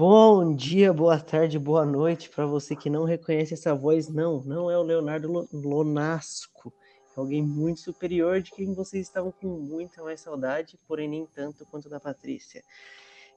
[0.00, 4.08] Bom dia, boa tarde, boa noite para você que não reconhece essa voz.
[4.08, 6.72] Não, não é o Leonardo Lonasco.
[7.14, 11.66] É alguém muito superior de quem vocês estavam com muita mais saudade, porém nem tanto
[11.66, 12.64] quanto da Patrícia.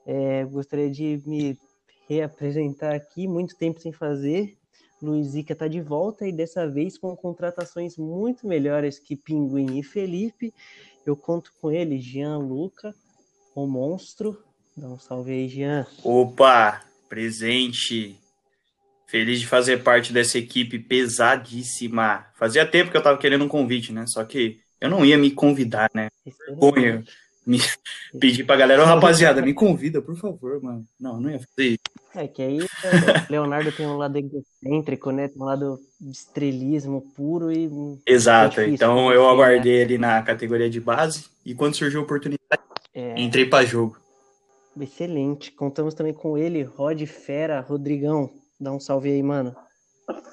[0.06, 1.58] É, gostaria de me
[2.08, 4.56] reapresentar aqui, muito tempo sem fazer.
[5.02, 10.54] Luizica está de volta e dessa vez com contratações muito melhores que Pinguim e Felipe.
[11.04, 12.94] Eu conto com ele, Jean Luca,
[13.54, 14.42] o monstro,
[14.76, 15.86] Dá um salve aí, Jean.
[16.02, 18.18] Opa, presente.
[19.06, 22.26] Feliz de fazer parte dessa equipe pesadíssima.
[22.34, 24.04] Fazia tempo que eu tava querendo um convite, né?
[24.08, 26.08] Só que eu não ia me convidar, né?
[26.48, 27.04] Vergonha.
[27.46, 27.58] Me
[28.18, 30.84] pedir pra galera, oh, rapaziada, me convida, por favor, mano.
[30.98, 31.78] Não, não ia fazer isso.
[32.16, 32.58] É que aí
[33.30, 35.28] Leonardo tem um lado egocêntrico, né?
[35.28, 35.78] Tem um lado
[36.10, 37.70] estrelismo puro e.
[38.06, 42.62] Exato, difícil, então eu aguardei ali na categoria de base e quando surgiu a oportunidade,
[42.94, 43.20] é...
[43.20, 44.03] entrei para jogo.
[44.80, 45.52] Excelente.
[45.52, 48.30] Contamos também com ele, Rod Fera, Rodrigão.
[48.60, 49.54] Dá um salve aí, mano.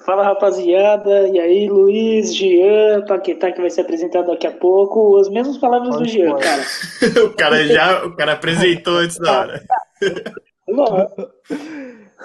[0.04, 5.30] Fala rapaziada, e aí Luiz, Jean, Paquetá que vai ser apresentado daqui a pouco, as
[5.30, 6.44] mesmas palavras Pode do Jean, pode.
[6.44, 6.62] cara.
[7.24, 9.62] o cara já, o cara apresentou antes da hora.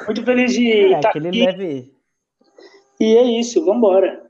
[0.05, 1.19] Muito feliz de é, estar aqui.
[1.19, 1.93] Leve...
[2.99, 4.27] E é isso, vambora.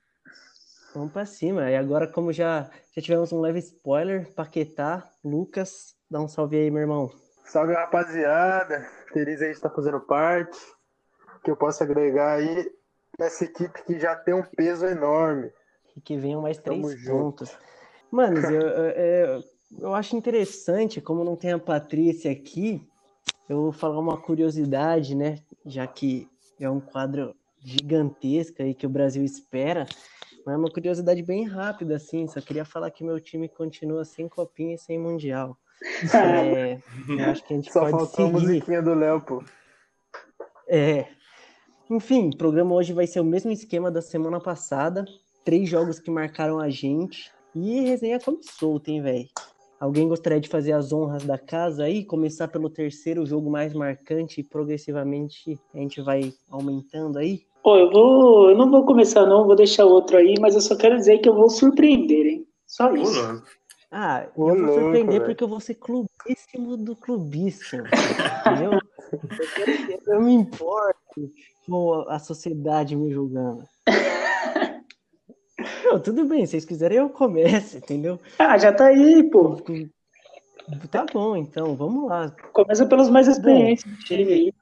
[0.93, 1.69] Vamos pra cima.
[1.71, 6.69] E agora, como já, já tivemos um leve spoiler, Paquetá, Lucas, dá um salve aí,
[6.69, 7.09] meu irmão.
[7.47, 10.59] Salve rapaziada, feliz aí de estar fazendo parte.
[11.43, 12.69] Que eu possa agregar aí
[13.17, 15.49] nessa equipe que já tem um peso enorme.
[15.95, 17.49] E que venham mais três Tamo pontos.
[17.49, 17.63] Junto.
[18.11, 19.43] Mano, eu, eu,
[19.79, 22.85] eu acho interessante, como não tem a Patrícia aqui,
[23.47, 25.39] eu vou falar uma curiosidade, né?
[25.65, 29.85] Já que é um quadro gigantesco aí que o Brasil espera.
[30.45, 32.27] Mas é uma curiosidade bem rápida, assim.
[32.27, 35.57] Só queria falar que meu time continua sem copinha e sem mundial.
[36.13, 36.79] É,
[37.29, 38.29] acho que a gente Só pode faltou seguir.
[38.29, 39.43] a musiquinha do Léo, pô.
[40.67, 41.05] É.
[41.89, 45.05] Enfim, o programa hoje vai ser o mesmo esquema da semana passada.
[45.45, 47.31] Três jogos que marcaram a gente.
[47.55, 49.27] E resenha como solta, hein, velho?
[49.79, 52.03] Alguém gostaria de fazer as honras da casa aí?
[52.03, 57.43] Começar pelo terceiro jogo mais marcante e progressivamente a gente vai aumentando aí?
[57.63, 58.49] Pô, eu vou.
[58.49, 61.29] Eu não vou começar, não, vou deixar outro aí, mas eu só quero dizer que
[61.29, 62.47] eu vou surpreender, hein?
[62.65, 63.19] Só isso.
[63.19, 63.41] Olá.
[63.91, 65.25] Ah, eu vou louco, surpreender véio.
[65.25, 67.83] porque eu vou ser clubíssimo do clubíssimo.
[67.87, 68.73] entendeu?
[70.05, 71.31] Eu, eu me importo
[71.65, 73.63] com a sociedade me julgando.
[75.85, 78.19] Não, tudo bem, se vocês quiserem eu começo, entendeu?
[78.37, 79.55] Ah, já tá aí, pô.
[80.91, 82.29] Tá bom, então, vamos lá.
[82.51, 84.53] Começa pelos mais experientes do time aí.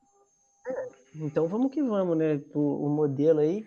[1.16, 2.40] Então vamos que vamos, né?
[2.54, 3.66] O, o modelo aí.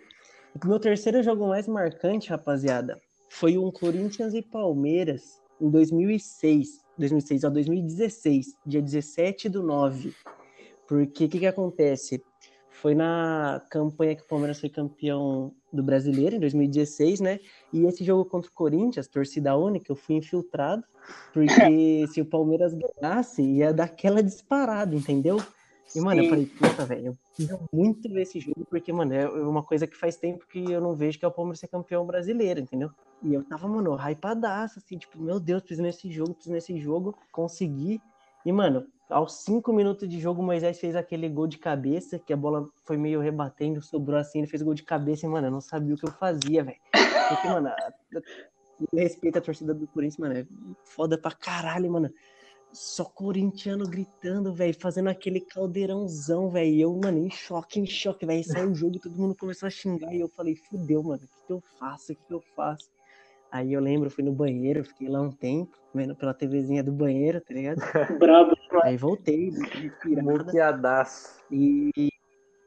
[0.55, 2.99] O meu terceiro jogo mais marcante, rapaziada,
[3.29, 10.13] foi um Corinthians e Palmeiras em 2006, 2006 a 2016, dia 17 do 9.
[10.87, 12.23] Porque o que, que acontece?
[12.69, 17.39] Foi na campanha que o Palmeiras foi campeão do brasileiro, em 2016, né?
[17.73, 20.83] E esse jogo contra o Corinthians, torcida única, eu fui infiltrado,
[21.33, 21.45] porque
[22.07, 25.37] se o Palmeiras ganhasse, ia dar aquela disparada, entendeu?
[25.95, 26.25] E, mano, Sim.
[26.25, 29.87] eu falei, puta, velho, eu queria muito ver esse jogo, porque, mano, é uma coisa
[29.87, 32.91] que faz tempo que eu não vejo que é o Palmeiras ser campeão brasileiro, entendeu?
[33.21, 37.17] E eu tava, mano, hypadaço, assim, tipo, meu Deus, preciso nesse jogo, preciso nesse jogo,
[37.31, 38.01] consegui.
[38.45, 42.31] E, mano, aos cinco minutos de jogo, o Moisés fez aquele gol de cabeça, que
[42.31, 45.51] a bola foi meio rebatendo, sobrou assim, ele fez gol de cabeça e, mano, eu
[45.51, 46.77] não sabia o que eu fazia, velho.
[47.27, 47.69] Porque, mano,
[48.93, 50.45] respeito a torcida do Corinthians, mano, é
[50.85, 52.09] foda pra caralho, mano.
[52.71, 56.79] Só corintiano gritando, velho, fazendo aquele caldeirãozão, velho.
[56.79, 58.43] Eu, mano, em choque, em choque, velho.
[58.43, 60.13] Saiu o jogo todo mundo começou a xingar.
[60.13, 62.13] E eu falei, fudeu, mano, o que, que eu faço?
[62.13, 62.87] O que, que eu faço?
[63.51, 67.41] Aí eu lembro, fui no banheiro, fiquei lá um tempo, vendo pela TVzinha do banheiro,
[67.41, 67.77] tá ligado?
[68.19, 68.55] Brabo.
[68.83, 69.51] Aí voltei,
[70.05, 71.39] Muqueadaço.
[71.51, 72.09] E.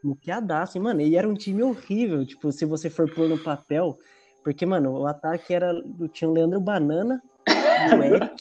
[0.02, 3.96] Muqueadaço, e, mano, e era um time horrível, tipo, se você for pôr no papel,
[4.42, 5.72] porque, mano, o ataque era.
[6.12, 8.34] Tinha o Leandro Banana, o Eric,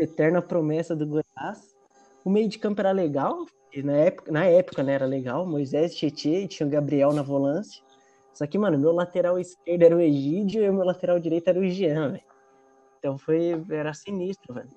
[0.00, 1.76] eterna promessa do Goiás.
[2.24, 3.44] O meio de campo era legal,
[3.82, 7.82] na época, na época né, era legal, Moisés, Tietê, tinha o Gabriel na volância.
[8.36, 11.58] Só que, mano, meu lateral esquerdo era o Egídio e o meu lateral direito era
[11.58, 12.24] o Jean, velho.
[12.98, 13.64] Então foi.
[13.70, 14.68] Era sinistro, velho.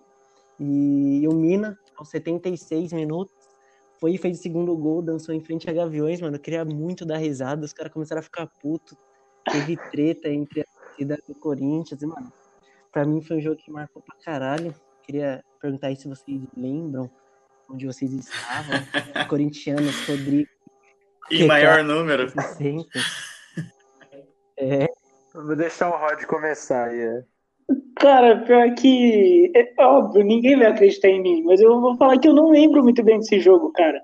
[0.57, 3.35] E, e o Mina, aos 76 minutos,
[4.00, 6.38] foi e fez o segundo gol, dançou em frente a Gaviões, mano.
[6.38, 8.97] Eu queria muito dar risada, os caras começaram a ficar puto.
[9.51, 12.31] Teve treta entre a torcida do Corinthians, e, mano,
[12.94, 14.73] pra mim foi um jogo que marcou pra caralho.
[15.03, 17.11] Queria perguntar aí se vocês lembram
[17.69, 18.79] onde vocês estavam.
[19.27, 20.50] Corintianos, Rodrigo.
[21.29, 22.29] Em maior número.
[22.29, 22.88] 60.
[24.59, 24.88] É.
[25.33, 27.00] Vou deixar o Rod começar aí.
[27.00, 27.23] É.
[27.97, 29.51] Cara, pior que.
[29.56, 32.83] É óbvio, ninguém vai acreditar em mim, mas eu vou falar que eu não lembro
[32.83, 34.01] muito bem desse jogo, cara.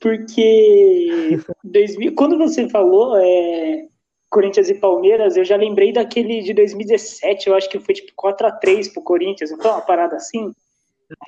[0.00, 3.86] porque 2000, quando você falou é,
[4.30, 8.92] Corinthians e Palmeiras, eu já lembrei daquele de 2017, eu acho que foi tipo 4x3
[8.92, 10.52] pro Corinthians, então uma parada assim.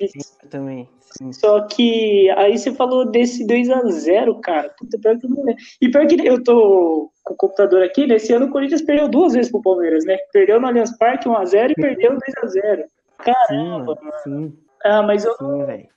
[0.01, 0.89] Sim, também.
[1.17, 1.31] Sim.
[1.33, 4.69] Só que aí você falou desse 2x0, cara.
[4.77, 5.63] Puta, pior que eu não lembro.
[5.81, 9.33] E pior que eu tô com o computador aqui, nesse ano o Corinthians perdeu duas
[9.33, 10.17] vezes pro Palmeiras, né?
[10.33, 12.85] Perdeu no Allianz Parque 1x0 e perdeu 2x0.
[13.19, 14.13] Caramba, sim, mano.
[14.23, 14.59] Sim.
[14.83, 15.87] Ah, mas eu sim,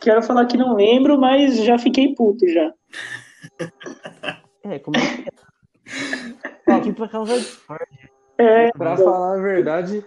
[0.00, 2.72] quero falar que não lembro, mas já fiquei puto já.
[4.62, 5.28] É, como é que
[6.70, 6.72] é?
[6.72, 7.46] Aqui pra causa de
[8.38, 10.02] É, pra então, falar a verdade,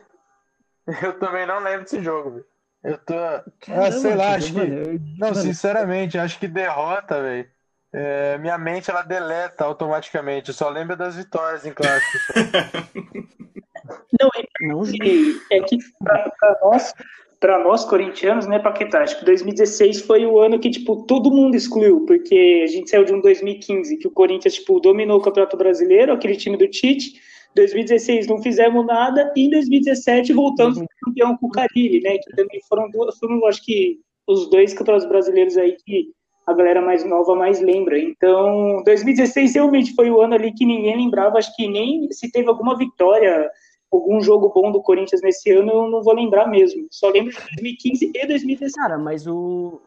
[1.03, 2.45] eu também não lembro desse jogo, velho.
[2.83, 3.13] Eu tô.
[3.13, 4.57] Ah, Caramba, sei lá, acho que.
[4.59, 7.47] mano, eu- Não, mano, sinceramente, acho que derrota, velho.
[7.93, 10.49] É, minha mente ela deleta automaticamente.
[10.49, 12.21] Eu só lembro das vitórias em clássicos.
[14.19, 14.29] não,
[14.61, 16.93] Não, e é que pra nós,
[17.39, 21.55] pra nós corintianos, né, Paquetá, acho que 2016 foi o ano que, tipo, todo mundo
[21.55, 25.55] excluiu, porque a gente saiu de um 2015 que o Corinthians, tipo, dominou o Campeonato
[25.55, 27.21] Brasileiro, aquele time do Tite,
[27.55, 32.35] 2016 não fizemos nada, e em 2017 voltamos para campeão com o Carilli, né, que
[32.35, 36.11] também foram duas, foram, acho que, os dois campeonatos brasileiros aí que
[36.47, 37.99] a galera mais nova mais lembra.
[37.99, 42.47] Então, 2016 realmente foi o ano ali que ninguém lembrava, acho que nem se teve
[42.47, 43.51] alguma vitória,
[43.91, 46.87] algum jogo bom do Corinthians nesse ano, eu não vou lembrar mesmo.
[46.89, 48.73] Só lembro de 2015 e 2016.
[48.73, 49.81] Cara, mas o.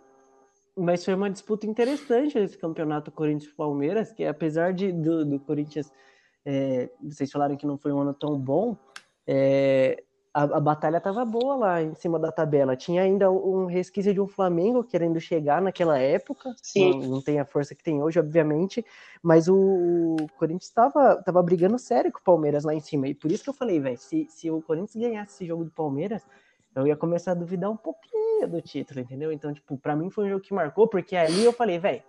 [0.77, 5.91] Mas foi uma disputa interessante esse campeonato Corinthians-Palmeiras, que apesar de, do, do Corinthians,
[6.45, 8.77] é, vocês falaram que não foi um ano tão bom,
[9.27, 12.77] é, a, a batalha tava boa lá em cima da tabela.
[12.77, 16.55] Tinha ainda um resquício de um Flamengo querendo chegar naquela época.
[16.62, 17.00] Sim.
[17.00, 18.85] Não, não tem a força que tem hoje, obviamente,
[19.23, 23.09] mas o, o Corinthians estava tava brigando sério com o Palmeiras lá em cima.
[23.09, 25.71] E por isso que eu falei, velho, se, se o Corinthians ganhasse esse jogo do
[25.71, 26.25] Palmeiras,
[26.75, 29.33] eu ia começar a duvidar um pouquinho do título, entendeu?
[29.33, 32.03] Então, tipo, pra mim foi um jogo que marcou, porque ali eu falei, velho,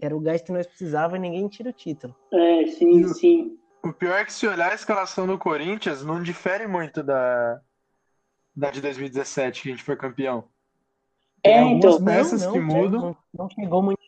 [0.00, 2.14] era o gás que nós precisávamos e ninguém tira o título.
[2.32, 3.58] É, sim, sim.
[3.82, 7.60] O pior é que se olhar a escalação do Corinthians, não difere muito da,
[8.54, 10.44] da de 2017, que a gente foi campeão.
[11.42, 13.00] É, Tem algumas então, peças que não, mudam.
[13.00, 13.98] Não, não chegou muito.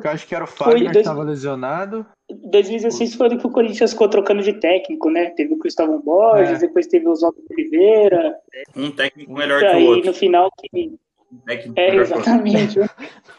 [0.00, 2.06] Que eu acho que era o Fagner que dois- estava lesionado.
[2.30, 5.30] 2016 foi do que o Corinthians ficou trocando de técnico, né?
[5.30, 6.66] Teve o Cristóvão Borges, É.
[6.66, 8.36] depois teve o Oswaldo Oliveira,
[8.76, 10.06] Um técnico melhor e que o aí outro.
[10.06, 10.98] no final que.
[11.32, 12.78] Um técnico É, que exatamente.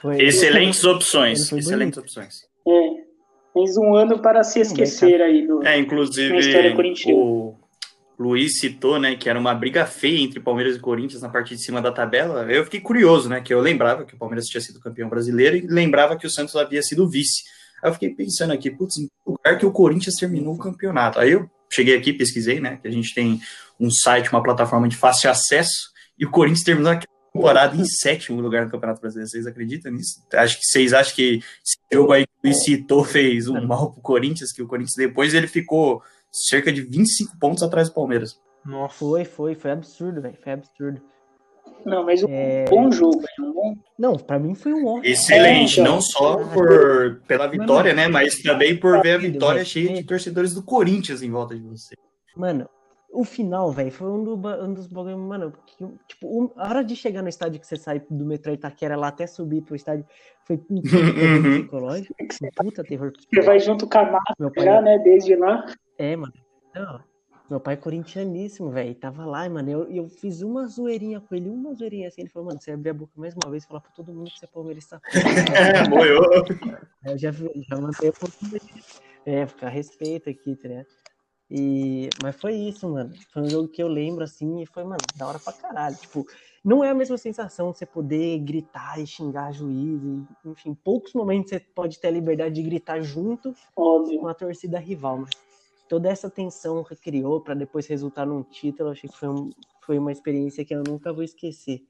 [0.02, 1.40] Foi, Excelentes opções.
[1.52, 2.00] Excelentes bonito.
[2.02, 2.46] opções.
[2.68, 3.04] É.
[3.56, 5.62] Mais um ano para se esquecer aí do.
[5.62, 7.18] É, Na inclusive, história corintiana.
[7.18, 7.56] o
[8.18, 11.62] Luiz citou, né, que era uma briga feia entre Palmeiras e Corinthians na parte de
[11.62, 12.52] cima da tabela.
[12.52, 15.68] Eu fiquei curioso, né, que eu lembrava que o Palmeiras tinha sido campeão brasileiro e
[15.68, 17.44] lembrava que o Santos havia sido vice.
[17.84, 21.20] Aí eu fiquei pensando aqui, putz, em que lugar que o Corinthians terminou o campeonato.
[21.20, 23.40] Aí eu cheguei aqui, pesquisei, né, que a gente tem
[23.80, 27.00] um site, uma plataforma de fácil acesso, e o Corinthians terminou a
[27.38, 29.30] temporada em sétimo lugar no Campeonato Brasileiro.
[29.30, 30.22] Vocês acreditam nisso?
[30.34, 33.92] Acho que vocês acham que esse jogo aí que o Luiz citou fez um mal
[33.92, 36.02] pro Corinthians, que o Corinthians depois ele ficou
[36.32, 38.40] cerca de 25 pontos atrás do Palmeiras.
[38.66, 38.94] Nossa.
[38.96, 40.38] Foi, foi, foi absurdo, velho.
[40.42, 41.02] Foi absurdo.
[41.86, 43.20] Não, mas um É, bom jogo.
[43.22, 43.28] né?
[43.42, 45.06] Um bom- Não, pra mim foi um ótimo.
[45.14, 45.96] Excelente, É, então.
[45.96, 49.94] não só por, pela vitória, Mano, né, mas também por ver a Partido, vitória cheia
[49.94, 51.94] de torcedores do Corinthians em volta de você.
[52.38, 52.70] Mano,
[53.14, 55.76] o final, velho, foi um, do, um dos bagulhos, mano, que,
[56.08, 59.10] tipo, um- a hora de chegar no estádio que você sai do metrô Itaquera lá
[59.10, 60.06] até subir pro estádio,
[60.46, 61.60] foi um terror Uhum.
[61.62, 64.98] psicológico, um puta terror Você vai junto com a mata Meu pai, já, né?
[65.00, 65.66] Desde lá.
[65.98, 66.34] é, mano,
[66.76, 67.00] não,
[67.50, 71.50] meu pai é corintianíssimo, velho, tava lá, mano, eu, eu fiz uma zoeirinha com ele,
[71.50, 73.82] uma zoeirinha assim, ele falou, mano, você abrir a boca mais uma vez e falar
[73.82, 75.00] pra todo mundo que você é palmeirista.
[75.86, 76.24] É, boiou.
[77.06, 78.84] Eu já, já mandei um pouquinho de.
[79.26, 80.88] É, ficar respeito aqui, tá ligado?
[81.56, 83.14] E, mas foi isso, mano.
[83.32, 85.96] Foi um jogo que eu lembro assim e foi, mano, da hora pra caralho.
[85.96, 86.26] Tipo,
[86.66, 90.02] não é a mesma sensação você poder gritar e xingar juiz.
[90.04, 94.20] E, enfim, poucos momentos você pode ter a liberdade de gritar junto Óbvio.
[94.20, 95.30] com a torcida rival, mas
[95.88, 99.52] toda essa tensão que criou pra depois resultar num título, eu achei que foi, um-
[99.86, 101.84] foi uma experiência que eu nunca vou esquecer.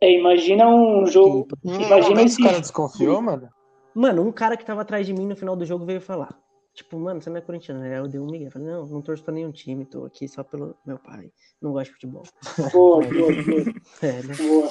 [0.00, 1.48] É, imagina um jogo.
[1.64, 2.42] Imagina esse esse.
[2.44, 3.48] cara desconfiou, mano?
[3.92, 6.38] Mano, um cara que tava atrás de mim no final do jogo veio falar.
[6.74, 7.98] Tipo, mano, você não é corintiano, né?
[7.98, 8.48] Eu dei um migué.
[8.50, 11.30] Falei, não, não torço pra nenhum time, tô aqui só pelo meu pai.
[11.60, 12.22] Não gosto de futebol.
[12.72, 13.64] Boa, boa, boa.
[14.02, 14.34] É, né?
[14.36, 14.70] boa.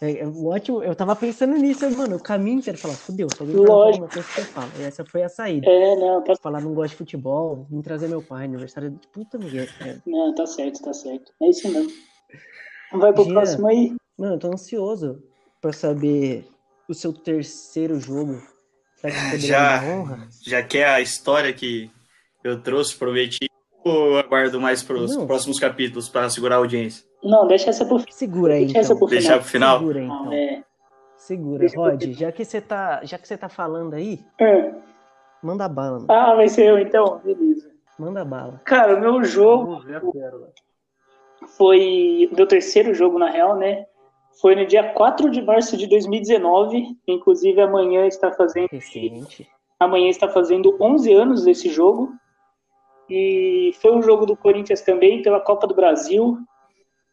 [0.00, 3.56] É, é ótimo, eu tava pensando nisso, mano, o caminho inteiro falar, fudeu, se alguém
[3.56, 4.08] Lógico.
[4.08, 4.70] coisa que eu falo.
[4.78, 5.68] E essa foi a saída.
[5.68, 9.38] É, não, tá, Falar, não gosto de futebol, vim trazer meu pai, aniversário de puta
[9.38, 9.66] migué.
[9.78, 10.00] cara.
[10.06, 11.32] não, tá certo, tá certo.
[11.42, 11.90] É isso mesmo.
[12.92, 13.32] Vai pro Gia.
[13.32, 13.96] próximo aí.
[14.16, 15.20] Mano, eu tô ansioso
[15.60, 16.46] pra saber
[16.88, 18.40] o seu terceiro jogo.
[19.00, 19.80] Será que poderia Já.
[19.80, 20.28] me dar honra?
[20.46, 21.90] Já que é a história que
[22.44, 23.48] eu trouxe, prometi,
[23.84, 27.04] ou aguardo mais para os próximos capítulos para segurar a audiência?
[27.22, 28.12] Não, deixa essa pro final.
[28.12, 28.98] Segura aí, Deixa essa então.
[28.98, 29.78] pro Deixar final.
[29.78, 29.98] pro final?
[29.98, 30.32] Segura então.
[30.32, 30.62] é.
[31.16, 34.72] Segura, Rod, já que você tá, já que você tá falando aí, É.
[35.42, 36.06] manda bala, mano.
[36.08, 37.20] Ah, vai ser eu então?
[37.24, 37.68] Beleza.
[37.98, 38.60] Manda bala.
[38.64, 40.48] Cara, o meu jogo Vamos ver a pérola.
[41.56, 42.30] foi.
[42.36, 43.86] Meu terceiro jogo, na real, né?
[44.40, 46.96] Foi no dia 4 de março de 2019.
[47.06, 48.68] Inclusive, amanhã está fazendo.
[48.70, 49.48] Recente.
[49.80, 52.12] Amanhã está fazendo 11 anos esse jogo.
[53.10, 56.38] E foi um jogo do Corinthians também, pela Copa do Brasil.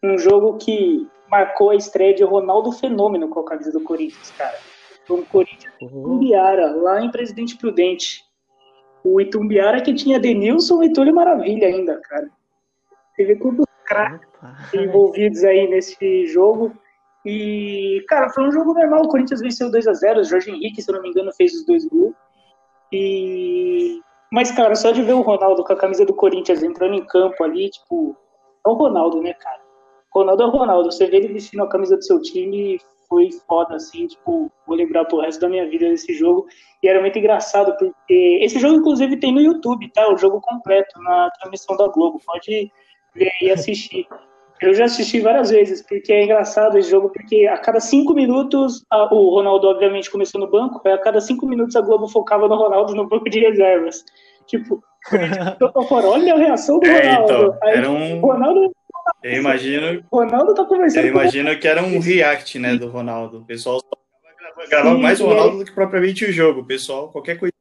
[0.03, 4.58] Um jogo que marcou a estreia de Ronaldo Fenômeno com a camisa do Corinthians, cara.
[5.05, 8.24] Foi um Corinthians Oh, Itumbiara, lá em Presidente Prudente.
[9.03, 12.29] O Itumbiara que tinha Denilson e Túlio Maravilha ainda, cara.
[13.15, 14.27] Teve quantos craques
[14.74, 16.72] envolvidos aí nesse jogo.
[17.25, 19.03] E, cara, foi um jogo normal.
[19.03, 21.53] O Corinthians venceu 2 a 0 O Jorge Henrique, se eu não me engano, fez
[21.53, 22.13] os dois gols.
[22.91, 24.00] E...
[24.32, 27.44] Mas, cara, só de ver o Ronaldo com a camisa do Corinthians entrando em campo
[27.44, 28.15] ali, tipo,
[28.65, 29.62] é o Ronaldo, né, cara?
[30.13, 30.91] Ronaldo é o Ronaldo.
[30.91, 35.05] Você vê ele vestindo a camisa do seu time, foi foda, assim, tipo, vou lembrar
[35.05, 36.48] pro resto da minha vida desse jogo.
[36.84, 40.12] E era muito engraçado, porque esse jogo, inclusive, tem no YouTube, tá?
[40.12, 42.20] O jogo completo, na transmissão da Globo.
[42.25, 42.72] Pode
[43.13, 44.08] ver e assistir.
[44.62, 48.85] Eu já assisti várias vezes, porque é engraçado esse jogo, porque a cada cinco minutos,
[48.89, 52.55] a- o Ronaldo obviamente começou no banco, a cada cinco minutos a Globo focava no
[52.55, 54.03] Ronaldo no banco de reservas.
[54.47, 54.81] Tipo,
[55.89, 57.33] fora, olha a reação do É, Ronaldo.
[57.33, 58.21] então, Aí, era um.
[58.21, 58.71] Ronaldo,
[59.24, 63.39] Eu imagino, Ronaldo tá conversando eu com imagino que era um react, né, do Ronaldo.
[63.39, 66.62] O pessoal só gravava, gravava Sim, mais o Ronaldo do que propriamente o jogo.
[66.62, 67.53] O pessoal, qualquer coisa.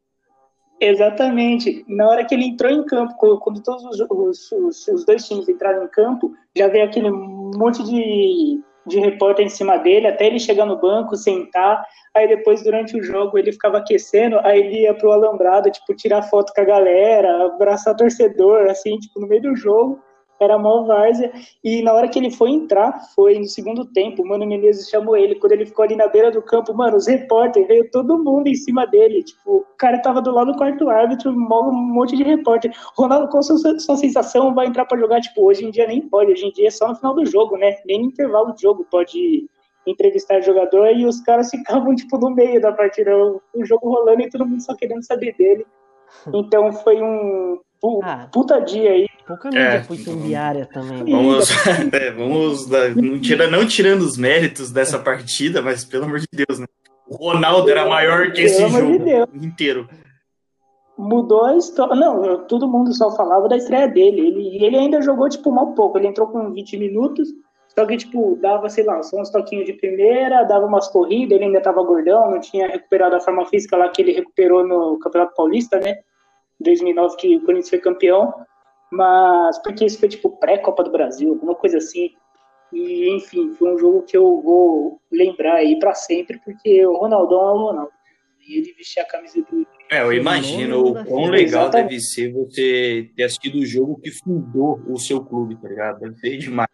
[0.85, 1.83] Exatamente.
[1.89, 5.49] Na hora que ele entrou em campo, quando- todos os, os- os- os dois times
[5.49, 10.39] entraram em campo, já veio aquele monte de, de repórter em cima dele, até ele
[10.39, 11.83] chegar no banco, sentar.
[12.15, 16.21] Aí depois, durante o jogo, ele ficava aquecendo, aí ele ia pro alambrado, tipo, tirar
[16.23, 19.99] foto com a galera, abraçar torcedor, assim, tipo, no meio do jogo.
[20.41, 21.33] Era mó várzea.
[21.63, 25.17] E na hora que ele foi entrar, foi no segundo tempo, o Mano Menezes chamou
[25.17, 25.37] ele.
[25.37, 28.55] Quando ele ficou ali na beira do campo, mano, os repórteres, veio todo mundo em
[28.55, 29.23] cima dele.
[29.23, 32.73] Tipo, o cara tava do lado do quarto árbitro, um monte de repórter.
[32.97, 34.55] Ronaldo, qual a sua, sua sensação?
[34.55, 35.21] Vai entrar pra jogar?
[35.21, 37.57] Tipo, hoje em dia nem pode, hoje em dia é só no final do jogo,
[37.57, 37.77] né?
[37.87, 39.49] Nem no intervalo do jogo pode
[39.87, 44.23] entrevistar jogador e os caras ficavam, tipo, no meio da partida, o, o jogo rolando
[44.23, 45.65] e todo mundo só querendo saber dele.
[46.33, 47.59] Então foi um
[48.05, 48.29] Ah.
[48.33, 49.07] puta dia aí.
[49.27, 51.03] Pouca mídia É, foi tumbiária também.
[51.05, 51.11] né?
[51.11, 51.49] Vamos,
[51.93, 52.67] é, vamos
[52.97, 56.67] não, tira, não tirando os méritos dessa partida, mas pelo amor de Deus, né?
[57.09, 59.29] O Ronaldo era maior que esse de jogo Deus.
[59.35, 59.89] inteiro.
[60.97, 61.95] mudou a história.
[61.95, 64.21] Não, eu- todo mundo só falava da estreia dele.
[64.29, 65.99] Ele, e ele ainda jogou, tipo, mal pouco.
[65.99, 67.29] Ele entrou com 20 minutos,
[67.77, 71.47] só que, tipo, dava, sei lá, só uns toquinhos de primeira, dava umas corridas, ele
[71.47, 75.35] ainda tava gordão, não tinha recuperado a forma física lá que ele recuperou no Campeonato
[75.35, 75.97] Paulista, né?
[76.61, 78.33] 2009 que o Corinthians foi campeão.
[78.95, 82.11] Mas, porque isso foi, tipo, pré-Copa do Brasil, alguma coisa assim.
[82.73, 87.41] E, enfim, foi um jogo que eu vou lembrar aí pra sempre, porque o Ronaldão
[87.41, 87.93] é o Ronaldo.
[88.47, 93.11] E ele vestia a camisa do É, eu imagino o quão legal deve ser você
[93.17, 96.01] ter assistido o jogo que fundou o seu clube, tá ligado?
[96.01, 96.69] Deve ser demais.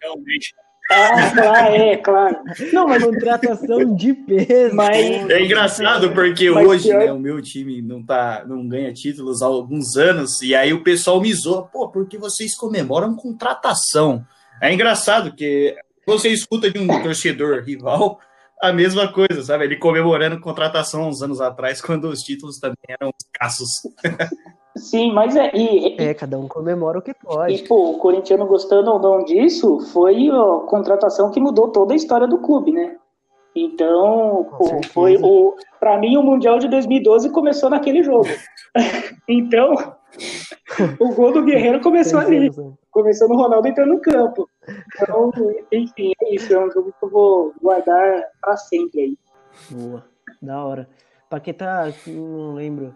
[0.00, 0.54] Realmente.
[0.90, 2.36] Ah, claro, é, claro.
[2.72, 4.74] Não, mas Contratação de peso.
[4.74, 8.92] Mas- É engraçado porque Mas hoje, pior- né, o meu time não tá, não ganha
[8.92, 14.24] títulos há alguns anos e aí o pessoal me zoa, pô, porque vocês comemoram contratação.
[14.60, 15.74] É engraçado que
[16.06, 18.20] você escuta de um torcedor rival
[18.62, 19.64] a mesma coisa, sabe?
[19.64, 23.70] Ele comemorando contratação uns anos atrás quando os títulos também eram escassos.
[24.76, 25.50] sim, mas é.
[25.54, 27.62] E, É, cada um comemora o que e, pode.
[27.64, 32.26] pô, o corintiano gostando ou não disso, foi a contratação que mudou toda a história
[32.26, 32.96] do clube, né?
[33.56, 35.54] Então, pô, foi o.
[35.78, 38.26] Pra mim, o Mundial de 2012 começou naquele jogo.
[39.28, 39.74] então,
[40.98, 42.50] o gol do Guerreiro começou ali.
[42.90, 44.48] Começou no Ronaldo entrando no campo.
[45.00, 45.30] Então,
[45.70, 46.52] enfim, é isso.
[46.52, 49.18] É um jogo que eu vou guardar pra sempre aí.
[49.70, 50.04] Boa,
[50.42, 50.88] da hora.
[51.30, 52.92] Paquetá, não lembro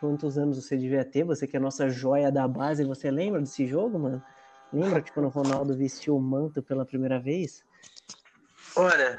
[0.00, 3.40] quantos anos você devia ter, você que é a nossa joia da base, você lembra
[3.40, 4.22] desse jogo, mano?
[4.72, 7.64] Lembra que quando o Ronaldo vestiu o manto pela primeira vez?
[8.76, 9.18] Olha,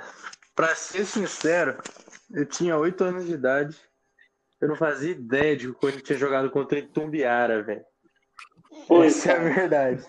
[0.56, 1.78] pra ser sincero,
[2.32, 3.78] eu tinha 8 anos de idade.
[4.60, 7.86] Eu não fazia ideia de que o Corinthians tinha jogado contra o Itumbiara, velho.
[9.04, 10.06] Essa é a verdade.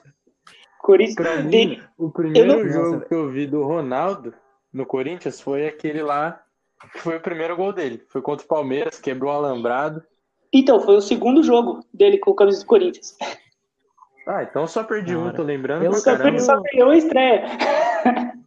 [0.80, 1.14] Corinthians.
[1.16, 4.34] Pra mim, o primeiro não- jogo Nossa, que eu vi do Ronaldo
[4.72, 6.42] no Corinthians foi aquele lá
[6.92, 8.04] que foi o primeiro gol dele.
[8.08, 10.02] Foi contra o Palmeiras, quebrou o alambrado.
[10.52, 13.16] Então, foi o segundo jogo dele com o camisa do Corinthians.
[14.30, 16.32] Ah, então só perdi Da um, tô lembrando Eu Só, caramba.
[16.32, 17.44] per- só perdeu a estreia.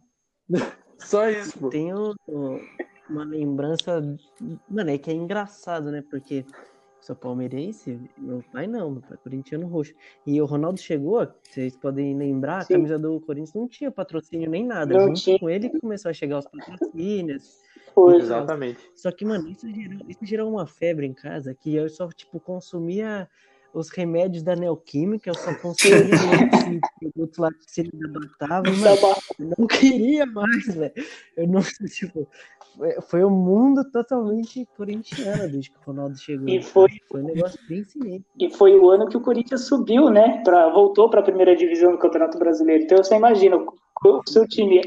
[1.00, 1.68] Só isso, pô.
[1.70, 2.14] Tenho
[3.10, 4.00] uma lembrança,
[4.68, 6.04] mano, é que é engraçado, né?
[6.08, 6.46] Porque
[7.00, 9.92] sou palmeirense, meu pai não, meu pai é corintiano roxo.
[10.24, 12.74] E o Ronaldo chegou, vocês podem lembrar, a Sim.
[12.74, 14.94] camisa do Corinthians não tinha patrocínio nem nada.
[14.94, 15.38] Não Junto tinha.
[15.40, 17.60] com ele começou a chegar os patrocínios.
[17.94, 18.16] Foi.
[18.16, 18.80] Exatamente.
[18.94, 22.40] Só que, mano, isso gerou, isso gerou uma febre em casa que eu só, tipo,
[22.40, 23.28] consumia
[23.74, 29.66] os remédios da Neoquímica, eu só consumia esse produto lá que se mano, eu não
[29.66, 30.92] queria mais, velho.
[31.36, 32.28] Eu não, tipo,
[32.76, 36.48] foi, foi um mundo totalmente corintiano desde que o Ronaldo chegou.
[36.48, 38.24] E foi- Foi um negócio bem sinistro.
[38.38, 40.42] E foi o ano que o Corinthians subiu, né?
[40.44, 42.84] Pra, voltou para a primeira divisão do Campeonato Brasileiro.
[42.84, 44.82] Então você imagina, o, o seu time é,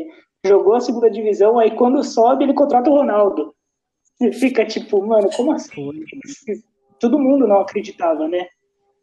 [0.00, 0.06] é,
[0.48, 3.54] jogou a segunda divisão, aí quando sobe, ele contrata o Ronaldo.
[4.18, 5.90] Você fica tipo, mano, como assim?
[6.98, 8.48] Todo mundo não acreditava, né?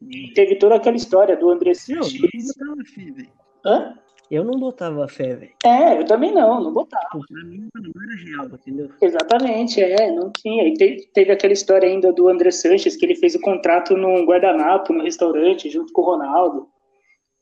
[0.01, 2.19] E teve toda aquela história do André Sanches.
[2.21, 3.29] não botava fé, velho.
[3.65, 3.97] Hã?
[4.29, 5.51] Eu não botava fé, velho.
[5.63, 7.05] É, eu também não, não botava.
[7.11, 8.89] Tipo, Pra mim, não era real, entendeu?
[9.01, 10.67] Exatamente, é, não tinha.
[10.67, 14.25] E te- teve aquela história ainda do André Sanches, que ele fez o contrato num
[14.25, 16.67] guardanapo, no restaurante, junto com o Ronaldo.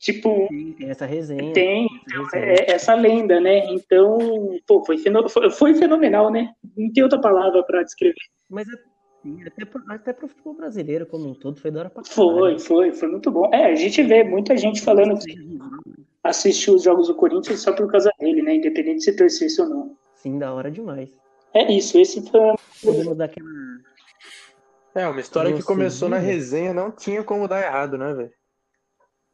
[0.04, 1.54] Tipo, Tem, tem essa resenha.
[1.54, 2.56] tem essa resenha.
[2.68, 3.60] é, essa lenda, né?
[3.74, 4.18] Então,
[4.68, 6.52] pô, foi, feno- foi, foi fenomenal, né?
[6.76, 8.14] Não tem outra palavra pra descrever.
[8.50, 12.04] Mas assim, até, pro- até pro futebol brasileiro como um todo foi da hora pra
[12.04, 12.60] Foi, caralho.
[12.60, 13.50] foi, foi muito bom.
[13.54, 15.34] É, a gente vê muita gente falando que
[16.22, 18.56] assistiu os jogos do Corinthians só por causa dele, né?
[18.56, 19.96] Independente se torcesse ou não.
[20.16, 21.10] Sim, da hora demais.
[21.54, 22.42] É isso, esse foi.
[22.84, 23.48] Podemos dar aquela.
[24.96, 28.32] É, uma história que começou na resenha não tinha como dar errado, né, velho?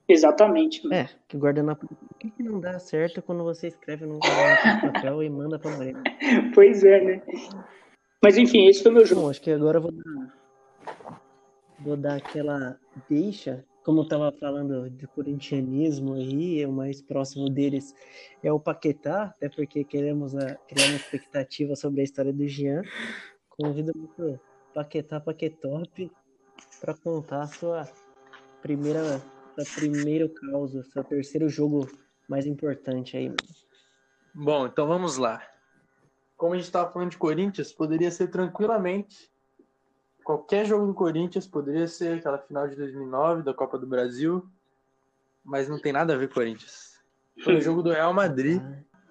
[0.09, 0.81] Exatamente.
[0.91, 1.87] É, que guardanapo.
[1.87, 5.93] Por que, que não dá certo quando você escreve num papel e manda pra Maria?
[6.55, 7.21] Pois é, né?
[8.23, 9.21] Mas enfim, esse foi o meu jogo.
[9.21, 10.39] Bom, acho que agora eu vou dar.
[11.79, 13.63] Vou dar aquela deixa.
[13.83, 17.93] Como eu tava falando de corintianismo aí, o mais próximo deles
[18.43, 22.81] é o Paquetá, até porque queremos a, criar uma expectativa sobre a história do Jean.
[23.47, 24.39] Convido muito
[24.73, 26.11] Paquetá Paquetop
[26.81, 27.87] para contar a sua
[28.61, 29.21] primeira,
[29.63, 31.89] seu primeiro caos, seu terceiro jogo
[32.27, 33.27] mais importante aí.
[33.27, 33.37] mano.
[34.33, 35.41] Bom, então vamos lá.
[36.37, 39.29] Como a gente estava falando de Corinthians, poderia ser tranquilamente
[40.29, 44.47] qualquer jogo do Corinthians, poderia ser aquela final de 2009 da Copa do Brasil,
[45.43, 46.99] mas não tem nada a ver com Corinthians.
[47.43, 48.61] Foi o jogo do Real Madrid,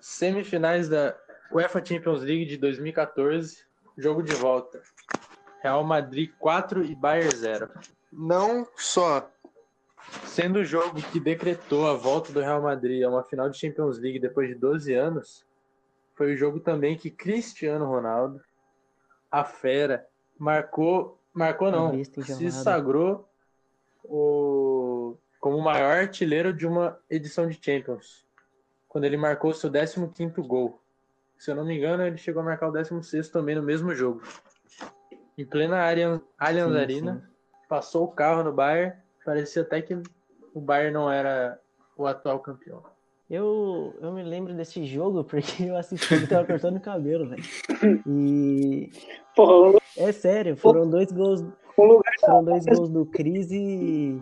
[0.01, 1.17] semifinais da
[1.51, 3.65] UEFA Champions League de 2014,
[3.97, 4.81] jogo de volta.
[5.61, 7.69] Real Madrid 4 e Bayern 0.
[8.13, 9.29] Não só
[10.25, 13.99] sendo o jogo que decretou a volta do Real Madrid a uma final de Champions
[13.99, 15.47] League depois de 12 anos,
[16.15, 18.41] foi o jogo também que Cristiano Ronaldo,
[19.31, 20.07] a fera,
[20.39, 23.29] marcou, marcou não, se sagrou
[24.05, 28.27] o, como o maior artilheiro de uma edição de Champions,
[28.89, 30.81] quando ele marcou seu 15º gol.
[31.37, 34.23] Se eu não me engano, ele chegou a marcar o 16º também no mesmo jogo.
[35.37, 37.67] Em plena área, Allianz sim, Arena, sim.
[37.69, 38.97] passou o carro no Bayern,
[39.29, 39.95] parecia até que
[40.55, 41.61] o Bayern não era
[41.99, 42.83] o atual campeão.
[43.29, 47.43] Eu, eu me lembro desse jogo porque eu assisti ele tava cortando o cabelo, velho.
[48.07, 48.89] E
[49.37, 52.13] Porra, um- é sério, foram dois gols, um lugar.
[52.19, 54.19] foram dois gols do Cris e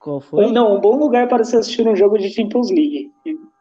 [0.00, 0.50] qual foi?
[0.50, 3.12] Não, um bom lugar para se assistir um jogo de Champions League.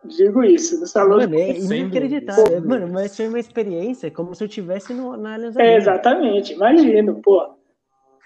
[0.04, 2.64] Digo isso, de Mano, é inacreditável.
[2.66, 7.22] Mano, mas foi uma experiência como se eu tivesse no, na Allianz É, exatamente, imagino,
[7.22, 7.57] pô.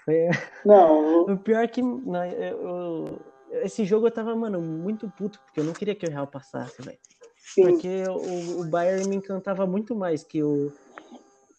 [0.04, 0.28] Foi-
[0.64, 5.38] Não, O pior é que na- eu- eu- esse jogo eu tava, mano, muito puto,
[5.44, 6.98] porque eu não queria que o Real passasse, velho.
[7.54, 10.72] Porque o, o Bayern me encantava muito mais que o,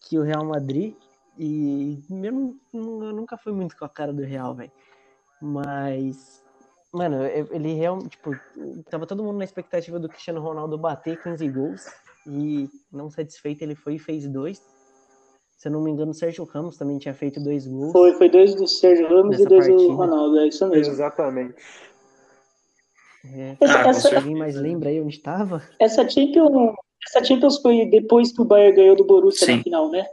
[0.01, 0.95] que o Real Madrid.
[1.37, 4.71] E eu, não- não- eu nunca fui muito com a cara do Real, velho.
[5.41, 6.41] Mas,
[6.91, 8.31] mano, ele realmente, tipo,
[8.89, 11.85] tava todo mundo na expectativa do Cristiano Ronaldo bater 15 gols.
[12.25, 14.61] E não satisfeito, ele foi e fez dois.
[15.63, 17.93] Se eu não me engano, o Sérgio Ramos também tinha feito dois gols.
[17.93, 19.93] foi, foi dois do Sérgio Ramos e dois do partida.
[19.93, 20.91] Ronaldo, é isso mesmo.
[20.91, 21.55] Exatamente.
[23.33, 23.55] É.
[23.61, 24.13] Ah, essa.
[24.17, 25.63] Alguém mais lembra aí onde estava?
[25.79, 26.75] essa Champions,
[27.07, 29.55] essa Champions foi depois que o Bayern ganhou do Borussia Sim.
[29.55, 30.05] na final, né?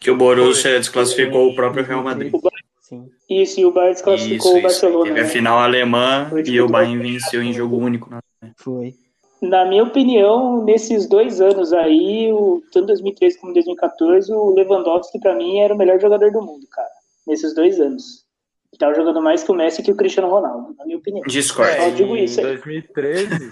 [0.00, 2.32] Que o Borussia desclassificou o próprio Real Madrid.
[2.80, 3.08] Sim.
[3.30, 4.62] Isso, e o Bayern desclassificou Isso, o isso.
[4.62, 5.04] Barcelona.
[5.04, 5.28] Teve a né?
[5.28, 6.68] final alemã Foi e o disputou.
[6.70, 8.10] Bayern venceu em jogo único.
[8.10, 8.20] né?
[8.56, 8.96] Foi.
[9.42, 15.34] Na minha opinião, nesses dois anos aí, o, tanto 2013 como 2014, o Lewandowski, pra
[15.34, 16.88] mim, era o melhor jogador do mundo, cara.
[17.26, 18.24] Nesses dois anos.
[18.72, 21.24] Ele tava jogando mais que o Messi e que o Cristiano Ronaldo, na minha opinião.
[21.26, 21.76] Discord.
[21.76, 22.46] Eu digo em isso aí.
[22.46, 23.50] 2013,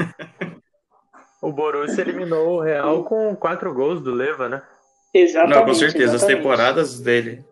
[1.43, 4.63] o Borussia eliminou o Real com quatro gols do Leva, né?
[5.13, 5.59] Exatamente.
[5.59, 6.05] Não, com certeza.
[6.05, 6.37] As exatamente.
[6.37, 7.45] temporadas dele.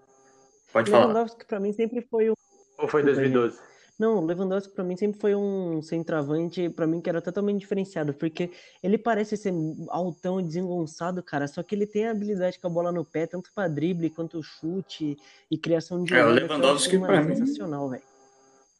[0.72, 1.06] Pode falar.
[1.06, 2.34] Lewandowski pra mim sempre foi um
[2.78, 3.58] Ou foi 2012?
[3.98, 8.14] Não, o Lewandowski pra mim sempre foi um centroavante, pra mim que era totalmente diferenciado,
[8.14, 9.52] porque ele parece ser
[9.88, 13.26] altão e desengonçado, cara, só que ele tem a habilidade com a bola no pé,
[13.26, 15.18] tanto pra drible quanto chute
[15.50, 18.02] e criação de É, o Lewandowski, mano, pra mim- sensacional, velho.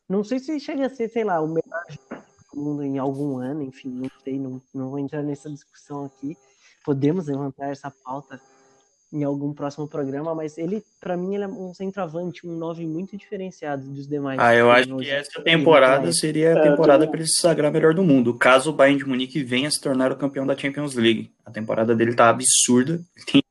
[0.08, 1.84] Não sei se chega a ser, sei lá, o melhor
[2.54, 6.36] mundo em algum ano, enfim, não sei, não, não vou entrar nessa discussão aqui.
[6.84, 8.40] Podemos levantar essa pauta
[9.12, 13.16] em algum próximo programa, mas ele, para mim, ele é um centroavante, um 9 muito
[13.16, 14.38] diferenciado dos demais.
[14.38, 17.94] Ah, eu acho que essa temporada seria a é, temporada para ele se sagrar melhor
[17.94, 18.34] do mundo.
[18.34, 21.30] Caso o Bayern de Munique venha se tornar o campeão da Champions League.
[21.44, 23.00] A temporada dele tá absurda.
[23.30, 23.42] Tem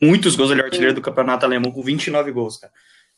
[0.00, 2.72] muitos gols, ele é artilheiro do campeonato alemão com 29 gols, cara.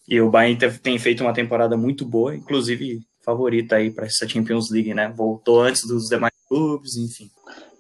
[0.09, 4.71] E o Bayern tem feito uma temporada muito boa, inclusive favorita aí para essa Champions
[4.71, 5.13] League, né?
[5.15, 7.31] Voltou antes dos demais clubes, enfim.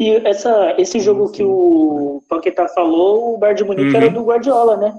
[0.01, 1.37] E essa, esse jogo sim, sim.
[1.37, 3.97] que o Paquetá falou, o Bayern de Munique uhum.
[3.97, 4.95] era do Guardiola, né?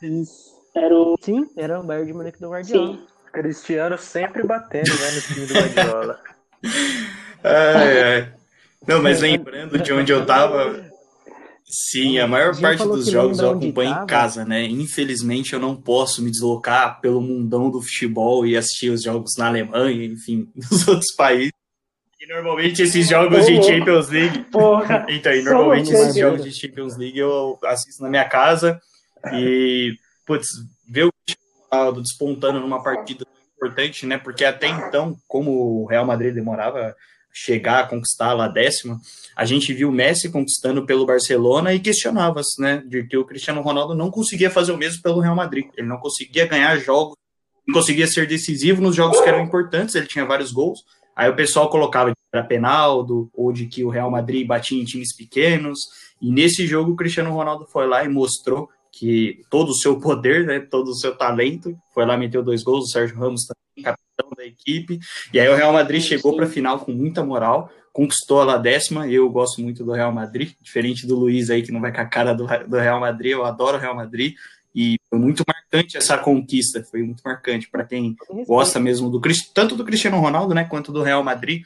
[0.00, 0.54] Isso.
[0.72, 1.18] Era o...
[1.20, 2.92] Sim, era o Bayern de Munique do Guardiola.
[2.92, 3.00] Sim.
[3.32, 6.20] Cristiano sempre batendo né, no time do Guardiola.
[7.42, 8.32] ai, ai.
[8.86, 10.86] Não, mas lembrando de onde eu tava,
[11.68, 14.64] Sim, a maior parte dos jogos eu acompanho em casa, né?
[14.64, 19.48] Infelizmente eu não posso me deslocar pelo mundão do futebol e assistir os jogos na
[19.48, 21.50] Alemanha, enfim, nos outros países.
[22.26, 24.38] E normalmente esses jogos de Champions League.
[24.50, 28.80] Porra, então, e normalmente esses jogos de Champions League eu assisto na minha casa
[29.32, 29.94] e,
[30.26, 30.48] putz,
[30.88, 31.10] ver o
[31.70, 33.24] Ronaldo despontando numa partida
[33.56, 34.18] importante, né?
[34.18, 36.96] Porque até então, como o Real Madrid demorava
[37.32, 38.98] chegar a conquistar lá a décima,
[39.36, 43.60] a gente viu o Messi conquistando pelo Barcelona e questionava-se, né, de que o Cristiano
[43.60, 45.66] Ronaldo não conseguia fazer o mesmo pelo Real Madrid.
[45.76, 47.14] Ele não conseguia ganhar jogos,
[47.68, 50.80] não conseguia ser decisivo nos jogos que eram importantes, ele tinha vários gols.
[51.16, 54.84] Aí o pessoal colocava de era penaldo, ou de que o Real Madrid batia em
[54.84, 55.78] times pequenos.
[56.20, 60.46] E nesse jogo o Cristiano Ronaldo foi lá e mostrou que todo o seu poder,
[60.46, 64.30] né, todo o seu talento, foi lá meteu dois gols, o Sérgio Ramos também, capitão
[64.36, 64.98] da equipe.
[65.32, 69.08] E aí o Real Madrid chegou para a final com muita moral, conquistou a décima.
[69.08, 72.06] Eu gosto muito do Real Madrid, diferente do Luiz aí que não vai com a
[72.06, 73.32] cara do, do Real Madrid.
[73.32, 74.34] Eu adoro o Real Madrid
[74.76, 78.14] e foi muito marcante essa conquista, foi muito marcante para quem
[78.46, 79.18] gosta mesmo do
[79.54, 81.62] tanto do Cristiano Ronaldo, né, quanto do Real Madrid.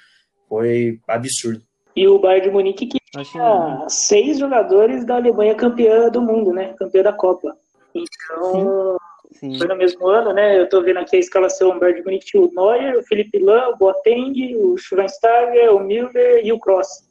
[0.48, 1.62] Foi absurdo.
[1.96, 6.72] E o Bayern de Munique que tinha seis jogadores da Alemanha campeã do mundo, né?
[6.78, 7.56] Campeã da Copa.
[7.92, 8.96] Então,
[9.32, 9.50] Sim.
[9.52, 9.58] Sim.
[9.58, 10.60] foi no mesmo ano, né?
[10.60, 13.76] Eu tô vendo aqui a escalação Bayern de Munique, o Neuer, o Felipe Lam, o
[13.76, 17.08] Boateng, o Schweinsteiger, o Milner e o Cross.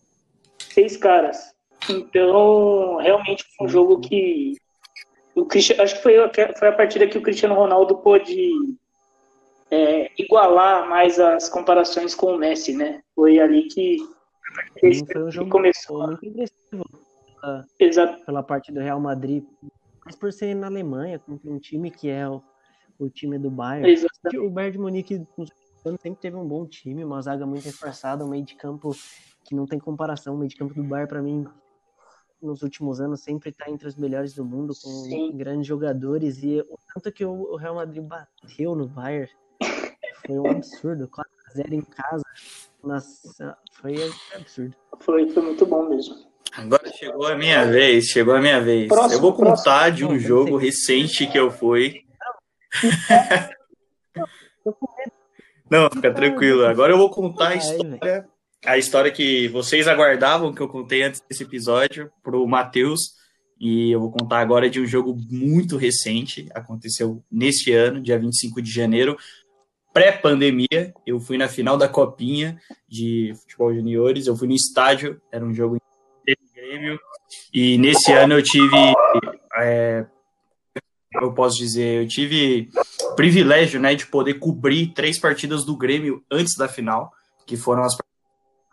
[0.57, 1.53] Seis caras.
[1.89, 4.55] Então, realmente foi um jogo que
[5.41, 6.15] o Cristiano, acho que foi,
[6.58, 8.78] foi a partida que o Cristiano Ronaldo pôde
[9.71, 13.02] é, igualar mais as comparações com o Messi, né?
[13.15, 13.97] Foi ali que
[14.80, 16.08] Sim, foi um jogo começou.
[16.08, 16.86] muito agressivo
[17.39, 18.25] pela, Exato.
[18.25, 19.43] pela parte do Real Madrid,
[20.06, 22.41] mas por ser na Alemanha, contra um time que é o,
[22.97, 23.89] o time do Bayern.
[23.89, 24.43] Exato.
[24.43, 25.28] O Bayern de Munique
[26.02, 28.95] sempre teve um bom time, uma zaga muito reforçada, um meio de campo
[29.45, 30.36] que não tem comparação.
[30.36, 31.45] O meio de campo do Bayern, para mim,
[32.41, 35.32] nos últimos anos, sempre está entre os melhores do mundo, com Sim.
[35.36, 36.41] grandes jogadores.
[36.43, 39.30] E o tanto que o Real Madrid bateu no Bayern
[40.25, 41.08] foi um absurdo.
[41.08, 42.23] 4x0 em casa.
[42.84, 43.95] Nossa, foi
[44.36, 44.75] absurdo.
[44.99, 46.15] Foi, foi muito bom mesmo.
[46.54, 48.88] Agora chegou a minha vez, chegou a minha vez.
[48.88, 49.95] Próximo, eu vou contar próximo.
[49.95, 52.04] de um jogo recente que eu fui.
[55.69, 56.65] Não, fica tranquilo.
[56.65, 58.28] Agora eu vou contar a história,
[58.65, 63.17] a história que vocês aguardavam que eu contei antes desse episódio pro Matheus.
[63.60, 68.62] E eu vou contar agora de um jogo muito recente, aconteceu neste ano, dia 25
[68.62, 69.17] de janeiro,
[69.93, 75.43] pré-pandemia, eu fui na final da Copinha de futebol juniores, eu fui no estádio, era
[75.43, 76.98] um jogo em Grêmio,
[77.54, 78.78] e nesse ano eu tive,
[79.58, 80.06] é,
[81.22, 82.69] eu posso dizer, eu tive
[83.17, 87.12] privilégio, né, de poder cobrir três partidas do Grêmio antes da final,
[87.45, 87.98] que foram as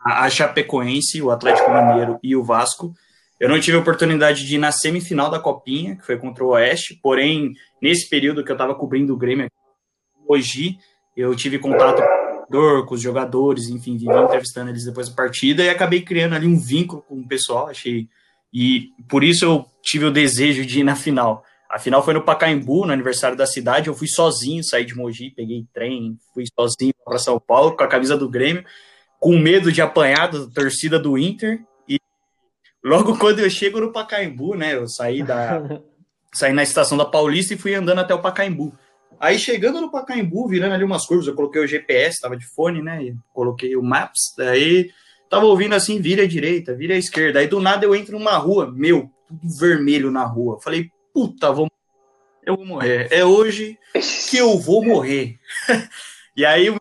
[0.07, 2.93] a Chapecoense, o Atlético Mineiro e o Vasco.
[3.39, 6.49] Eu não tive a oportunidade de ir na semifinal da Copinha, que foi contra o
[6.49, 9.47] Oeste, porém, nesse período que eu estava cobrindo o Grêmio,
[10.27, 10.77] hoje
[11.15, 12.01] eu tive contato
[12.49, 16.57] com os jogadores, enfim, vivi entrevistando eles depois da partida e acabei criando ali um
[16.57, 18.07] vínculo com o pessoal, achei.
[18.53, 21.43] E por isso eu tive o desejo de ir na final.
[21.69, 23.87] A final foi no Pacaembu, no aniversário da cidade.
[23.87, 27.87] Eu fui sozinho, saí de Mogi, peguei trem, fui sozinho para São Paulo com a
[27.87, 28.63] camisa do Grêmio,
[29.19, 31.61] com medo de apanhar da torcida do Inter.
[31.87, 31.99] E
[32.83, 35.61] logo quando eu chego no Pacaembu, né, eu saí da
[36.33, 38.73] saí na estação da Paulista e fui andando até o Pacaembu.
[39.19, 42.83] Aí chegando no Pacaembu, virando ali umas curvas, eu coloquei o GPS, tava de fone,
[42.83, 43.03] né?
[43.03, 44.91] E coloquei o Maps, daí
[45.27, 47.39] tava ouvindo assim, vira à direita, vira à esquerda.
[47.39, 50.59] Aí do nada eu entro numa rua, meu, tudo vermelho na rua.
[50.61, 51.67] Falei, puta, vou
[52.47, 53.09] eu vou morrer.
[53.11, 53.77] É hoje
[54.29, 55.37] que eu vou morrer.
[56.33, 56.73] e aí,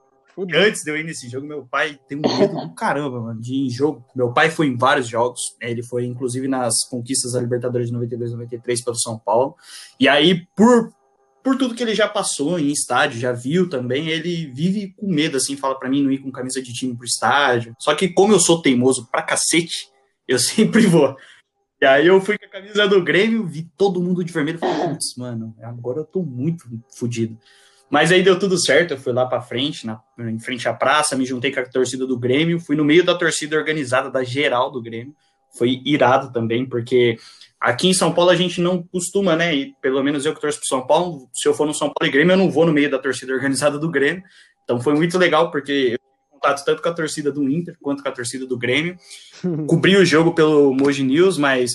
[0.54, 3.54] antes de eu ir nesse jogo, meu pai tem um medo do caramba, mano, de
[3.54, 4.04] ir em jogo.
[4.14, 5.70] Meu pai foi em vários jogos, né?
[5.70, 9.54] ele foi inclusive nas conquistas da Libertadores de 92 93 pelo São Paulo.
[9.98, 10.92] E aí, por
[11.46, 15.36] por tudo que ele já passou em estádio, já viu também, ele vive com medo,
[15.36, 17.72] assim, fala para mim não ir com camisa de time pro estádio.
[17.78, 19.88] Só que como eu sou teimoso pra cacete,
[20.26, 21.16] eu sempre vou.
[21.80, 24.58] E aí eu fui com a camisa do Grêmio, vi todo mundo de vermelho e
[24.58, 27.38] falei, putz, mano, agora eu tô muito fodido.
[27.88, 31.16] Mas aí deu tudo certo, eu fui lá pra frente, na, em frente à praça,
[31.16, 34.70] me juntei com a torcida do Grêmio, fui no meio da torcida organizada da geral
[34.70, 35.14] do Grêmio.
[35.56, 37.16] Foi irado também, porque
[37.60, 39.54] aqui em São Paulo a gente não costuma, né?
[39.54, 42.08] E pelo menos eu que torço pro São Paulo, se eu for no São Paulo
[42.08, 44.22] e Grêmio, eu não vou no meio da torcida organizada do Grêmio.
[44.64, 48.02] Então foi muito legal, porque eu tive contato tanto com a torcida do Inter quanto
[48.02, 48.96] com a torcida do Grêmio.
[49.68, 51.70] Cobri o jogo pelo Moji News, mas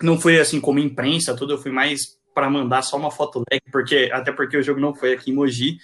[0.00, 1.54] não foi assim como imprensa, tudo.
[1.54, 4.94] Eu fui mais para mandar só uma foto leg, porque até porque o jogo não
[4.94, 5.76] foi aqui em Mogi.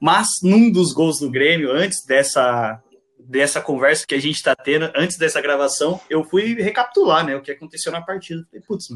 [0.00, 2.80] Mas num dos gols do Grêmio, antes dessa
[3.18, 7.40] dessa conversa que a gente está tendo, antes dessa gravação, eu fui recapitular, né, o
[7.40, 8.44] que aconteceu na partida.
[8.50, 8.86] Falei, putz,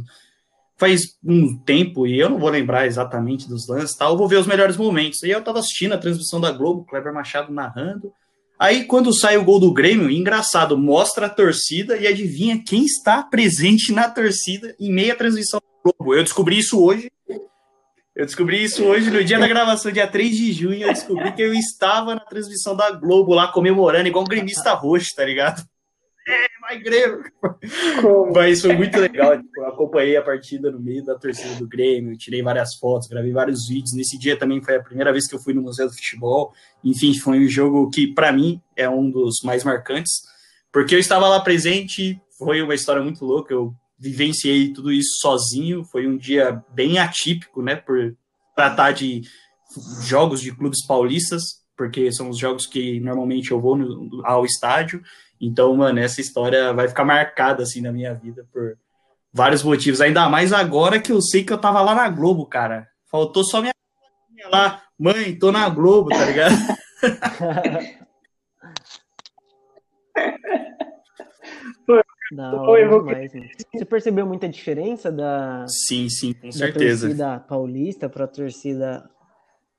[0.76, 4.36] faz um tempo e eu não vou lembrar exatamente dos lances, tal, eu vou ver
[4.36, 5.22] os melhores momentos.
[5.22, 8.12] E eu estava assistindo a transmissão da Globo, Kleber Machado narrando.
[8.60, 13.22] Aí quando sai o gol do Grêmio, engraçado, mostra a torcida e adivinha quem está
[13.24, 15.58] presente na torcida em meia transmissão
[15.92, 16.14] Globo.
[16.14, 17.10] Eu descobri isso hoje.
[18.14, 21.40] Eu descobri isso hoje, no dia da gravação, dia 3 de junho, eu descobri que
[21.40, 25.62] eu estava na transmissão da Globo lá comemorando, igual um gremista roxo, tá ligado?
[26.26, 27.22] É, vai Grêmio!
[28.34, 32.18] Mas foi muito legal, tipo, eu acompanhei a partida no meio da torcida do Grêmio,
[32.18, 33.94] tirei várias fotos, gravei vários vídeos.
[33.94, 36.52] Nesse dia também foi a primeira vez que eu fui no Museu do Futebol.
[36.84, 40.22] Enfim, foi um jogo que, para mim, é um dos mais marcantes,
[40.72, 45.84] porque eu estava lá presente, foi uma história muito louca, eu vivenciei tudo isso sozinho.
[45.84, 47.76] Foi um dia bem atípico, né?
[47.76, 48.16] Por
[48.54, 49.22] tratar de
[50.02, 51.42] jogos de clubes paulistas,
[51.76, 55.02] porque são os jogos que normalmente eu vou no, ao estádio.
[55.40, 58.76] Então, mano, essa história vai ficar marcada assim na minha vida por
[59.32, 60.00] vários motivos.
[60.00, 62.88] Ainda mais agora que eu sei que eu tava lá na Globo, cara.
[63.10, 63.72] Faltou só minha
[64.50, 66.54] lá, mãe, tô na Globo, tá ligado?
[72.32, 73.46] Da hora demais, mano.
[73.74, 75.64] Você percebeu muita diferença da.
[75.66, 77.08] Sim, sim, com certeza.
[77.08, 79.10] Da torcida paulista para a torcida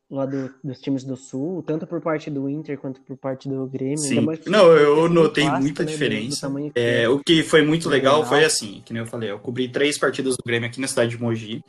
[0.09, 3.67] lá do, dos times do Sul, tanto por parte do Inter quanto por parte do
[3.67, 3.99] Grêmio.
[3.99, 4.25] Sim.
[4.47, 6.49] Não, eu notei clássico, muita né, diferença.
[6.49, 9.37] Do, do é, o que foi muito legal, foi assim, que nem eu falei, eu
[9.37, 11.61] cobri três partidas do Grêmio aqui na cidade de Mogi.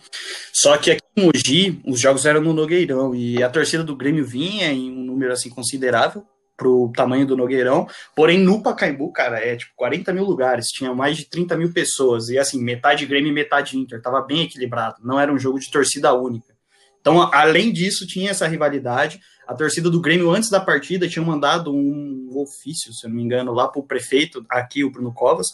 [0.52, 4.24] Só que aqui em Mogi, os jogos eram no Nogueirão e a torcida do Grêmio
[4.24, 6.24] vinha em um número assim considerável
[6.60, 7.88] pro tamanho do Nogueirão.
[8.14, 12.28] Porém, no Pacaembu, cara, é tipo 40 mil lugares, tinha mais de 30 mil pessoas.
[12.28, 14.02] E assim, metade Grêmio e metade Inter.
[14.02, 14.96] Tava bem equilibrado.
[15.02, 16.54] Não era um jogo de torcida única.
[17.00, 19.18] Então, além disso, tinha essa rivalidade.
[19.48, 23.22] A torcida do Grêmio, antes da partida, tinha mandado um ofício, se eu não me
[23.22, 25.46] engano, lá para o prefeito, aqui, o Bruno Covas,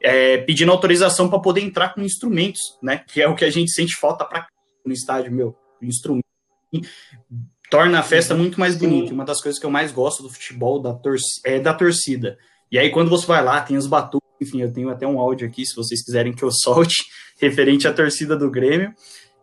[0.00, 3.02] é, pedindo autorização para poder entrar com instrumentos, né?
[3.08, 4.46] Que é o que a gente sente falta para
[4.86, 5.56] no estádio, meu.
[5.82, 6.24] Instrumento
[7.74, 9.12] torna a festa muito mais bonita.
[9.12, 10.96] Uma das coisas que eu mais gosto do futebol da
[11.44, 12.38] é da torcida.
[12.70, 15.48] E aí, quando você vai lá, tem os batuques, enfim, eu tenho até um áudio
[15.48, 17.02] aqui, se vocês quiserem que eu solte,
[17.40, 18.94] referente à torcida do Grêmio.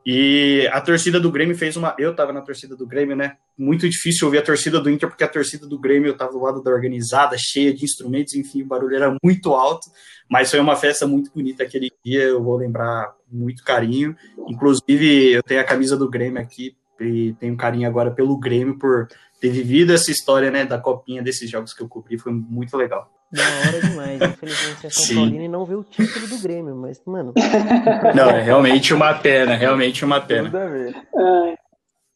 [0.06, 1.94] E a torcida do Grêmio fez uma.
[2.00, 3.36] Eu tava na torcida do Grêmio, né?
[3.58, 6.39] Muito difícil ouvir a torcida do Inter, porque a torcida do Grêmio eu tava do
[6.39, 9.91] lado da organizada, cheia de instrumentos, enfim, o barulho era muito alto.
[10.30, 14.15] Mas foi uma festa muito bonita aquele dia, eu vou lembrar com muito carinho.
[14.48, 19.08] Inclusive, eu tenho a camisa do Grêmio aqui, e tenho carinho agora pelo Grêmio por
[19.42, 23.12] ter vivido essa história, né, da copinha desses jogos que eu cobri, foi muito legal.
[23.32, 27.02] Da hora demais, infelizmente é São Paulino e não vê o título do Grêmio, mas,
[27.06, 27.34] mano.
[28.14, 30.46] Não, é realmente uma pena, realmente uma pena.
[30.46, 30.96] Tudo a ver.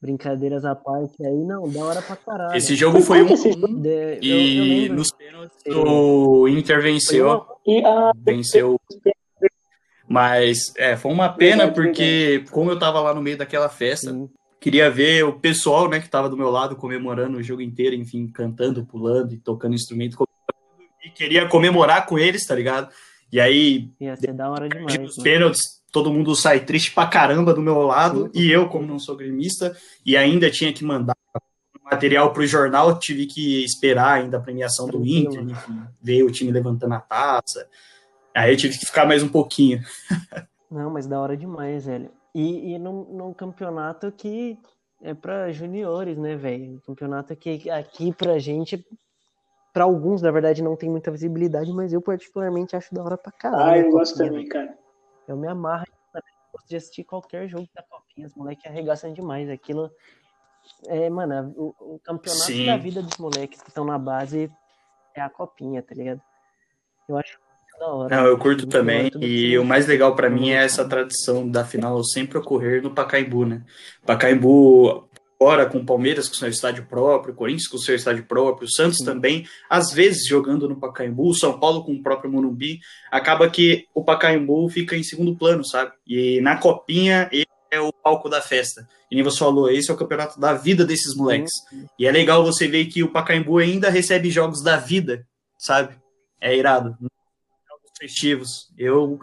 [0.02, 2.56] Brincadeiras à parte aí, não, da hora pra caralho.
[2.56, 3.82] Esse jogo foi um.
[3.82, 7.44] De, e eu, eu nos pênaltis o Inter venceu.
[8.18, 8.80] Venceu.
[10.08, 14.30] Mas é, foi uma pena porque, como eu tava lá no meio daquela festa, Sim
[14.66, 18.26] queria ver o pessoal, né, que estava do meu lado comemorando o jogo inteiro, enfim,
[18.26, 20.18] cantando, pulando e tocando instrumento,
[21.06, 22.92] e queria comemorar com eles, tá ligado?
[23.32, 24.98] E aí, ia ser da hora demais.
[25.08, 25.24] Os né?
[25.24, 29.16] pênaltis, todo mundo sai triste pra caramba do meu lado, e eu, como não sou
[29.16, 31.16] gremista, e ainda tinha que mandar
[31.84, 36.52] material pro jornal, tive que esperar ainda a premiação do Inter, enfim, ver o time
[36.52, 37.68] levantando a taça.
[38.36, 39.80] Aí eu tive que ficar mais um pouquinho.
[40.72, 42.10] Não, mas da hora demais, velho.
[42.36, 44.60] E, e num, num campeonato que
[45.02, 46.82] é para juniores, né, velho?
[46.82, 48.86] Campeonato que aqui pra gente,
[49.74, 53.32] para alguns, na verdade, não tem muita visibilidade, mas eu particularmente acho da hora pra
[53.32, 53.72] caralho.
[53.72, 54.78] Ah, eu gosto também, cara.
[55.26, 55.86] Eu me amarro,
[56.52, 59.50] gosto de assistir qualquer jogo da Copinha, os moleques arregaçam demais.
[59.50, 59.90] Aquilo
[60.88, 62.66] é, mano, o, o campeonato Sim.
[62.66, 64.52] da vida dos moleques que estão na base
[65.16, 66.22] é a Copinha, tá ligado?
[67.08, 67.40] Eu acho
[67.80, 69.12] não, eu curto também.
[69.20, 73.46] E o mais legal para mim é essa tradição da final sempre ocorrer no Pacaembu,
[73.46, 73.62] né?
[74.06, 75.08] Pacaembu,
[75.40, 79.06] Agora com o Palmeiras com seu estádio próprio, Corinthians com seu estádio próprio, Santos Sim.
[79.06, 82.80] também, às vezes jogando no Pacaembu, São Paulo com o próprio Morumbi,
[83.12, 85.92] acaba que o Pacaembu fica em segundo plano, sabe?
[86.08, 88.88] E na copinha ele é o palco da festa.
[89.12, 91.52] E nem você falou, esse é o campeonato da vida desses moleques.
[91.70, 91.86] Sim.
[92.00, 95.96] E é legal você ver que o Pacaembu ainda recebe jogos da vida, sabe?
[96.40, 96.98] É irado.
[98.06, 98.72] Festivos.
[98.78, 99.20] Eu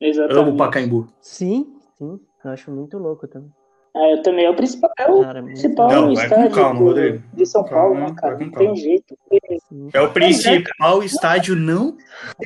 [0.00, 0.38] Exatamente.
[0.38, 1.08] amo o Pacaembu.
[1.20, 2.18] Sim, sim.
[2.42, 3.50] Eu acho muito louco também.
[3.94, 4.46] Ah, eu também.
[4.46, 8.14] É o principal, é o cara, principal não, estádio calma, do, de São Paulo, né,
[8.16, 8.38] cara?
[8.38, 9.16] Não tem jeito.
[9.92, 11.96] É o principal é, estádio não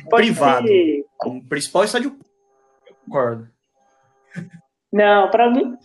[0.09, 0.67] privado.
[0.67, 1.05] Ter...
[1.25, 2.19] O principal estádio.
[2.85, 3.49] Eu concordo.
[4.91, 5.75] Não, pra mim.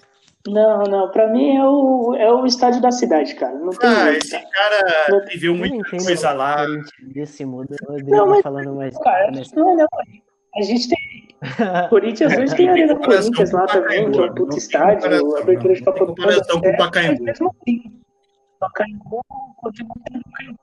[0.46, 3.54] Não, não, pra mim é o, é o estádio da cidade, cara.
[3.54, 6.66] Não tem ah, jeito, esse cara não, viveu muita coisa lá.
[7.14, 7.74] Desse muda,
[8.06, 8.98] não, mas, falando mais.
[8.98, 9.86] Cara, não, não,
[10.56, 11.28] a gente tem.
[11.88, 15.82] Corinthians hoje tem a Arena Corinthians lá também, que é um puto estádio, abertura de
[15.82, 16.60] Copa do Mundo.
[16.60, 17.24] com o Pacaembu.
[18.60, 19.22] Pacaembu
[19.56, 19.94] continua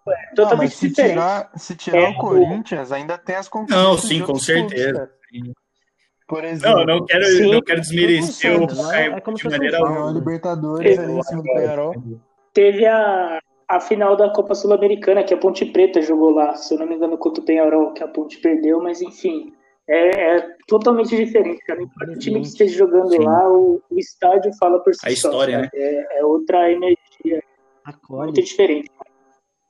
[0.09, 1.13] é totalmente se diferente.
[1.13, 3.83] Tirar, se tirar é, o Corinthians, ainda tem as conquistas.
[3.83, 5.11] Não, sim, com certeza.
[6.31, 10.11] Por exemplo, não, não quero, sim, não quero desmerecer o Pacaembu é, de maneira alguma.
[10.11, 11.93] Libertadores ali em cima do Penharol.
[12.53, 16.79] Teve a, a final da Copa Sul-Americana, que a Ponte Preta jogou lá, se eu
[16.79, 19.51] não me engano, contra o Penharol, que a Ponte perdeu, mas enfim
[19.89, 21.81] é, é totalmente diferente, cara.
[21.83, 23.19] O time que esteja jogando Sim.
[23.19, 25.13] lá, o, o, estádio fala por si A só.
[25.13, 25.69] história, né?
[25.73, 27.43] É, é, outra energia.
[28.09, 28.89] Muito diferente.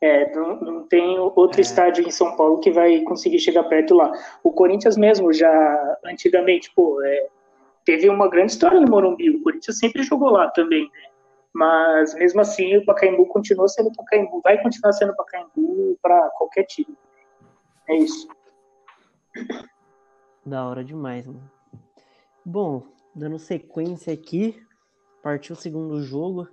[0.02, 1.62] É, não, não tem outro é.
[1.62, 4.12] estádio em São Paulo que vai conseguir chegar perto lá.
[4.44, 7.28] O Corinthians mesmo, já antigamente, pô, é,
[7.86, 9.30] teve uma grande história no Morumbi.
[9.30, 11.12] O Corinthians sempre jogou lá também, né?
[11.54, 16.98] Mas mesmo assim, o Pacaembu continua sendo Pacaembu, vai continuar sendo Pacaembu para qualquer time.
[17.88, 18.28] É isso.
[20.46, 21.52] Da hora demais, mano.
[22.44, 22.84] Bom,
[23.14, 24.60] dando sequência aqui,
[25.22, 26.48] partiu o segundo jogo.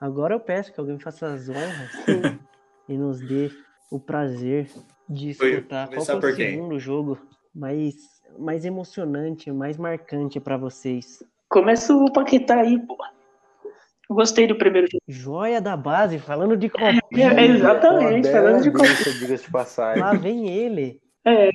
[0.00, 1.90] Agora eu peço que alguém faça as honras
[2.88, 3.50] e nos dê
[3.90, 4.68] o prazer
[5.08, 7.18] de escutar qual foi o segundo jogo
[7.54, 7.94] mais,
[8.38, 11.22] mais emocionante, mais marcante para vocês.
[11.48, 12.96] Começa o Paquetá aí, pô.
[14.10, 15.02] Gostei do primeiro jogo.
[15.06, 17.00] Joia da base, falando de copinha.
[17.12, 19.36] É, exatamente, falando de copinha.
[19.36, 20.02] de passagem.
[20.02, 21.00] Lá vem ele.
[21.26, 21.50] É,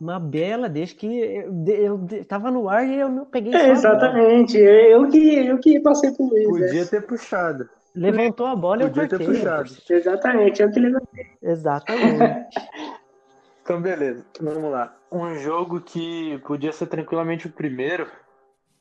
[0.00, 3.52] uma bela, desde que eu, eu tava no ar e eu não peguei.
[3.52, 6.50] É, exatamente, eu que, eu que passei por isso.
[6.50, 6.84] Podia é.
[6.84, 7.68] ter puxado.
[7.98, 9.70] Levantou a bola e eu puxado.
[9.88, 11.26] Exatamente, eu que levantei.
[11.42, 12.56] Exatamente.
[13.62, 14.96] então, beleza, vamos lá.
[15.10, 18.06] Um jogo que podia ser tranquilamente o primeiro,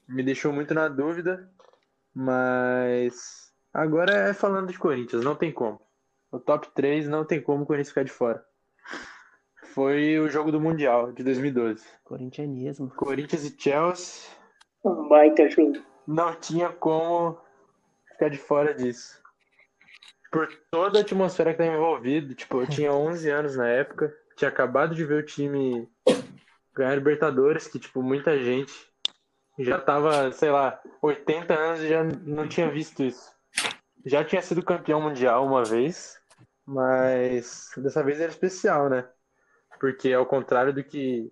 [0.07, 1.49] me deixou muito na dúvida,
[2.13, 5.81] mas agora é falando de Corinthians, não tem como.
[6.31, 8.43] O top 3 não tem como o Corinthians ficar de fora
[9.77, 11.85] foi o jogo do Mundial de 2012.
[12.03, 12.89] Corintianismo.
[12.95, 14.27] Corinthians e Chelsea.
[14.83, 15.73] Um baita jogo.
[16.07, 17.37] Não tinha como
[18.17, 19.21] ficar de fora disso.
[20.31, 22.33] Por toda a atmosfera que estava envolvida.
[22.33, 24.13] Tipo, eu tinha 11 anos na época.
[24.35, 25.87] Tinha acabado de ver o time
[26.75, 28.73] ganhar Libertadores, que, tipo, muita gente
[29.59, 33.31] já tava, sei lá, 80 anos e já não tinha visto isso.
[34.05, 36.17] Já tinha sido campeão mundial uma vez,
[36.65, 39.05] mas dessa vez era especial, né?
[39.79, 41.31] Porque ao contrário do que.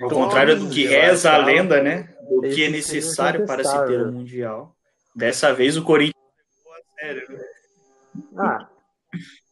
[0.00, 2.14] Ao contrário do que reza a lenda, né?
[2.22, 4.76] O que é necessário para se ter um Mundial.
[5.14, 6.14] Dessa vez o Corinthians
[6.56, 7.26] levou a sério.
[7.30, 7.44] Né?
[8.36, 8.68] Ah.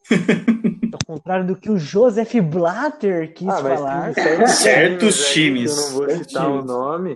[0.92, 4.14] Ao contrário do que o Joseph Blatter quis ah, falar.
[4.46, 5.76] certos times.
[5.76, 7.14] Eu não vou citar o nome.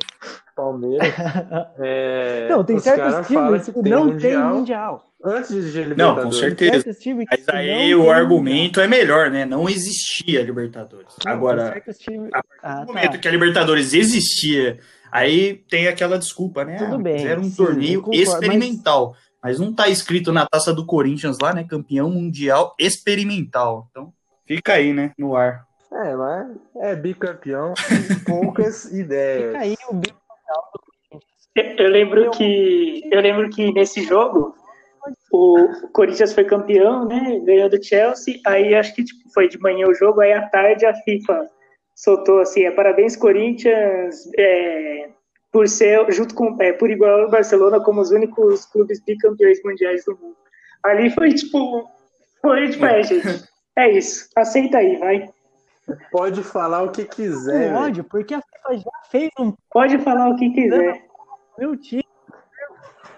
[0.55, 1.09] Palmeiras.
[1.79, 5.07] É, não, tem certos times que não mundial, tem mundial.
[5.24, 6.85] Antes de Não, com certeza.
[7.31, 8.85] Mas aí o argumento mundial.
[8.85, 9.44] é melhor, né?
[9.44, 11.14] Não existia Libertadores.
[11.24, 12.20] Não, Agora, a partir
[12.62, 13.18] ah, do momento tá.
[13.18, 14.79] que a Libertadores existia,
[15.11, 16.77] aí tem aquela desculpa, né?
[16.77, 17.27] Tudo bem.
[17.27, 19.16] Era um sim, torneio concordo, experimental.
[19.42, 19.59] Mas...
[19.59, 21.64] mas não tá escrito na taça do Corinthians lá, né?
[21.64, 23.88] Campeão mundial experimental.
[23.90, 24.12] Então,
[24.46, 25.12] fica aí, né?
[25.18, 25.66] No ar.
[25.92, 27.75] É, mas é bicampeão,
[28.25, 29.46] poucas ideias.
[29.46, 30.20] Fica aí o bicampeão
[31.55, 34.55] eu lembro que eu lembro que nesse jogo
[35.33, 37.40] o Corinthians foi campeão, né?
[37.44, 38.38] Ganhou do Chelsea.
[38.46, 41.46] Aí acho que tipo, foi de manhã o jogo, aí à tarde a FIFA
[42.01, 45.11] soltou assim: é, parabéns, Corinthians, é,
[45.53, 50.05] por ser, junto com, é, por igual ao Barcelona, como os únicos clubes bicampeões mundiais
[50.05, 50.37] do mundo.
[50.83, 51.88] Ali foi tipo,
[52.40, 53.44] foi tipo, é, gente,
[53.77, 55.29] é isso, aceita aí, vai.
[56.11, 57.73] Pode falar o que quiser.
[57.73, 59.53] Pode, porque a FIFA já fez um.
[59.71, 61.05] Pode falar o que quiser.
[61.59, 62.05] Meu time.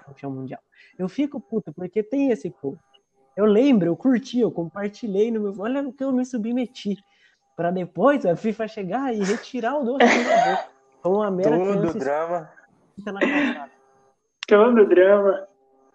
[0.06, 0.60] Campeão mundial.
[0.98, 2.78] Eu fico puto, porque tem esse povo.
[3.36, 5.54] Eu lembro, eu curti, eu compartilhei no meu.
[5.58, 6.96] Olha o que eu me submeti.
[7.62, 10.04] Para depois a FIFA chegar e retirar o doce.
[11.00, 12.50] Com uma mera Todo drama.
[14.48, 15.48] Todo drama.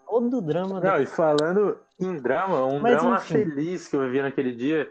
[0.05, 0.80] todo o drama.
[0.80, 3.34] Não, e falando em drama, um Mas, drama enfim.
[3.34, 4.89] feliz que eu vi naquele dia.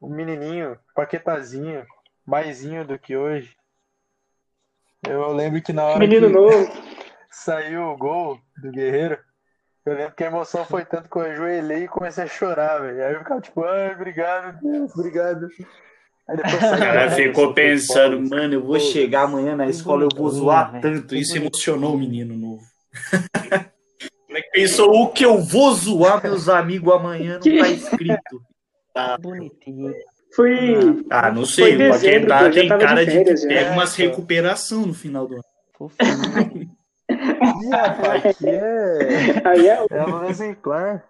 [0.00, 1.86] O um menininho, paquetazinho,
[2.26, 3.56] maisinho do que hoje.
[5.08, 6.72] Eu lembro que na hora Menino que novo.
[7.30, 9.16] saiu o gol do Guerreiro,
[9.86, 13.04] eu lembro que a emoção foi tanto que eu ajoelhei e comecei a chorar, velho.
[13.04, 15.48] Aí eu ficava tipo, ai, obrigado, Deus, obrigado.
[16.28, 20.28] Aí depois o cara ficou pensando, mano, eu vou chegar amanhã na escola, eu vou
[20.30, 21.14] zoar tanto.
[21.14, 22.62] Isso emocionou o menino novo.
[24.26, 27.34] Como é que pensou o que eu vou zoar meus amigos amanhã?
[27.34, 28.42] Não tá escrito.
[28.94, 29.18] Tá.
[29.18, 29.92] Bonitinho.
[30.34, 31.04] Foi.
[31.10, 31.76] Ah, não sei.
[31.76, 35.44] Foi dezembro, tá, tem cara de, férias, de pega umas recuperação no final do ano.
[38.24, 39.48] aqui é.
[39.48, 41.04] Aí é, é um exemplar.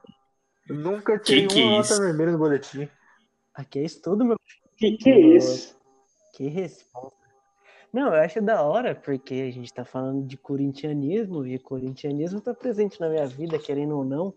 [0.68, 2.88] Nunca tirei que uma é nota vermelha no boletim.
[3.54, 4.38] Aqui é estudo, meu.
[4.76, 5.76] Que que é isso?
[6.32, 7.24] Que resposta.
[7.92, 12.52] Não, eu acho da hora, porque a gente tá falando de corintianismo, e corintianismo tá
[12.52, 14.34] presente na minha vida, querendo ou não.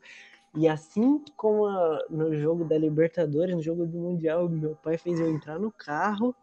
[0.55, 5.19] E assim como a, no jogo da Libertadores, no jogo do Mundial, meu pai fez
[5.19, 6.35] eu entrar no carro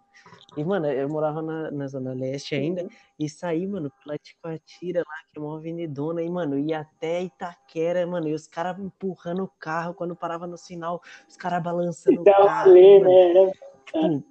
[0.57, 2.89] e, mano, eu morava na, na Zona Leste ainda, uhum.
[3.19, 8.07] e saí, mano, pela Ticoatira lá, que é uma avenidona, e, mano, ia até Itaquera,
[8.07, 12.25] mano, e os caras empurrando o carro, quando parava no sinal, os caras balançando o
[12.25, 12.73] carro.
[12.73, 13.47] Ler, mano.
[13.47, 14.23] Né?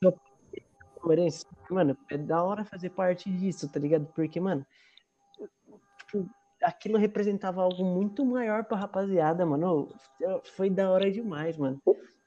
[0.00, 4.06] Tipo, mano, é da hora fazer parte disso, tá ligado?
[4.14, 4.66] Porque, mano,
[5.98, 6.28] tipo,
[6.62, 9.88] aquilo representava algo muito maior pra rapaziada, mano.
[10.56, 11.80] Foi da hora demais, mano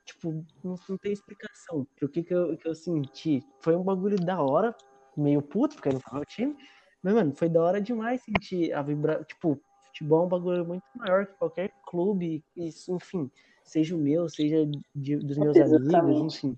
[0.06, 1.88] tipo, não, não tem explicação.
[2.02, 3.44] O que que eu, que eu senti?
[3.60, 4.76] Foi um bagulho da hora,
[5.16, 6.56] meio puto, porque eu não tava o time.
[7.02, 9.24] Mas, mano, foi da hora demais sentir a vibra...
[9.26, 12.44] Tipo, futebol é um bagulho muito maior que qualquer clube.
[12.56, 13.30] Isso, enfim,
[13.64, 15.96] seja o meu, seja de, dos meus Exatamente.
[15.96, 16.58] amigos, enfim.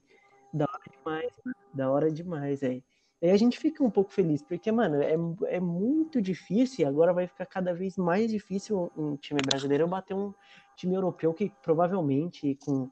[0.54, 1.56] Da hora demais, mano.
[1.74, 2.84] Da hora demais, aí.
[3.22, 5.16] Aí a gente fica um pouco feliz, porque, mano, é,
[5.56, 10.14] é muito difícil e agora vai ficar cada vez mais difícil um time brasileiro bater
[10.14, 10.34] um
[10.76, 12.90] time europeu que provavelmente, com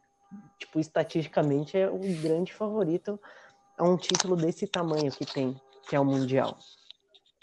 [0.58, 3.20] tipo, estatisticamente é o grande favorito
[3.78, 5.56] a um título desse tamanho que tem,
[5.88, 6.58] que é o Mundial.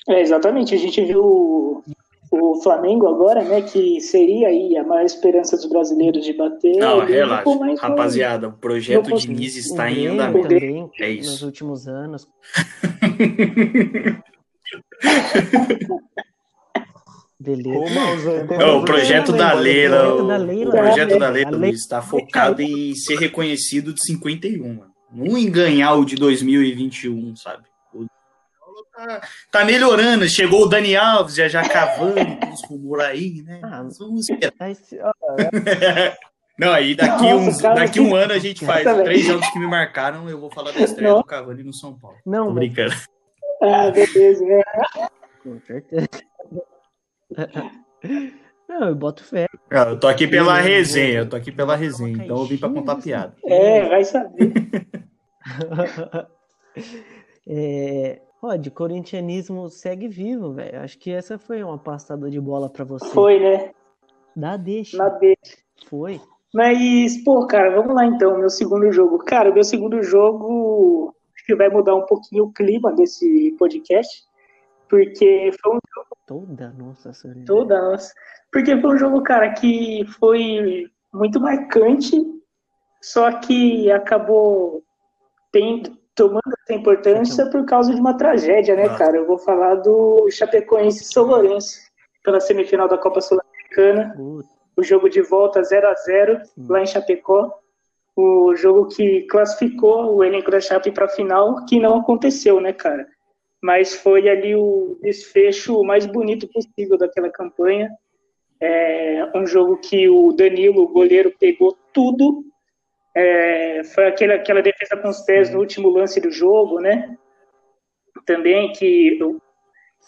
[0.09, 0.75] É, exatamente.
[0.75, 1.83] A gente viu o,
[2.31, 6.77] o Flamengo agora, né, que seria aí a maior esperança dos brasileiros de bater.
[6.77, 7.51] Não, relaxa.
[7.81, 10.49] Rapaziada, o projeto de Diniz está em andamento.
[10.49, 11.31] Também, é isso.
[11.31, 12.29] Nos últimos anos.
[17.41, 18.45] Beleza.
[18.59, 24.05] Não, o projeto da Leila, o projeto da Leila, está focado em ser reconhecido de
[24.05, 24.91] 51, mano.
[25.11, 27.65] Não em ganhar o de 2021, sabe?
[28.95, 29.21] Tá,
[29.51, 30.29] tá, melhorando.
[30.29, 32.21] Chegou o Dani Alves, já já cavando
[32.53, 33.59] os rumores aí, né?
[33.63, 34.53] Ah, vamos esperar.
[36.59, 39.67] Não, aí daqui, Nossa, um, daqui um ano a gente faz três jogos que me
[39.67, 40.29] marcaram.
[40.29, 41.21] Eu vou falar da estreia Não.
[41.21, 42.19] do Cavani no São Paulo.
[42.27, 42.95] Não, Tô brincando.
[43.63, 44.63] Ah, beleza, né?
[45.43, 46.09] Com certeza.
[48.69, 49.47] Não, eu boto fé.
[49.71, 52.97] Eu tô aqui pela resenha, eu tô aqui pela resenha, então eu vim pra contar
[52.97, 53.35] piada.
[53.45, 54.53] É, vai saber.
[57.49, 60.81] é, ó, de corintianismo segue vivo, velho.
[60.81, 63.07] Acho que essa foi uma passada de bola pra você.
[63.07, 63.73] Foi, né?
[64.37, 64.97] Dá deixa.
[64.97, 65.59] Dá deixa.
[65.89, 66.21] Foi.
[66.55, 69.19] Mas, pô, cara, vamos lá então, meu segundo jogo.
[69.19, 74.23] Cara, meu segundo jogo acho que vai mudar um pouquinho o clima desse podcast,
[74.89, 77.45] porque foi um jogo Toda nossa solidão.
[77.45, 78.15] Toda nossa.
[78.53, 82.15] Porque foi um jogo, cara, que foi muito marcante,
[83.03, 84.81] só que acabou
[85.51, 87.51] tendo, tomando essa importância então.
[87.51, 89.17] por causa de uma tragédia, né, cara?
[89.17, 91.81] Eu vou falar do Chapecoense São Lourenço,
[92.23, 94.15] pela semifinal da Copa Sul-Americana.
[94.77, 97.59] O jogo de volta 0 a 0 lá em Chapecó.
[98.15, 102.73] O jogo que classificou o elenco da Chape para a final, que não aconteceu, né,
[102.73, 103.05] cara?
[103.63, 107.91] Mas foi ali o desfecho mais bonito possível daquela campanha.
[108.61, 112.45] É um jogo que o Danilo, o goleiro, pegou tudo.
[113.15, 117.17] É, foi aquela, aquela defesa com os pés no último lance do jogo, né?
[118.25, 119.19] Também que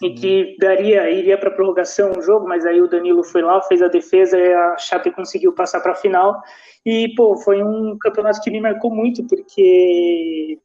[0.03, 3.83] em que daria iria para prorrogação o jogo, mas aí o Danilo foi lá, fez
[3.83, 6.41] a defesa e a Chape conseguiu passar para a final.
[6.85, 10.59] E pô, foi um campeonato que me marcou muito porque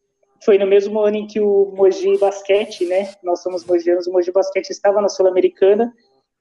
[0.44, 3.10] foi no mesmo ano em que o Mogi Basquete, né?
[3.24, 5.94] Nós somos mogianos, o Mogi Basquete estava na Sul-Americana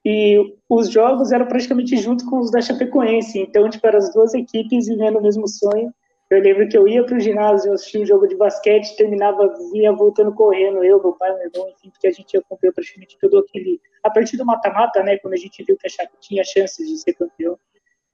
[0.05, 3.39] e os jogos eram praticamente junto com os da Chapecoense.
[3.39, 5.93] Então, tipo, eram as duas equipes vivendo o mesmo sonho.
[6.29, 9.93] Eu lembro que eu ia para o ginásio, assistia um jogo de basquete, terminava, vinha
[9.93, 13.79] voltando correndo, eu, meu pai, meu irmão, enfim, porque a gente acompanhou praticamente todo aquele.
[14.03, 15.17] A partir do mata-mata, né?
[15.19, 17.57] Quando a gente viu que a Chape tinha chances de ser campeão.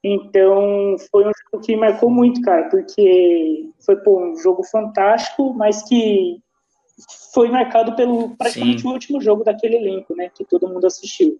[0.04, 5.82] Então, foi um jogo que marcou muito, cara, porque foi pô, um jogo fantástico, mas
[5.84, 6.42] que
[7.34, 8.88] foi marcado pelo praticamente Sim.
[8.88, 11.40] o último jogo daquele elenco, né, que todo mundo assistiu.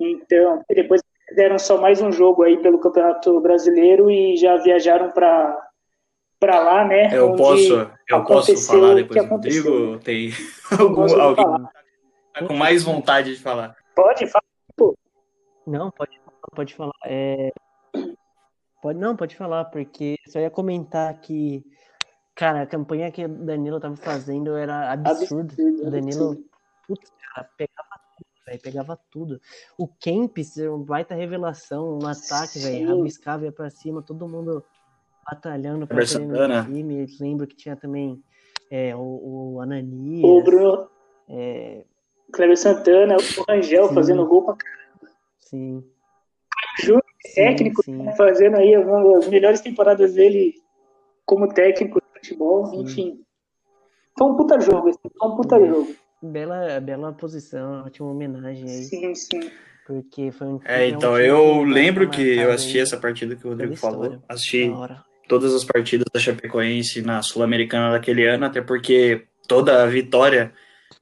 [0.00, 1.02] Então, depois
[1.34, 5.68] deram só mais um jogo aí pelo Campeonato Brasileiro e já viajaram para
[6.40, 7.16] para lá, né?
[7.16, 9.98] Eu posso, eu posso falar depois do Rodrigo?
[9.98, 10.30] Tem
[10.76, 13.76] algum, alguém tá com mais vontade de falar?
[13.94, 14.42] Pode, fala.
[15.64, 16.20] Não, pode,
[16.52, 16.92] pode falar.
[17.04, 17.52] É...
[18.80, 21.64] Pode, não, pode falar, porque só ia comentar que,
[22.34, 26.44] cara, a campanha que o Danilo tava fazendo era absurdo o Danilo,
[26.86, 28.02] putz, cara, pegava
[28.46, 29.40] velho, pegava tudo.
[29.78, 34.64] O Kempis, um baita revelação no ataque, velho, rabiscava, ia pra cima, todo mundo
[35.24, 37.06] batalhando pra no time.
[37.20, 38.22] Lembro que tinha também
[38.70, 40.24] é, o, o Ananias.
[40.24, 40.88] O Bruno.
[41.28, 41.84] É...
[42.32, 43.94] Cleber Santana, o Angel sim.
[43.94, 45.16] fazendo gol pra caramba.
[45.38, 45.84] Sim.
[47.34, 47.96] Técnico, sim.
[47.96, 50.54] Né, fazendo aí das melhores temporadas dele
[51.24, 52.80] como técnico de futebol, sim.
[52.80, 53.20] enfim.
[54.18, 55.94] Foi um puta jogo, foi um puta jogo.
[56.22, 58.82] Bela, bela posição, ótima homenagem aí.
[58.84, 59.50] Sim, sim.
[59.86, 63.76] Porque foi um É, então, eu lembro que eu assisti essa partida que o Rodrigo
[63.76, 64.22] falou.
[64.28, 64.70] Assisti
[65.28, 70.52] todas as partidas da Chapecoense na Sul-Americana daquele ano, até porque toda a vitória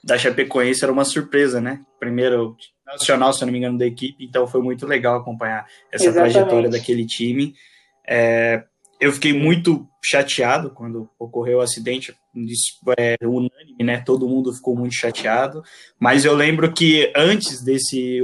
[0.02, 1.80] da Chapecoense era uma surpresa, né?
[1.98, 6.06] Primeiro nacional, se eu não me engano, da equipe, então foi muito legal acompanhar essa
[6.06, 6.32] Exatamente.
[6.32, 7.54] trajetória daquele time.
[8.08, 8.64] É,
[9.00, 12.14] eu fiquei muito chateado quando ocorreu o acidente,
[12.98, 14.02] é unânime, né?
[14.04, 15.62] Todo mundo ficou muito chateado,
[15.98, 18.20] mas eu lembro que antes desse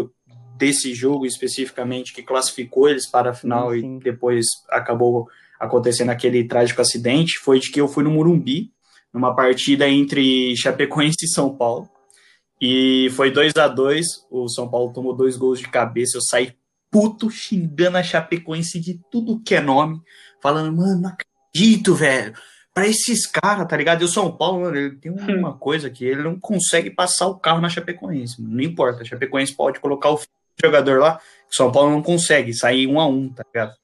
[0.57, 3.97] desse jogo especificamente que classificou eles para a final sim, sim.
[3.97, 5.29] e depois acabou
[5.61, 8.71] acontecendo aquele trágico acidente, foi de que eu fui no Murumbi,
[9.17, 11.89] numa partida entre Chapecoense e São Paulo.
[12.61, 16.55] E foi 2 a 2 o São Paulo tomou dois gols de cabeça, eu saí
[16.91, 20.01] puto xingando a Chapecoense de tudo que é nome
[20.41, 22.35] falando, mano, não acredito, velho.
[22.73, 24.03] Pra esses caras, tá ligado?
[24.03, 25.39] E o São Paulo, mano, ele tem hum.
[25.39, 28.41] uma coisa que ele não consegue passar o carro na Chapecoense.
[28.41, 30.21] Não importa, a Chapecoense pode colocar o
[30.63, 31.19] jogador lá,
[31.51, 33.75] o São Paulo não consegue sair um a um, tá ligado?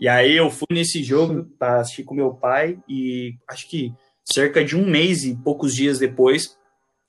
[0.00, 3.94] E aí eu fui nesse jogo pra assistir com meu pai e acho que
[4.24, 6.56] cerca de um mês e poucos dias depois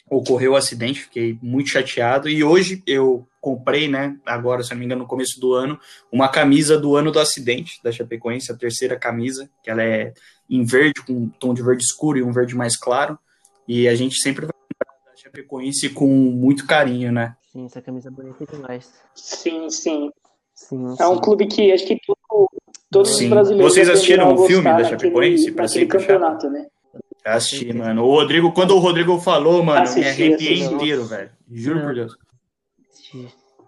[0.09, 4.85] ocorreu o acidente, fiquei muito chateado e hoje eu comprei, né, agora, se não me
[4.85, 5.79] engano, no começo do ano,
[6.11, 10.13] uma camisa do ano do acidente da Chapecoense, a terceira camisa, que ela é
[10.49, 13.17] em verde, com um tom de verde escuro e um verde mais claro,
[13.67, 17.35] e a gente sempre vai lembrar da Chapecoense com muito carinho, né?
[17.51, 18.91] Sim, essa camisa é bonita demais.
[19.15, 20.11] Sim, sim.
[20.53, 22.49] sim é um clube que acho que todo,
[22.91, 23.25] todos sim.
[23.25, 23.73] os brasileiros...
[23.73, 25.51] Vocês assistiram o filme da Chapecoense?
[25.51, 26.67] Para ser campeonato, né?
[27.25, 28.03] Assisti, mano.
[28.03, 31.31] O Rodrigo, quando o Rodrigo falou, mano, assisti, me arrepiei inteiro, velho.
[31.51, 32.17] Juro por Deus.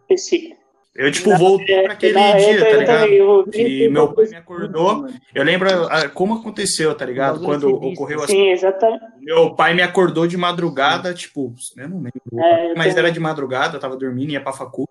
[0.09, 0.55] Esse,
[0.97, 3.07] eu, tipo, voltei é, para aquele é, dia, tá ligado?
[3.07, 5.07] Eu, que meu pai me acordou.
[5.33, 5.69] Eu lembro
[6.15, 7.39] como aconteceu, tá ligado?
[7.39, 8.33] Quando ocorreu assim.
[8.33, 9.03] Sim, exatamente.
[9.21, 12.43] Meu pai me acordou de madrugada, tipo, eu não lembro.
[12.43, 14.89] É, mas era de madrugada, eu tava dormindo, ia pra facu.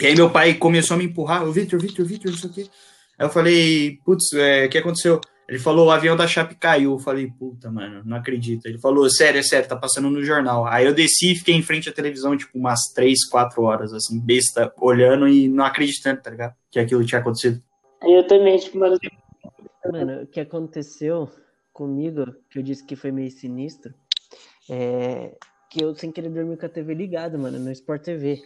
[0.00, 2.68] E aí meu pai começou a me empurrar, o Victor, Victor, Victor, isso aqui.
[3.16, 5.20] Aí eu falei, putz, é, o que aconteceu?
[5.50, 6.92] Ele falou, o avião da Chape caiu.
[6.92, 8.66] Eu falei, puta, mano, não acredito.
[8.66, 10.64] Ele falou, sério, é sério, tá passando no jornal.
[10.64, 14.20] Aí eu desci e fiquei em frente à televisão, tipo, umas três, quatro horas, assim,
[14.20, 16.54] besta, olhando e não acreditando, tá ligado?
[16.70, 17.60] Que aquilo tinha acontecido.
[18.00, 18.96] Eu também, tipo, mano.
[19.92, 21.28] Mano, o que aconteceu
[21.72, 23.92] comigo, que eu disse que foi meio sinistro,
[24.70, 25.34] é
[25.68, 28.40] que eu sem querer dormir com a TV ligada, mano, no Sport TV.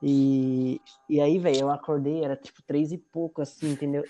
[0.00, 0.80] E,
[1.10, 4.04] e aí, velho, eu acordei, era tipo três e pouco, assim, entendeu?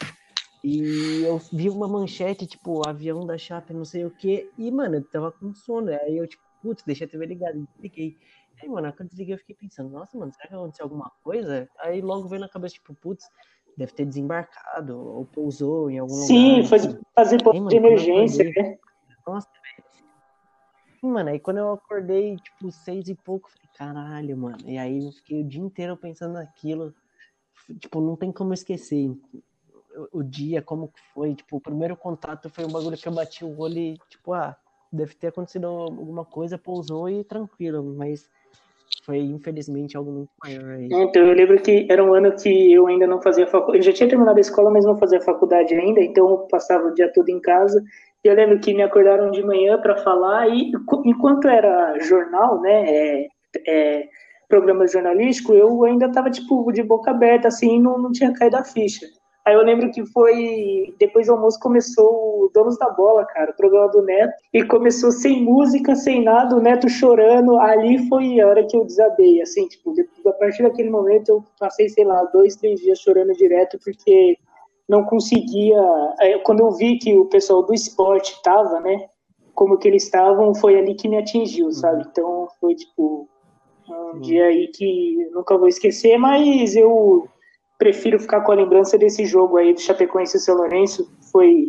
[0.63, 4.51] E eu vi uma manchete, tipo, avião da Chape, não sei o que.
[4.59, 5.91] E, mano, eu tava com sono.
[5.91, 7.59] Aí eu, tipo, putz, deixei a TV ligada.
[7.75, 8.19] Desliguei.
[8.61, 11.69] Aí, mano, quando eu desliguei, eu fiquei pensando, nossa, mano, será que aconteceu alguma coisa?
[11.79, 13.25] Aí logo veio na cabeça, tipo, putz,
[13.77, 16.79] deve ter desembarcado ou pousou em algum Sim, lugar.
[16.81, 18.77] Sim, fazer ponto de emergência, né?
[19.25, 19.89] Nossa, velho.
[21.01, 24.59] Mano, aí quando eu acordei, tipo, seis e pouco, falei, caralho, mano.
[24.67, 26.93] E aí eu fiquei o dia inteiro pensando naquilo.
[27.79, 29.17] Tipo, não tem como esquecer
[30.13, 31.35] o dia, como que foi.
[31.35, 34.57] Tipo, o primeiro contato foi um bagulho que eu bati o olho e, tipo, ah,
[34.93, 38.29] deve ter acontecido alguma coisa, pousou e tranquilo, mas
[39.05, 40.89] foi infelizmente algo muito maior aí.
[40.91, 43.93] Então, eu lembro que era um ano que eu ainda não fazia faculdade, eu já
[43.93, 47.29] tinha terminado a escola, mas não fazia faculdade ainda, então eu passava o dia todo
[47.29, 47.83] em casa.
[48.25, 50.73] E eu lembro que me acordaram de manhã para falar, e
[51.05, 53.29] enquanto era jornal, né, é,
[53.67, 54.09] é,
[54.49, 58.65] programa jornalístico, eu ainda estava tipo de boca aberta, assim, não, não tinha caído a
[58.65, 59.07] ficha.
[59.49, 60.95] Aí eu lembro que foi.
[60.99, 64.35] Depois do almoço começou o Donos da Bola, cara, o programa do Neto.
[64.53, 67.59] E começou sem música, sem nada, o Neto chorando.
[67.59, 69.41] Ali foi a hora que eu desabei.
[69.41, 69.95] Assim, tipo,
[70.27, 74.37] a partir daquele momento eu passei, sei lá, dois, três dias chorando direto, porque
[74.87, 75.81] não conseguia.
[76.45, 79.09] Quando eu vi que o pessoal do esporte tava, né?
[79.55, 82.05] Como que eles estavam, foi ali que me atingiu, sabe?
[82.11, 83.27] Então foi tipo
[83.89, 87.27] Um dia aí que nunca vou esquecer, mas eu
[87.79, 91.11] prefiro ficar com a lembrança desse jogo aí do Chapecoense e São Lourenço.
[91.33, 91.69] Foi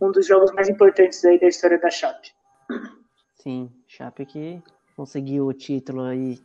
[0.00, 2.30] um dos jogos mais importantes aí da história da Chape.
[3.36, 4.62] Sim, Chape que
[4.96, 6.38] conseguiu o título aí,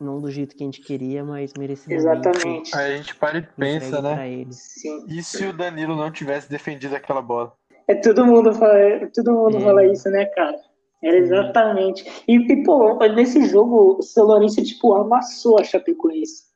[0.00, 2.28] não do jeito que a gente queria, mas merecidamente.
[2.28, 2.76] Exatamente.
[2.76, 4.46] Aí a gente para e pensa, né?
[4.50, 5.04] Sim.
[5.08, 7.52] E se o Danilo não tivesse defendido aquela bola?
[7.88, 9.60] É todo mundo fala, é, todo mundo É.
[9.60, 10.58] fala isso, né, cara?
[11.02, 12.04] Era exatamente.
[12.26, 16.47] E, e, pô, nesse jogo, o São Lourenço, tipo, amassou a Chapecoense.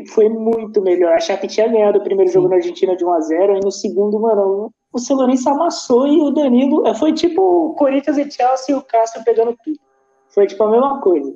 [0.00, 1.12] Tipo, foi muito melhor.
[1.14, 4.70] A Chape tinha ganhado o primeiro jogo na Argentina de 1x0, aí no segundo, mano,
[4.92, 6.86] o São Lourenço amassou e o Danilo.
[6.86, 9.78] é, Foi tipo o Corinthians e Chelsea e o Castro pegando tudo.
[10.28, 11.34] Foi tipo a mesma coisa.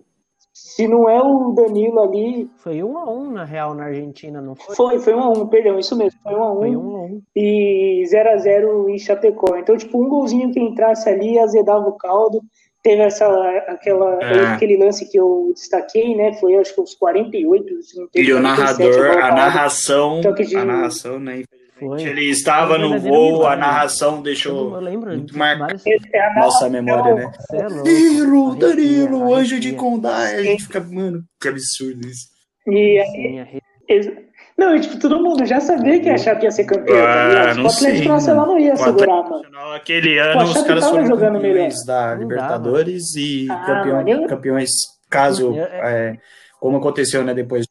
[0.52, 2.48] Se não é o Danilo ali.
[2.58, 4.76] Foi um a um na real na Argentina, não foi?
[4.76, 6.20] Foi, foi 1x1, perdão, isso mesmo.
[6.22, 6.58] Foi 1x1.
[6.58, 7.22] Foi um a um.
[7.34, 9.56] e 0 a 0 em Chapecó.
[9.56, 12.40] Então, tipo, um golzinho que entrasse ali azedava o caldo.
[12.84, 13.26] Teve essa,
[13.66, 14.46] aquela, É.
[14.48, 16.34] aquele lance que eu destaquei, né?
[16.34, 20.44] Foi acho que uns 48, se não tem E o 47, narrador, a narração, Toque
[20.44, 21.42] de- a narração, né?
[21.80, 22.02] Foi.
[22.02, 23.60] Ele estava no voo, a milagre.
[23.60, 25.10] narração Eu deixou lembro.
[25.10, 25.82] muito vários-
[26.12, 27.32] É a nossa memória, né?
[27.50, 29.72] Danilo, Danilo, anjo de.
[29.72, 30.16] Condá.
[30.18, 32.26] A gente fica, mano, que absurdo isso.
[32.68, 33.46] E aí,
[33.90, 34.23] Sim,
[34.56, 36.94] não, e, tipo, todo mundo já sabia que a Chape ia ser campeã.
[37.02, 37.56] Ah, tá ligado?
[37.56, 39.72] não o Atlético sei, Nacional não ia O segurar, Atlético mano.
[39.74, 44.08] Aquele Pô, ano, a os caras foram jogando campeões da Não Libertadores e Ah, campeão-
[44.08, 44.70] eu- campeões,
[45.10, 46.16] caso, Eu- é,
[46.60, 47.66] como aconteceu, né, depois.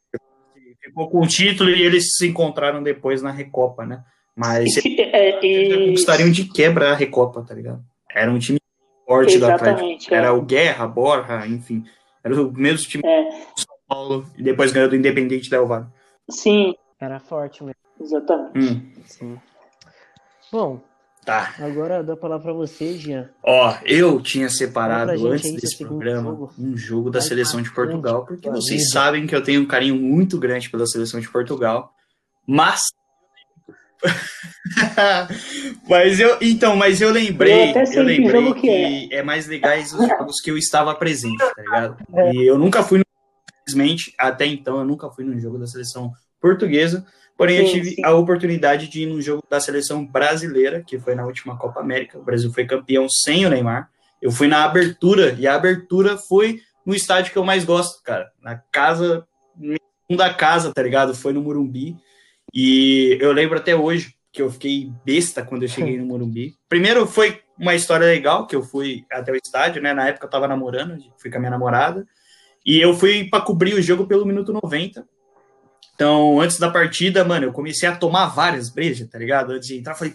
[0.81, 4.01] Ficou com o título e eles se encontraram depois na Recopa, né?
[4.35, 7.79] Mas É, eles já e- conquistariam de quebra a Recopa, tá ligado?
[8.13, 8.59] Era um time
[9.07, 9.69] forte do Atlético.
[9.69, 10.13] Exatamente.
[10.13, 10.17] é.
[10.17, 11.83] Era o Guerra, Borja, enfim.
[12.23, 13.31] Era o mesmo time É, do
[13.61, 15.85] São Paulo e depois ganhou do Independente Del Valle.
[16.29, 17.79] Sim, Era forte mesmo.
[17.99, 18.57] exatamente.
[18.57, 19.39] Hum, Sim.
[20.51, 20.81] Bom,
[21.25, 21.53] tá.
[21.59, 23.29] agora eu dou a palavra pra você, Jean.
[23.43, 26.53] Ó, eu tinha separado antes aí desse programa jogo.
[26.59, 28.91] um jogo da Mais seleção de Portugal, porque vocês vida.
[28.93, 31.91] sabem que eu tenho um carinho muito grande pela seleção de Portugal,
[32.47, 32.81] mas
[35.87, 39.13] mas eu então, mas eu lembrei, Eu até sei eu que lembrei jogo que, que
[39.15, 39.23] é.
[39.23, 41.97] mais legais os jogos que eu estava presente, tá ligado?
[42.33, 43.01] E eu nunca fui,
[43.63, 47.05] infelizmente, até então eu nunca fui num jogo da seleção portuguesa,
[47.37, 48.05] porém eu Sim, tive sim.
[48.05, 52.19] a oportunidade de ir num jogo da seleção brasileira, que foi na última Copa América.
[52.19, 53.89] O Brasil foi campeão sem o Neymar.
[54.21, 58.31] Eu fui na abertura, e a abertura foi no estádio que eu mais gosto, cara.
[58.41, 59.25] Na casa,
[60.07, 61.15] segunda casa, tá ligado?
[61.15, 61.97] Foi no Morumbi.
[62.53, 66.55] E eu lembro até hoje que eu fiquei besta quando eu cheguei no Morumbi.
[66.67, 69.93] Primeiro foi uma história legal, que eu fui até o estádio, né?
[69.93, 72.05] Na época eu tava namorando, fui com a minha namorada.
[72.65, 75.05] E eu fui para cobrir o jogo pelo minuto 90.
[75.95, 79.51] Então, antes da partida, mano, eu comecei a tomar várias brejas, tá ligado?
[79.51, 80.13] Antes de entrar, eu falei,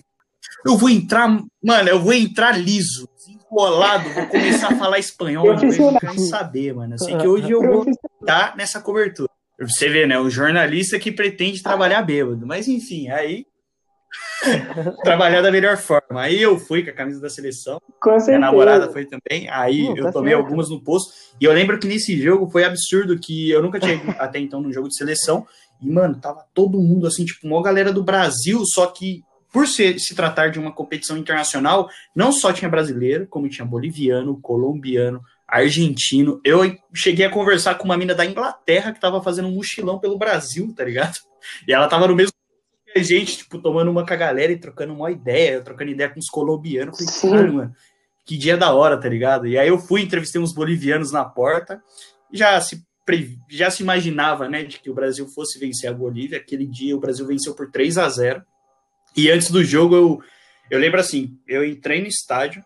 [0.66, 1.28] eu vou entrar,
[1.62, 6.74] mano, eu vou entrar liso, desenrolado, vou começar a falar espanhol, eu não quero saber,
[6.74, 6.94] mano.
[6.94, 7.86] Assim que hoje eu vou
[8.20, 9.30] estar nessa cobertura.
[9.60, 10.18] Você vê, né?
[10.20, 12.46] Um jornalista que pretende trabalhar bêbado.
[12.46, 13.44] Mas enfim, aí.
[15.02, 16.22] trabalhar da melhor forma.
[16.22, 17.80] Aí eu fui com a camisa da seleção.
[18.00, 19.48] Com Minha namorada foi também.
[19.50, 20.44] Aí Hum, eu tá tomei certo.
[20.44, 21.12] algumas no posto.
[21.40, 24.60] E eu lembro que nesse jogo foi absurdo que eu nunca tinha ido até então
[24.60, 25.46] num jogo de seleção.
[25.80, 29.98] E, mano, tava todo mundo assim, tipo, uma galera do Brasil, só que por se,
[29.98, 36.40] se tratar de uma competição internacional, não só tinha brasileiro, como tinha boliviano, colombiano, argentino.
[36.44, 36.60] Eu
[36.94, 40.72] cheguei a conversar com uma mina da Inglaterra que tava fazendo um mochilão pelo Brasil,
[40.76, 41.14] tá ligado?
[41.66, 42.32] E ela tava no mesmo
[43.02, 46.28] gente, tipo, tomando uma com a galera e trocando uma ideia, trocando ideia com os
[46.28, 46.98] colombianos.
[46.98, 47.74] Falei, caralho, mano,
[48.24, 49.46] que dia da hora, tá ligado?
[49.46, 51.82] E aí eu fui, entrevistei uns bolivianos na porta,
[52.32, 52.82] já se,
[53.48, 56.38] já se imaginava, né, de que o Brasil fosse vencer a Bolívia.
[56.38, 58.42] Aquele dia o Brasil venceu por 3 a 0
[59.16, 60.22] E antes do jogo, eu,
[60.70, 62.62] eu lembro assim, eu entrei no estádio,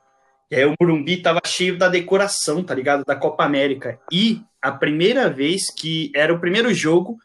[0.51, 3.05] e aí o Morumbi tava cheio da decoração, tá ligado?
[3.07, 3.99] Da Copa América.
[4.12, 7.16] E a primeira vez que era o primeiro jogo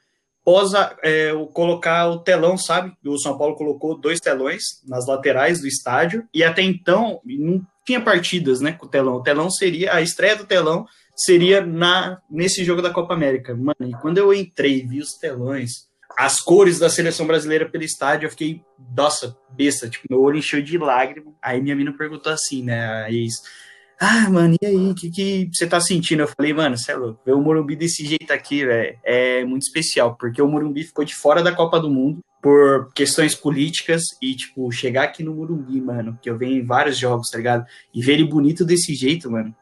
[0.48, 2.93] pós a- é, colocar o telão, sabe?
[3.06, 8.00] O São Paulo colocou dois telões nas laterais do estádio, e até então não tinha
[8.00, 9.16] partidas, né, com o telão.
[9.16, 13.54] O telão seria, a estreia do telão seria na nesse jogo da Copa América.
[13.54, 15.86] Mano, e quando eu entrei vi os telões,
[16.18, 18.62] as cores da seleção brasileira pelo estádio, eu fiquei,
[18.95, 21.34] nossa, besta, tipo, meu olho encheu de lágrima.
[21.41, 23.34] Aí minha mina perguntou assim, né, a ex,
[24.00, 26.22] ah, mano, e aí, o que, que você tá sentindo?
[26.22, 29.64] Eu falei, mano, você é louco, ver o Morumbi desse jeito aqui, velho, é muito
[29.64, 34.36] especial, porque o Morumbi ficou de fora da Copa do Mundo por questões políticas e,
[34.36, 37.66] tipo, chegar aqui no Morumbi, mano, que eu venho em vários jogos, tá ligado?
[37.93, 39.54] E ver ele bonito desse jeito, mano,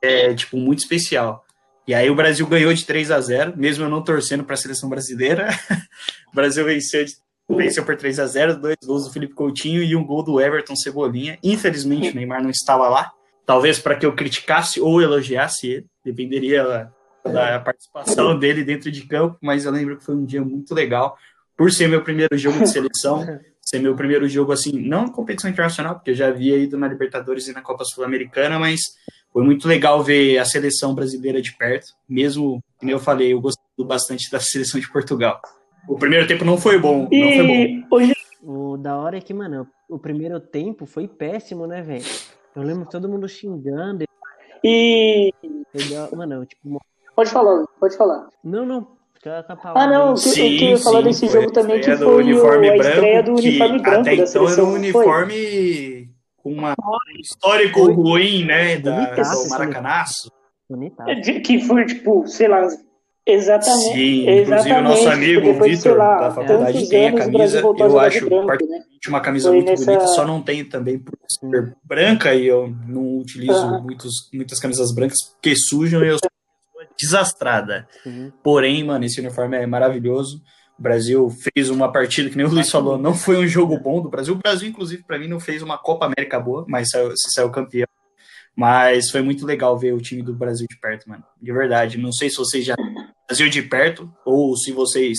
[0.00, 1.44] é, tipo, muito especial.
[1.86, 4.56] E aí o Brasil ganhou de 3 a 0 mesmo eu não torcendo para a
[4.56, 5.48] seleção brasileira.
[6.32, 7.16] o Brasil venceu, de-
[7.50, 10.76] venceu por 3 a 0 dois gols do Felipe Coutinho e um gol do Everton
[10.76, 11.38] Cebolinha.
[11.42, 13.10] Infelizmente o Neymar não estava lá.
[13.44, 16.90] Talvez para que eu criticasse ou elogiasse ele, dependeria
[17.24, 21.16] da participação dele dentro de campo, mas eu lembro que foi um dia muito legal,
[21.56, 23.24] por ser meu primeiro jogo de seleção,
[23.60, 27.46] ser meu primeiro jogo assim, não competição internacional, porque eu já havia ido na Libertadores
[27.46, 28.80] e na Copa Sul-Americana, mas
[29.32, 33.62] foi muito legal ver a seleção brasileira de perto, mesmo, como eu falei, eu gostei
[33.84, 35.40] bastante da seleção de Portugal.
[35.88, 37.96] O primeiro tempo não foi bom, e não foi bom.
[37.96, 38.12] Hoje...
[38.44, 42.04] O da hora é que, mano, o primeiro tempo foi péssimo, né, velho?
[42.54, 44.04] Eu lembro todo mundo xingando.
[44.62, 45.32] E.
[46.14, 46.80] Mano, tipo.
[47.14, 48.28] Pode falar, pode falar.
[48.42, 49.02] Não, não.
[49.62, 52.68] Ah, não, o que, sim, eu queria falar sim, desse jogo também, que foi uniforme
[52.68, 54.64] o, a branco, estreia do uniforme branco até da então seleção.
[54.64, 56.74] era um uniforme com uma
[57.20, 57.94] histórico foi.
[57.94, 60.28] ruim, né, da, do Maracanaço.
[61.44, 62.66] Que foi, tipo, sei lá,
[63.24, 63.92] Exatamente.
[63.92, 64.42] Sim, exatamente.
[64.42, 69.08] inclusive o nosso amigo Vitor, da faculdade, tem a camisa, eu acho branco, particularmente né?
[69.08, 69.84] uma camisa Foi muito nessa...
[69.84, 73.82] bonita, só não tenho também por ser branca e eu não utilizo Uhum.
[73.82, 77.88] muitos, muitas camisas brancas porque sujam e eu sou uma pessoa desastrada.
[78.04, 78.32] Uhum.
[78.42, 80.42] Porém, mano, esse uniforme é maravilhoso.
[80.76, 84.02] O Brasil fez uma partida, que nem o Luiz falou, não foi um jogo bom
[84.02, 84.34] do Brasil.
[84.34, 87.50] O Brasil, inclusive, para mim, não fez uma Copa América boa, mas saiu, se saiu
[87.50, 87.86] campeão.
[88.56, 91.22] Mas foi muito legal ver o time do Brasil de perto, mano.
[91.40, 91.98] De verdade.
[91.98, 92.74] Não sei se vocês já
[93.32, 95.18] Brasil de perto ou se vocês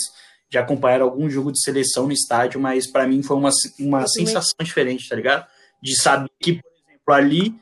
[0.51, 3.49] já acompanharam algum jogo de seleção no estádio, mas para mim foi uma,
[3.80, 5.47] uma sensação diferente, tá ligado?
[5.82, 7.55] De saber que, por exemplo, ali,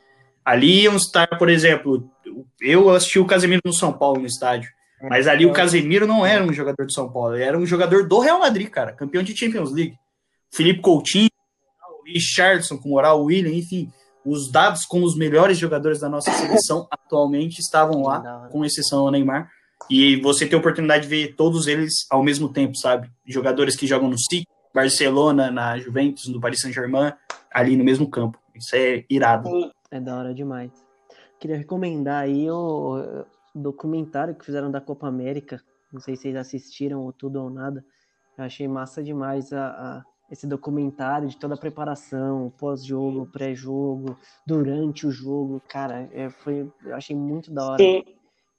[0.44, 2.12] ali iam estar, por exemplo,
[2.60, 4.70] eu assisti o Casemiro no São Paulo no estádio,
[5.04, 8.06] mas ali o Casemiro não era um jogador do São Paulo, ele era um jogador
[8.06, 9.96] do Real Madrid, cara, campeão de Champions League.
[10.54, 11.30] Felipe Coutinho,
[12.06, 13.90] Richardson com moral, William, enfim,
[14.26, 19.12] os dados como os melhores jogadores da nossa seleção atualmente estavam lá, com exceção ao
[19.12, 19.50] Neymar.
[19.90, 23.10] E você ter a oportunidade de ver todos eles ao mesmo tempo, sabe?
[23.26, 27.14] Jogadores que jogam no City, Barcelona, na Juventus, no Paris Saint-Germain,
[27.54, 28.40] ali no mesmo campo.
[28.56, 29.50] Isso é irado.
[29.90, 30.72] É da hora demais.
[31.40, 35.62] Queria recomendar aí o documentário que fizeram da Copa América.
[35.92, 37.84] Não sei se vocês assistiram ou tudo ou nada.
[38.38, 44.18] Eu achei massa demais a, a esse documentário de toda a preparação, pós-jogo, pré-jogo,
[44.48, 45.62] durante o jogo.
[45.68, 47.84] Cara, é, foi, eu achei muito da hora.
[47.84, 48.04] Sim.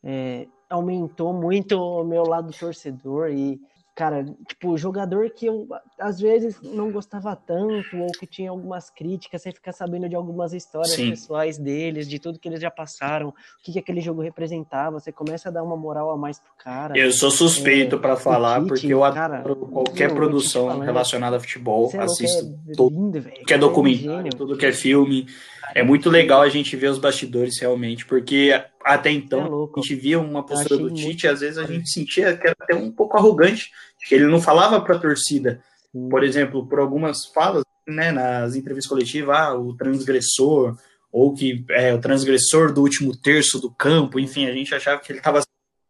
[0.04, 3.60] É, aumentou muito o meu lado torcedor e,
[3.94, 5.68] cara, tipo, jogador que eu
[6.00, 10.52] às vezes não gostava tanto ou que tinha algumas críticas, você fica sabendo de algumas
[10.52, 11.10] histórias Sim.
[11.10, 15.12] pessoais deles, de tudo que eles já passaram, o que, que aquele jogo representava, você
[15.12, 16.98] começa a dar uma moral a mais pro cara.
[16.98, 20.82] Eu sou suspeito É, para falar, porque eu cara, adoro qualquer meu, produção falando.
[20.84, 23.44] relacionada a futebol, é assisto é todo lindo, velho.
[23.44, 25.26] que é um documentário, tudo que é filme.
[25.74, 28.52] É muito legal a gente ver os bastidores realmente, porque
[28.84, 31.88] até então É a gente via uma postura do Tite muito às vezes a gente
[31.90, 33.70] sentia que era até um pouco arrogante,
[34.08, 35.62] que ele não falava para a torcida,
[35.92, 36.08] Sim.
[36.08, 40.76] por exemplo, por algumas falas, né, nas entrevistas coletivas, ah, o transgressor,
[41.10, 45.12] ou que é o transgressor do último terço do campo, enfim, a gente achava que
[45.12, 45.42] ele estava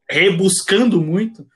[0.08, 1.46] rebuscando muito,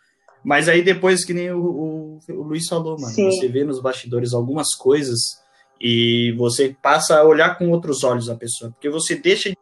[0.45, 3.31] mas aí depois, que nem o, o, o Luiz falou, mano, Sim.
[3.31, 5.19] você vê nos bastidores algumas coisas
[5.81, 9.57] e você passa a olhar com outros olhos a pessoa, porque você deixa de-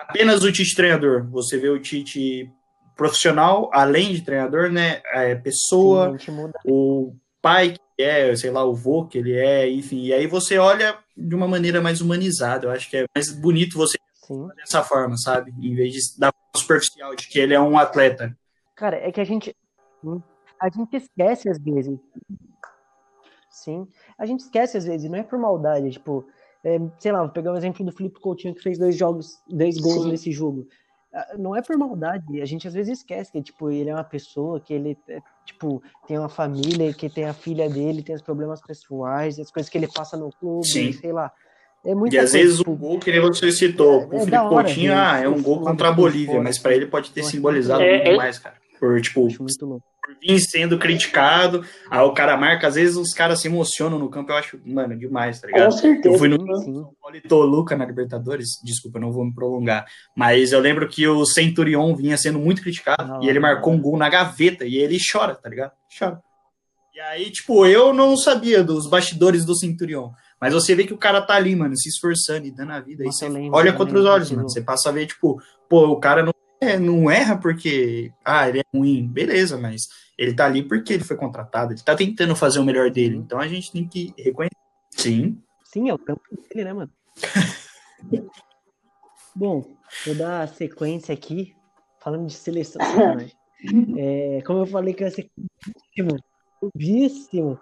[0.00, 2.50] apenas o Tite treinador, você vê o Tite
[2.96, 8.74] profissional, além de treinador, né, é, pessoa, Sim, o pai que é, sei lá, o
[8.74, 12.70] vô que ele é, enfim, e aí você olha de uma maneira mais humanizada, eu
[12.70, 14.48] acho que é mais bonito você Sim.
[14.56, 18.36] dessa forma, sabe, em vez de dar superficial de que ele é um atleta.
[18.76, 19.54] Cara, é que a gente
[20.60, 21.98] a gente esquece às vezes.
[23.50, 26.26] Sim, a gente esquece às vezes, não é por maldade, tipo,
[26.64, 29.78] é, sei lá, vou pegar o exemplo do Felipe Coutinho que fez dois jogos, dois
[29.78, 30.10] gols Sim.
[30.10, 30.66] nesse jogo.
[31.12, 34.04] Ah, Não é por maldade, a gente às vezes esquece que tipo, ele é uma
[34.04, 38.22] pessoa, que ele é, tipo, tem uma família, que tem a filha dele, tem os
[38.22, 40.92] problemas pessoais, as coisas que ele passa no clube, Sim.
[40.92, 41.32] sei lá.
[41.84, 44.10] É muita E às coisa, vezes tipo, o gol que nem você citou, É o
[44.10, 46.86] Felipe da hora Coutinho, ver ah, é um gol contra a Bolívia, mas para ele
[46.86, 48.18] pode ter simbolizado muito muito legal.
[48.18, 48.59] mais, cara.
[48.80, 49.28] Por, tipo,
[50.10, 54.08] por vir sendo criticado, aí o cara marca, às vezes os caras se emocionam no
[54.08, 55.72] campo, eu acho, mano, demais, tá Com ligado?
[55.72, 56.14] certeza.
[56.14, 56.38] Eu fui no
[57.00, 59.84] Paulo e Toluca na Libertadores, desculpa, não vou me prolongar,
[60.16, 63.80] mas eu lembro que o Centurion vinha sendo muito criticado Ah, e ele marcou um
[63.80, 65.72] gol na gaveta e ele chora, tá ligado?
[65.96, 66.20] Chora.
[66.94, 70.10] E aí, tipo, eu não sabia dos bastidores do Centurion,
[70.40, 73.04] mas você vê que o cara tá ali, mano, se esforçando e dando a vida,
[73.04, 75.06] Nossa, aí eu você lembro, olha eu contra os olhos, mano, você passa a ver,
[75.06, 79.88] tipo, pô, o cara não, é, não erra porque, ah, ele é ruim, beleza, mas
[80.18, 83.20] ele tá ali porque ele foi contratado, ele tá tentando fazer o melhor dele, Sim.
[83.22, 84.56] então a gente tem que reconhecer.
[84.90, 86.90] Sim, Sim, é o campo dele, né, mano?
[89.34, 89.64] Bom,
[90.04, 91.54] vou dar sequência aqui,
[92.00, 92.80] falando de seleção.
[93.98, 95.30] É, como eu falei que ia ser
[95.94, 96.24] clubíssimo,
[96.58, 97.60] clubíssimo.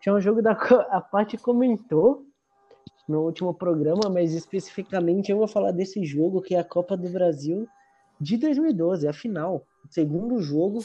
[0.00, 0.50] Tinha um jogo da
[0.90, 2.26] a Paty comentou
[3.08, 7.08] no último programa, mas especificamente eu vou falar desse jogo que é a Copa do
[7.10, 7.68] Brasil
[8.20, 9.66] de 2012, a final.
[9.88, 10.84] segundo jogo,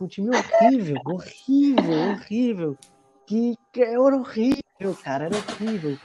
[0.00, 2.78] um time horrível, horrível, horrível.
[3.26, 5.98] Que, que era horrível, cara, era horrível.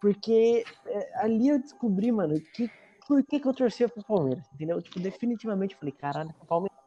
[0.00, 2.68] Porque é, ali eu descobri, mano, que
[3.06, 4.80] por que, que eu torcia pro Palmeiras, entendeu?
[4.80, 6.78] Tipo, definitivamente falei, caralho, o Palmeiras.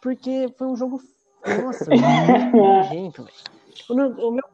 [0.00, 1.00] Porque foi um jogo,
[1.64, 1.86] nossa,
[2.90, 3.32] gente, velho.
[3.88, 4.44] O, o, meu,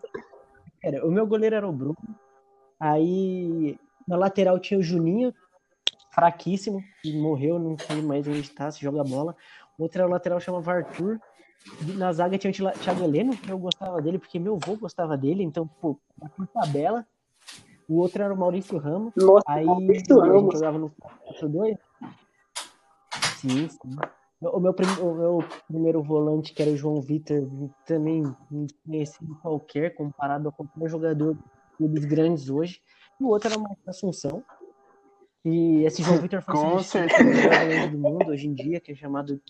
[1.06, 1.96] o meu goleiro era o Bruno,
[2.78, 5.34] aí na lateral tinha o Juninho,
[6.12, 9.34] fraquíssimo, que morreu, não sei mais onde está, se joga bola.
[9.78, 11.18] Outra lateral chamava Arthur.
[11.96, 15.42] Na zaga tinha o Thiago Heleno, que eu gostava dele, porque meu avô gostava dele,
[15.42, 15.98] então, pô,
[16.36, 17.06] por tabela.
[17.88, 19.12] O outro era o Maurício Ramos.
[19.16, 20.54] Nossa, aí Maurício a Ramos.
[20.54, 20.90] jogava no
[21.40, 21.78] 4-2.
[23.36, 23.96] Sim, sim.
[24.40, 27.48] O meu, prim- o meu primeiro volante, que era o João Vitor,
[27.86, 28.24] também
[28.84, 31.36] conhecido qualquer, comparado a qualquer jogador
[31.78, 32.80] dos grandes hoje.
[33.20, 34.42] E o outro era o Marcos Assunção.
[35.44, 39.40] E esse João Vitor foi Com volante do mundo hoje em dia, que é chamado.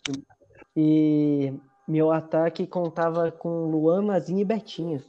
[0.77, 1.53] E
[1.87, 5.03] meu ataque contava com Luan, Mazinho e Betinho.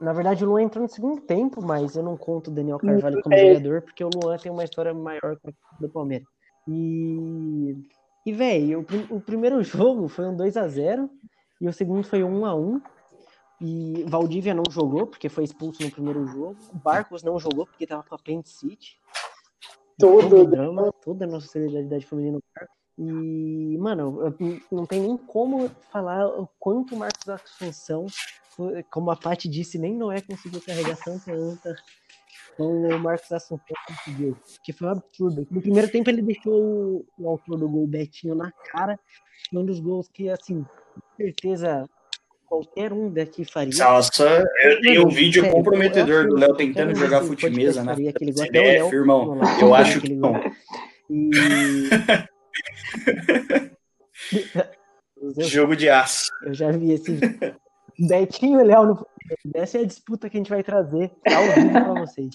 [0.00, 3.22] Na verdade, o Luan entrou no segundo tempo, mas eu não conto o Daniel Carvalho
[3.22, 3.54] como É.
[3.54, 6.28] jogador, porque o Luan tem uma história maior com a do Palmeiras.
[6.68, 7.76] E,
[8.24, 11.10] e velho, o, prim- o primeiro jogo foi um 2 a 0
[11.60, 12.80] e o segundo foi um 1 a 1
[13.60, 16.56] E Valdívia não jogou, porque foi expulso no primeiro jogo.
[16.72, 18.98] O Barcos não jogou, porque tava com apendicite.
[19.98, 22.40] Todo Todo o drama, toda a nossa solidariedade feminina.
[22.98, 24.34] E, mano,
[24.70, 28.06] não tem nem como falar o quanto o Marcos Assunção,
[28.90, 31.74] como a Paty disse, nem Noé conseguiu carregar tanta anta
[32.56, 34.36] como o Marcos Assunção conseguiu.
[34.62, 35.46] Que foi um absurdo.
[35.50, 38.98] No primeiro tempo ele deixou o, autor do gol Betinho na cara.
[39.52, 41.88] Um dos gols que, assim, com certeza
[42.46, 43.72] qualquer um daqui faria.
[43.78, 47.94] Nossa, eu tenho um vídeo sério, comprometedor do Léo tentando um jogar fute-mesa na podcast
[47.94, 49.34] faria aquele até o Léo CBF, irmão.
[49.34, 50.34] lá, Eu acho que não.
[51.10, 51.30] E.
[55.38, 56.24] Jogo de aço.
[56.44, 57.18] eu já vi esse
[57.98, 59.06] Betinho e Léo no
[59.54, 62.34] Essa é a disputa que a gente vai trazer ao vivo pra vocês.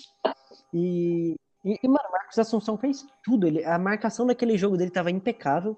[0.73, 1.35] E,
[1.65, 3.45] e, e, mano, o Marcos Assunção fez tudo.
[3.47, 5.77] Ele, a marcação daquele jogo dele tava impecável.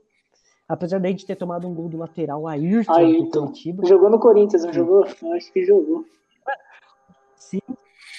[0.71, 3.41] Apesar da gente ter tomado um gol do lateral Ayrton, do Ayrton.
[3.47, 3.85] Curitiba.
[3.85, 5.05] Jogou no Corinthians, não jogou?
[5.21, 6.05] Eu acho que jogou.
[7.35, 7.59] Sim,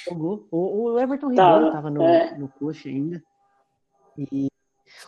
[0.06, 0.46] jogou.
[0.50, 2.36] O, o Everton Ribeiro tava no, é.
[2.36, 3.22] no coxa ainda.
[4.18, 4.48] E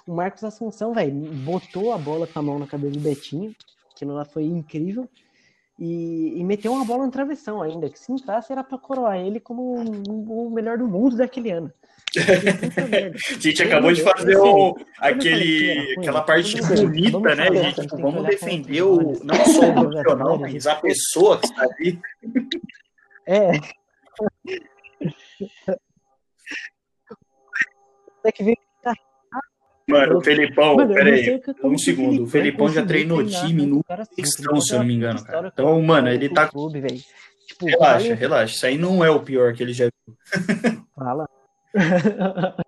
[0.06, 1.12] o Marcos Assunção, velho,
[1.44, 3.54] botou a bola com a mão na cabeça do Betinho,
[3.94, 5.06] que lá foi incrível.
[5.78, 9.38] E, e meteu uma bola no travessão ainda, que se entrasse era pra coroar ele
[9.38, 11.70] como o melhor do mundo daquele ano.
[12.16, 12.20] A
[13.40, 17.80] gente acabou de fazer um, aquele, aquela parte bonita, né, gente?
[17.82, 21.98] Tipo, vamos defender o, não só o profissional, mas a pessoa que está ali.
[23.26, 23.50] É.
[28.24, 28.56] É que vem
[29.86, 31.42] Mano, o Felipão, Mano, peraí.
[31.62, 35.18] o Um segundo, o Felipão já treinou time no Felipão se eu não me engano,
[35.18, 35.50] tem cara.
[35.52, 36.48] Então, com- mano, ele o tá.
[36.48, 37.00] Clube, velho.
[37.46, 38.54] Tipo, Relaxa, relaxa.
[38.54, 40.16] Isso aí não é o pior que ele já viu.
[40.94, 41.28] Fala.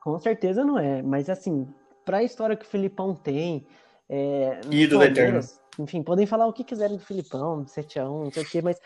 [0.00, 1.66] Com certeza não é, mas assim,
[2.04, 3.66] pra história que o Filipão tem,
[4.08, 8.42] é, Ídolo Palmeiras, enfim, podem falar o que quiserem do Filipão, do 7x1, não sei
[8.42, 8.80] o quê, mas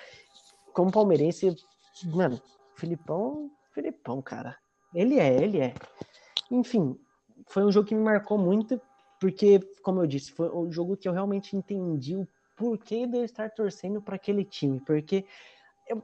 [0.73, 1.55] como palmeirense,
[2.05, 2.41] mano,
[2.77, 4.57] Filipão, Filipão, cara.
[4.93, 5.75] Ele é, ele é.
[6.51, 6.99] Enfim,
[7.49, 8.81] foi um jogo que me marcou muito,
[9.21, 13.25] porque, como eu disse, foi um jogo que eu realmente entendi o porquê de eu
[13.25, 15.25] estar torcendo para aquele time, porque
[15.87, 16.03] eu-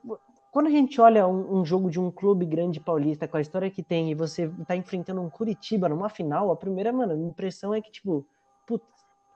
[0.59, 3.71] quando a gente olha um, um jogo de um clube grande paulista com a história
[3.71, 7.81] que tem e você tá enfrentando um Curitiba numa final, a primeira, mano, impressão é
[7.81, 8.27] que, tipo,
[8.67, 8.85] putz,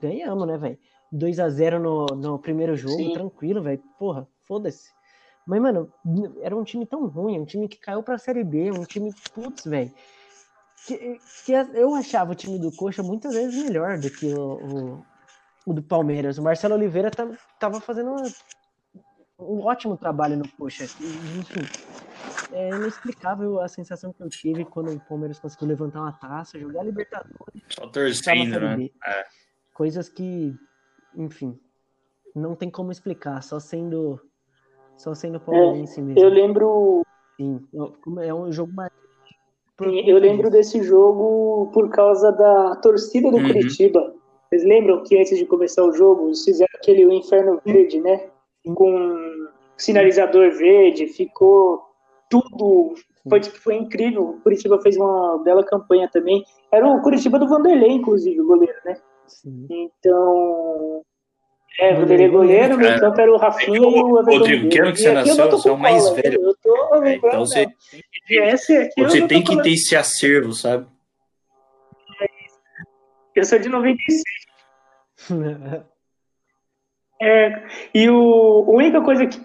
[0.01, 0.77] ganhamos, né, velho?
[1.13, 3.13] 2 a 0 no, no primeiro jogo, Sim.
[3.13, 3.81] tranquilo, velho.
[4.01, 4.91] Porra, foda-se.
[5.47, 5.93] Mas, mano,
[6.41, 9.65] era um time tão ruim, um time que caiu pra Série B, um time, putz,
[9.65, 9.93] velho.
[10.89, 15.07] Que, que eu achava o time do Coxa muitas vezes melhor do que o, o,
[15.67, 16.37] o do Palmeiras.
[16.37, 18.29] O Marcelo Oliveira tá- tava fazendo uma-
[19.43, 20.85] um ótimo trabalho no Coxa.
[21.01, 21.61] E, Enfim,
[22.53, 26.85] é inexplicável a sensação que eu tive quando o Palmeiras conseguiu levantar uma taça, jogar
[26.85, 28.91] Libertadores Só torcendo, Série né?
[29.07, 29.25] É.
[29.75, 30.55] Coisas que,
[31.17, 31.59] enfim,
[32.35, 34.21] não tem como explicar, só sendo
[34.97, 36.21] só sendo palmeirense mesmo.
[36.21, 37.03] Eu lembro,
[37.37, 37.67] Sim,
[38.21, 38.93] é um jogo mais
[39.81, 43.47] eu lembro desse jogo por causa da torcida do Uhum.
[43.47, 44.15] Curitiba.
[44.49, 48.29] Vocês lembram que antes de começar o jogo, eles fizeram aquele o Inferno Verde, né?
[48.75, 51.83] Com sinalizador verde, ficou
[52.31, 52.95] tudo.
[53.29, 54.23] Foi, foi incrível.
[54.31, 56.45] O Curitiba fez uma bela campanha também.
[56.73, 58.97] Era o Curitiba do Vanderlei, inclusive, o goleiro, né?
[59.27, 59.67] Sim.
[59.71, 61.03] Então.
[61.81, 63.01] É, o Vanderlei goleiro, meu É.
[63.01, 65.51] campo era o Rafinha e o Everton Rodrigo, que ano que você E eu nasceu?
[65.51, 66.43] Você é o mais cola, velho.
[66.43, 67.27] Eu tô É, lembrando.
[67.27, 67.67] então você,
[68.29, 69.63] esse aqui eu você tem que falando.
[69.65, 70.87] ter esse acervo, sabe?
[73.35, 74.23] Eu sou de 96.
[77.23, 77.63] É,
[77.95, 79.41] e o, a única coisa que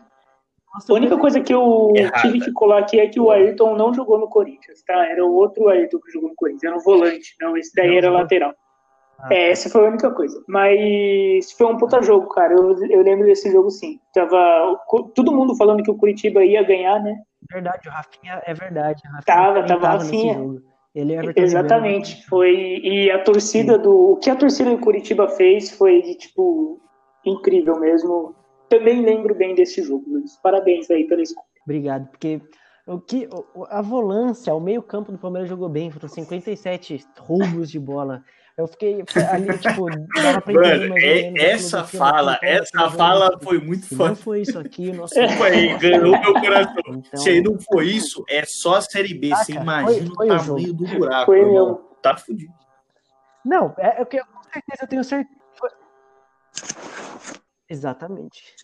[0.89, 4.19] a única coisa que eu tive que colar aqui é que o Ayrton não jogou
[4.19, 5.07] no Corinthians, tá?
[5.07, 8.11] Era o outro Ayrton que jogou no Corinthians, era um volante, não, esse daí era
[8.11, 8.53] lateral.
[9.19, 9.33] Ah.
[9.33, 10.43] É, essa foi a única coisa.
[10.47, 12.53] Mas foi um puta jogo, cara.
[12.53, 13.99] Eu, eu lembro desse jogo sim.
[14.13, 14.79] Tava
[15.15, 17.15] todo mundo falando que o Curitiba ia ganhar, né?
[17.51, 19.01] Verdade, o Rafinha é verdade.
[19.05, 20.61] Rafinha tava, tava Rafinha.
[20.93, 22.25] Ele é Exatamente.
[22.27, 23.81] Foi e a torcida sim.
[23.81, 26.79] do o que a torcida do Curitiba fez foi tipo
[27.29, 28.35] incrível mesmo.
[28.69, 30.37] Também lembro bem desse jogo, Luiz.
[30.41, 31.47] Parabéns aí pela escuta.
[31.63, 32.41] Obrigado, porque
[32.85, 33.27] o que
[33.69, 38.23] a volância, o meio-campo do Palmeiras jogou bem, foram 57 roubos de bola.
[38.57, 43.87] Eu fiquei ali, tipo, dava pra entender Mano, é, essa fala, essa fala foi muito
[43.87, 44.09] foda.
[44.09, 45.13] Não foi isso aqui, o nosso.
[45.13, 46.81] Foi, ganhou meu coração.
[46.87, 47.19] Então...
[47.19, 49.31] Se aí não foi isso, é só a Série B.
[49.31, 51.25] Ah, Você imagina foi, foi o tamanho do buraco.
[51.25, 51.75] Foi meu.
[52.01, 52.53] Tá fudido.
[53.45, 55.37] Não, é, é que com certeza eu tenho certeza.
[57.69, 58.55] Exatamente.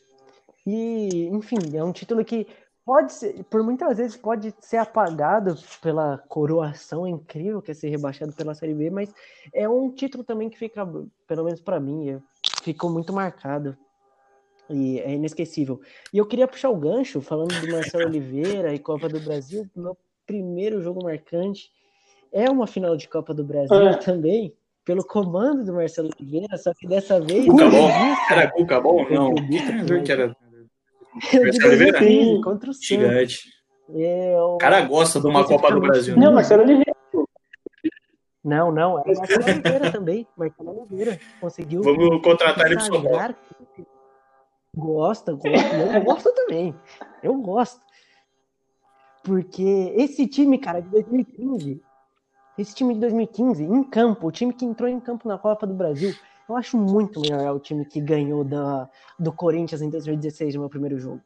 [0.65, 2.47] E, enfim, é um título que
[2.85, 8.33] pode ser, por muitas vezes pode ser apagado pela coroação incrível que é ser rebaixado
[8.33, 9.13] pela Série B, mas
[9.53, 10.85] é um título também que fica,
[11.27, 12.21] pelo menos para mim,
[12.61, 13.77] ficou muito marcado
[14.69, 15.81] e é inesquecível.
[16.13, 19.97] E eu queria puxar o gancho falando do Marcelo Oliveira e Copa do Brasil, meu
[20.25, 21.69] primeiro jogo marcante
[22.31, 23.97] é uma final de Copa do Brasil ah.
[23.97, 24.55] também.
[24.85, 27.45] Pelo comando do Marcelo Oliveira, só que dessa vez.
[27.45, 27.89] Cuca bom?
[28.29, 29.09] Era Cuca bom?
[29.09, 29.33] Não.
[30.03, 30.35] Que era
[31.33, 31.99] Marcelo Oliveira?
[31.99, 33.53] Sim, contra o Gigante.
[33.95, 36.17] É, o cara gosta de uma Copa do Brasil.
[36.17, 36.93] Não, Marcelo Oliveira.
[38.43, 40.27] Não, não, é Marcelo Oliveira também.
[40.35, 41.81] Marcelo Oliveira conseguiu.
[41.81, 43.01] Vamos contratar ele pro São.
[44.75, 45.75] Gosta, gosta.
[45.93, 46.75] Eu gosto também.
[47.21, 47.79] Eu gosto.
[49.23, 51.81] Porque esse time, cara, de 2015,
[52.57, 55.73] esse time de 2015, em campo, o time que entrou em campo na Copa do
[55.73, 56.13] Brasil,
[56.47, 60.69] eu acho muito melhor o time que ganhou da, do Corinthians em 2016 no meu
[60.69, 61.21] primeiro jogo.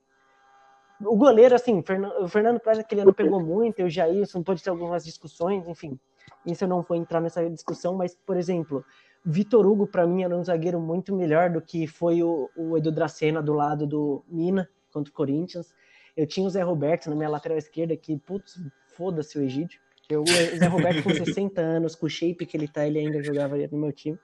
[1.02, 1.84] O goleiro, assim,
[2.22, 6.00] o Fernando Praz aquele ano pegou muito, o Jailson pode ter algumas discussões, enfim.
[6.46, 8.84] Isso eu não vou entrar nessa discussão, mas, por exemplo,
[9.24, 12.92] Vitor Hugo, para mim, era um zagueiro muito melhor do que foi o, o Edu
[12.92, 15.76] Dracena do lado do Mina contra o Corinthians.
[16.16, 18.60] Eu tinha o Zé Roberto na minha lateral esquerda, que, putz,
[18.96, 19.80] foda-se o Egídio.
[20.10, 23.22] Eu, o Zé Roberto com 60 anos, com o shape que ele tá, ele ainda
[23.22, 24.18] jogava no meu time.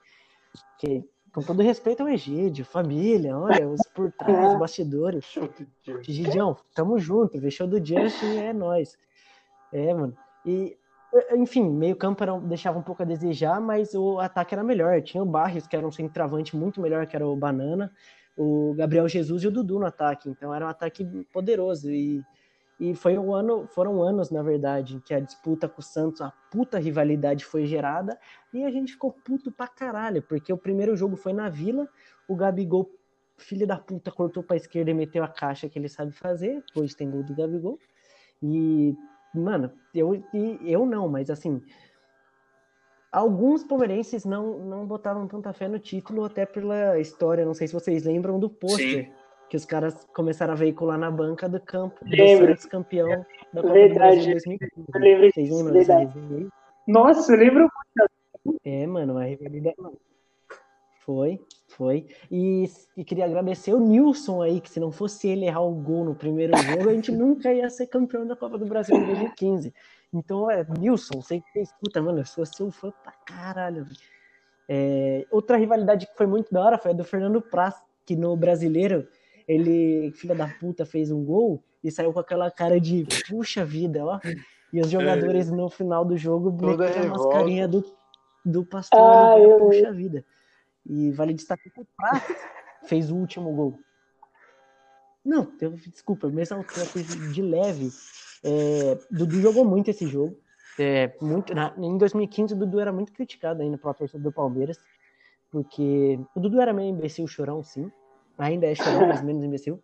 [0.80, 1.04] Que,
[1.34, 5.26] com todo respeito ao Egídio, família, olha, os por trás, os bastidores.
[6.02, 8.98] Gidião, tamo junto, fechou do Just e é nós.
[9.74, 10.16] É, mano.
[10.46, 10.78] E,
[11.34, 15.02] enfim, meio campo era, deixava um pouco a desejar, mas o ataque era melhor.
[15.02, 17.92] Tinha o Barrios, que era um centroavante muito melhor, que era o Banana,
[18.38, 20.30] o Gabriel Jesus e o Dudu no ataque.
[20.30, 21.04] Então era um ataque
[21.34, 21.92] poderoso.
[21.92, 22.24] E
[22.84, 26.32] e foi um ano, foram anos, na verdade, que a disputa com o Santos, a
[26.52, 28.20] puta rivalidade foi gerada,
[28.54, 31.88] e a gente ficou puto pra caralho, porque o primeiro jogo foi na Vila,
[32.28, 32.92] o Gabigol,
[33.38, 36.94] filho da puta, cortou pra esquerda e meteu a caixa que ele sabe fazer, hoje
[36.94, 37.80] tem gol do Gabigol.
[38.42, 38.94] E,
[39.34, 40.22] mano, eu,
[40.62, 41.62] eu não, mas assim,
[43.10, 47.74] alguns palmeirenses não, não botavam tanta fé no título, até pela história, não sei se
[47.74, 49.10] vocês lembram do pôster
[49.50, 52.48] que os caras começaram a veicular na banca do campo Lembro.
[52.48, 53.94] do Santos campeão da Copa Verdade.
[53.94, 54.72] do Brasil 2015.
[54.96, 56.50] lembro Vocês lembram Verdade.
[56.88, 57.70] Nossa, lembro
[58.46, 58.60] muito.
[58.66, 59.76] É, mano, a rivalidade.
[61.06, 62.08] Foi, foi.
[62.32, 62.66] E,
[62.96, 66.16] e, queria agradecer o Nilson aí, que se não fosse ele errar o gol no
[66.16, 69.74] primeiro jogo, a gente nunca ia ser campeão da Copa do Brasil em 2015.
[70.14, 73.86] Então, é, Nilson, sei que você escuta, mano, eu sou seu fã pra caralho.
[74.70, 77.76] É, outra rivalidade que foi muito da hora foi a do Fernando Praz,
[78.06, 79.08] que no brasileiro
[79.48, 84.06] ele, filha da puta, fez um gol e saiu com aquela cara de puxa vida,
[84.06, 84.20] ó.
[84.72, 87.84] E os jogadores no final do jogo meteram a mascarinha do,
[88.44, 89.58] do pastor ah, eu...
[89.58, 90.26] puxa vida.
[90.86, 92.36] E vale destacar que o Prato
[92.88, 93.80] fez o último gol.
[95.24, 97.90] Não, eu, desculpa, mesmo exaltei de leve.
[98.44, 100.38] É, Dudu jogou muito esse jogo.
[100.78, 104.78] É, muito, na, em 2015 o Dudu era muito criticado ainda pela torcida do Palmeiras,
[105.52, 107.92] porque o Dudu era meio imbecil chorão, sim,
[108.38, 109.82] ainda é chorão, mas menos imbecil.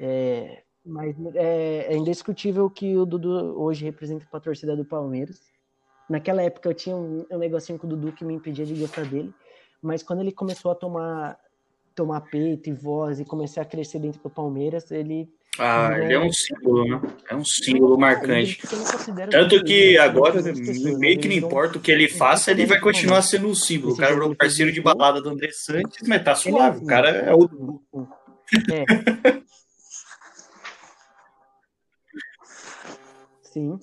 [0.00, 5.40] É, mas é, é, indiscutível que o Dudu hoje representa para a torcida do Palmeiras.
[6.08, 9.06] Naquela época eu tinha um, um negocinho com o Dudu que me impedia de gostar
[9.06, 9.32] dele,
[9.80, 11.38] mas quando ele começou a tomar
[11.94, 16.18] tomar peito e voz e começar a crescer dentro do Palmeiras, ele ah, ele é
[16.18, 17.00] um símbolo, né?
[17.28, 18.58] É um símbolo marcante.
[19.30, 20.40] Tanto que agora,
[20.98, 23.92] meio que não importa o que ele faça, ele vai continuar sendo um símbolo.
[23.92, 26.78] O cara virou parceiro de balada do André Santos, mas tá suave.
[26.82, 27.48] O cara é o.
[28.70, 28.84] É.
[33.52, 33.78] Sim.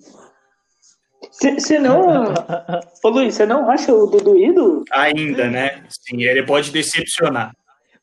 [1.31, 2.33] Você não.
[3.03, 4.83] Ô Luiz, você não acha o Dudu ídolo?
[4.91, 5.83] Ainda, né?
[5.87, 7.55] Sim, ele pode decepcionar.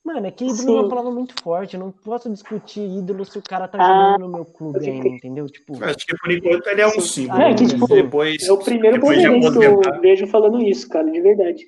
[0.07, 0.69] Mano, é que ídolo Sim.
[0.69, 1.75] é uma palavra muito forte.
[1.75, 5.09] Eu não posso discutir ídolo se o cara tá ah, jogando no meu clube ainda,
[5.09, 5.49] entendeu?
[5.49, 5.83] Tipo...
[5.83, 7.43] Acho que por enquanto ele é um símbolo.
[7.43, 11.21] É, que, tipo, depois, é o primeiro brasileiro que eu vejo falando isso, cara, de
[11.21, 11.65] verdade.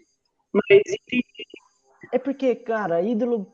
[0.53, 0.82] Mas
[2.12, 3.53] É porque, cara, ídolo.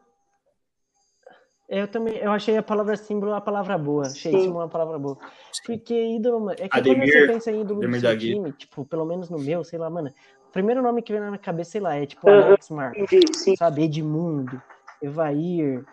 [1.67, 4.03] Eu também eu achei a palavra símbolo uma palavra boa.
[4.03, 4.39] Achei Sim.
[4.39, 5.17] isso uma palavra boa.
[5.65, 6.51] Porque ídolo.
[6.51, 9.31] É que Ademir, quando você pensa em ídolo Ademir do seu time, tipo, pelo menos
[9.31, 10.13] no meu, sei lá, mano.
[10.47, 13.11] O primeiro nome que vem na minha cabeça, sei lá, é tipo Alex Marcos.
[13.57, 13.85] Sabe?
[13.85, 14.63] Edmundo.
[15.05, 15.85] Evair,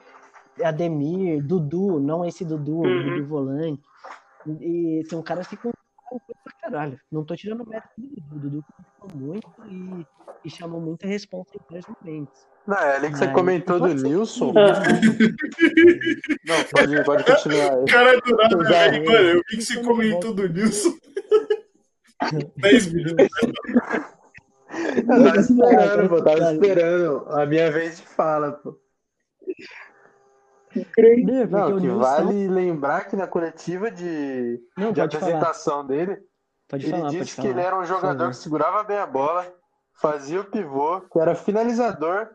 [0.64, 3.16] Ademir, Dudu, não esse Dudu, uhum.
[3.16, 3.82] Dudu volante.
[4.60, 5.72] E são caras que com
[6.44, 7.00] pra caralho.
[7.12, 8.66] Não tô tirando mérito do Dudu.
[9.02, 10.06] O Dudu muito e,
[10.46, 12.46] e chamou muita resposta em vários momentos.
[12.68, 14.54] Não, é ali que você comentou do Nilson.
[16.46, 17.86] não, pode, pode continuar.
[17.86, 20.94] Cara, do nada, velho, mano, eu vi que você comentou do Nilson.
[22.58, 23.28] 10 minutos.
[24.96, 28.80] Eu tava esperando, pô, tava esperando a minha vez de fala, pô.
[31.50, 35.88] Não, que vale lembrar que na coletiva de, não, de apresentação falar.
[35.88, 36.18] dele,
[36.70, 39.54] pode ele falar, disse que ele era um jogador que segurava bem a bola,
[39.94, 42.30] fazia o pivô, que era finalizador,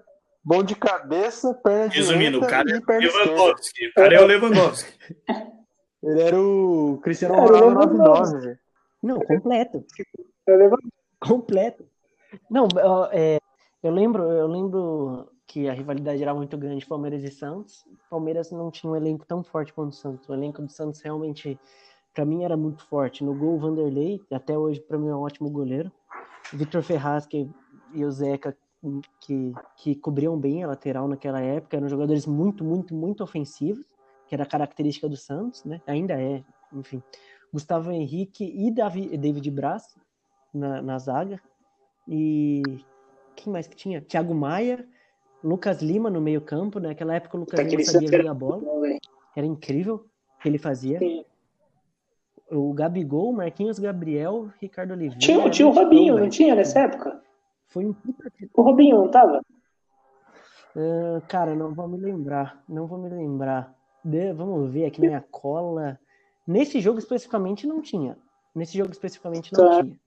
[0.45, 3.87] bom de cabeça, perna Resumindo, direita o cara e perna é Lewandowski.
[3.87, 4.93] O cara é o Lewandowski.
[6.03, 8.59] Ele era o Cristiano Ronaldo 99, velho.
[9.03, 9.85] Não, completo.
[11.19, 11.89] Completo.
[12.51, 12.69] Não,
[13.11, 13.39] é,
[13.83, 17.87] eu lembro, eu lembro que a rivalidade era muito grande Palmeiras e Santos.
[18.11, 20.29] Palmeiras não tinha um elenco tão forte quanto o Santos.
[20.29, 21.59] O elenco do Santos realmente,
[22.13, 23.23] para mim, era muito forte.
[23.23, 25.91] No gol, Vanderlei, até hoje, para mim, é um ótimo goleiro.
[26.53, 27.49] Vitor Ferraz que,
[27.95, 28.57] e o Zeca,
[29.21, 33.85] que, que cobriam bem a lateral naquela época, eram jogadores muito, muito, muito ofensivos,
[34.27, 35.81] que era característica do Santos, né?
[35.87, 37.03] Ainda é, enfim.
[37.53, 39.97] Gustavo Henrique e Davi, David Braz
[40.53, 41.41] na, na zaga.
[42.09, 42.63] E
[43.37, 44.01] quem mais que tinha?
[44.01, 44.87] Thiago Maia
[45.43, 46.89] Lucas Lima no meio-campo, né?
[46.89, 48.63] naquela época o Lucas Lima sabia jogar bola.
[49.35, 50.07] Era incrível
[50.39, 50.99] o que ele fazia.
[50.99, 51.25] Sim.
[52.51, 55.19] O Gabigol, Marquinhos Gabriel, Ricardo Oliveira.
[55.19, 57.21] Tinha, tinha o Robinho, bom, não tinha nessa época?
[57.69, 57.95] Foi um
[58.55, 59.43] O Robinho não tava?
[60.75, 62.63] Uh, cara, não vou me lembrar.
[62.69, 63.75] Não vou me lembrar.
[64.05, 65.99] De, vamos ver aqui na minha cola.
[66.47, 68.17] Nesse jogo especificamente não tinha.
[68.55, 69.83] Nesse jogo especificamente não tá.
[69.83, 69.99] tinha.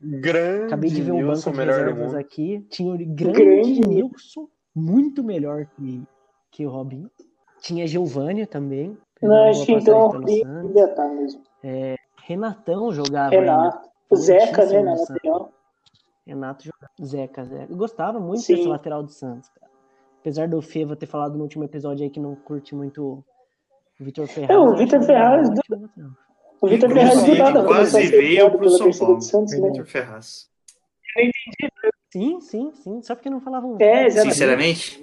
[0.00, 2.66] Grande Acabei de ver o banco de reservas aqui.
[2.70, 6.02] Tinha o grande, grande Nilson muito melhor que,
[6.50, 7.10] que o Robinho.
[7.60, 8.96] Tinha Giovanni também.
[9.20, 11.42] Não, acho que então o Robinho estar mesmo.
[11.62, 11.94] É,
[12.24, 13.30] Renatão jogava.
[13.30, 13.88] Renato.
[14.10, 15.52] O Zeca, né, na lateral.
[16.26, 16.92] Renato jogava.
[17.02, 17.66] Zeca, Zeca.
[17.70, 18.56] Eu gostava muito Sim.
[18.56, 19.70] desse lateral do Santos, cara.
[20.20, 23.24] Apesar do Feva ter falado no último episódio aí que não curte muito
[24.00, 24.50] o Vitor Ferraz.
[24.50, 25.50] É, o Vitor Ferraz.
[25.50, 25.62] Do...
[26.60, 27.64] O Vitor Ferraz do nada.
[27.64, 29.20] Quase veio pro São Paulo.
[29.20, 29.68] Santos, né?
[29.68, 30.48] Vitor Ferraz.
[31.16, 31.72] Eu entendi,
[32.12, 33.02] Sim, sim, sim.
[33.02, 33.78] Só porque não falavam.
[33.80, 35.02] É, Sinceramente,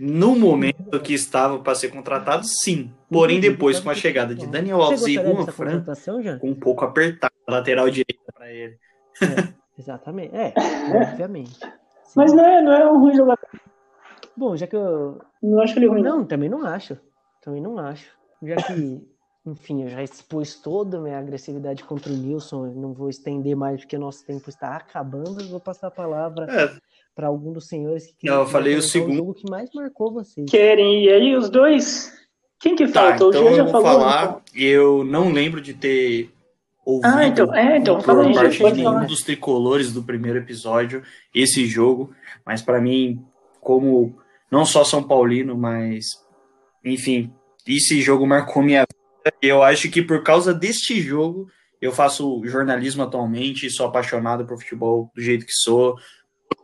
[0.00, 2.90] no momento que estava para ser contratado, sim.
[3.10, 5.84] Porém, depois, com a chegada de Daniel Alves e Juan Fran,
[6.42, 8.78] um pouco apertado a lateral direita para ele.
[9.20, 10.34] É, exatamente.
[10.34, 10.54] É,
[11.12, 11.58] obviamente.
[11.58, 12.14] Sim.
[12.16, 13.48] Mas não é, não é um ruim jogador.
[14.34, 15.20] Bom, já que eu.
[15.42, 16.02] Não acho ele ruim.
[16.02, 16.96] Não, também não acho.
[17.42, 18.10] Também não acho.
[18.42, 19.06] Já que
[19.46, 23.54] enfim, eu já expus toda a minha agressividade contra o Nilson, eu não vou estender
[23.54, 26.72] mais porque nosso tempo está acabando, eu vou passar a palavra é.
[27.14, 30.50] para algum dos senhores que Não, eu falei o segundo jogo que mais marcou vocês.
[30.50, 32.12] Querem, e aí os dois?
[32.58, 33.38] Quem que tá, falta?
[33.38, 34.42] Então o já eu vou falou, falar, então.
[34.56, 36.30] eu não lembro de ter
[36.82, 39.04] ouvido ah, então, é, então, por fala parte de nenhum falar.
[39.06, 41.02] dos tricolores do primeiro episódio
[41.34, 42.14] esse jogo,
[42.46, 43.22] mas para mim,
[43.60, 44.16] como
[44.50, 46.24] não só São Paulino, mas
[46.82, 47.30] enfim,
[47.66, 48.86] esse jogo marcou minha
[49.40, 51.48] eu acho que por causa deste jogo,
[51.80, 55.96] eu faço jornalismo atualmente, sou apaixonado por futebol do jeito que sou.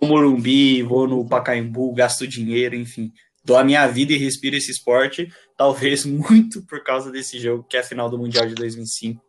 [0.01, 3.13] Vou no Morumbi, vou no Pacaembu, gasto dinheiro, enfim.
[3.45, 7.77] Dou a minha vida e respiro esse esporte, talvez muito por causa desse jogo, que
[7.77, 9.23] é a final do Mundial de 2005.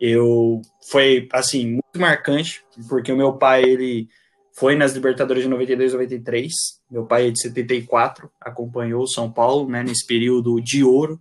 [0.00, 4.08] Eu foi assim muito marcante, porque o meu pai ele
[4.52, 6.52] foi nas Libertadores de 92 93.
[6.90, 11.20] Meu pai é de 74, acompanhou o São Paulo, né, nesse período de ouro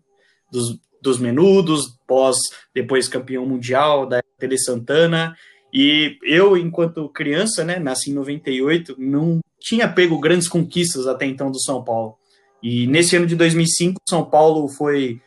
[0.51, 2.37] dos, dos menudos, pós
[2.73, 5.35] depois campeão mundial da Tele Santana.
[5.73, 11.49] E eu, enquanto criança, né, nasci em 98, não tinha pego grandes conquistas até então
[11.51, 12.17] do São Paulo.
[12.61, 15.21] E nesse ano de 2005, São Paulo foi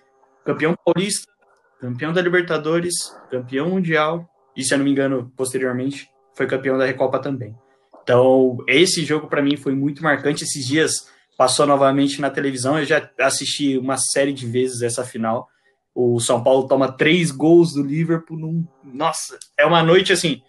[0.44, 1.32] campeão paulista,
[1.80, 2.94] campeão da Libertadores,
[3.30, 7.56] campeão mundial e, se eu não me engano, posteriormente, foi campeão da Recopa também.
[8.02, 10.44] Então, esse jogo para mim foi muito marcante.
[10.44, 15.48] Esses dias passou novamente na televisão, eu já assisti uma série de vezes essa final.
[15.94, 18.36] O São Paulo toma três gols do Liverpool.
[18.36, 18.66] Num...
[18.82, 20.42] Nossa, é uma noite assim.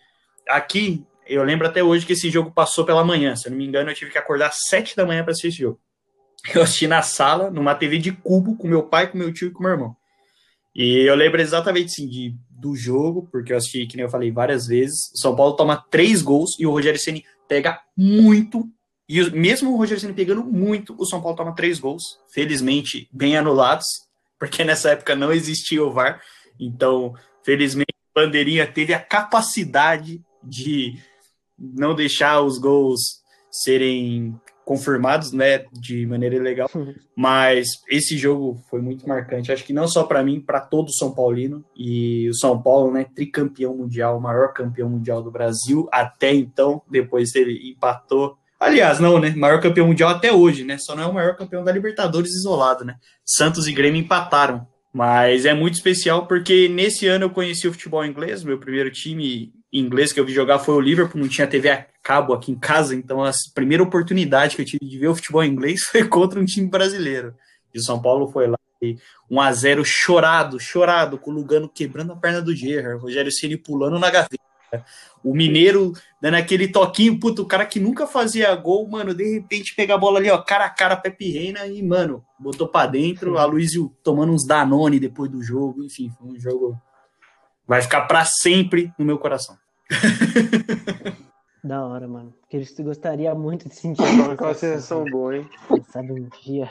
[0.49, 3.35] Aqui, eu lembro até hoje que esse jogo passou pela manhã.
[3.35, 5.49] Se eu não me engano, eu tive que acordar às sete da manhã para assistir
[5.49, 5.79] esse jogo.
[6.53, 9.51] Eu assisti na sala, numa TV de cubo, com meu pai, com meu tio e
[9.51, 9.95] com meu irmão.
[10.75, 14.29] E eu lembro exatamente assim, de, do jogo, porque eu assisti, que nem eu falei
[14.29, 15.11] várias vezes.
[15.15, 18.69] O São Paulo toma três gols e o Rogério Ceni pega muito.
[19.09, 22.19] E mesmo o Rogério Ceni pegando muito, o São Paulo toma três gols.
[22.31, 24.04] Felizmente, bem anulados
[24.45, 26.21] porque nessa época não existia o VAR.
[26.59, 27.13] Então,
[27.43, 30.97] felizmente, o Bandeirinha teve a capacidade de
[31.57, 36.69] não deixar os gols serem confirmados, né, de maneira ilegal.
[37.15, 39.51] Mas esse jogo foi muito marcante.
[39.51, 42.91] Acho que não só para mim, para todo o São Paulino e o São Paulo,
[42.91, 46.81] né, tricampeão mundial, maior campeão mundial do Brasil até então.
[46.89, 49.33] Depois ele empatou Aliás, não, né?
[49.35, 50.77] Maior campeão mundial até hoje, né?
[50.77, 52.95] Só não é o maior campeão da Libertadores isolado, né?
[53.25, 54.67] Santos e Grêmio empataram.
[54.93, 58.43] Mas é muito especial porque nesse ano eu conheci o futebol inglês.
[58.43, 61.19] Meu primeiro time inglês que eu vi jogar foi o Liverpool.
[61.19, 64.85] Não tinha TV a cabo aqui em casa, então a primeira oportunidade que eu tive
[64.85, 67.35] de ver o futebol inglês foi contra um time brasileiro.
[67.73, 68.57] E o São Paulo foi lá.
[69.29, 73.57] 1 a 0 chorado, chorado, com o Lugano quebrando a perna do Gerrard, Rogério Ceni
[73.57, 74.37] pulando na gaveta.
[75.25, 75.91] O Mineiro
[76.21, 79.97] dando aquele toquinho, puto, o cara que nunca fazia gol, mano, de repente pega a
[79.97, 83.39] bola ali, ó, cara a cara, Pepe Reina e, mano, botou pra dentro.
[83.39, 86.79] A Luizio tomando uns Danone depois do jogo, enfim, foi um jogo.
[87.65, 89.57] Vai ficar para sempre no meu coração.
[91.63, 92.31] Da hora, mano.
[92.41, 95.49] Porque eles gostaria muito de sentir uma sensação boa, hein?
[95.89, 96.69] Sabe um dia.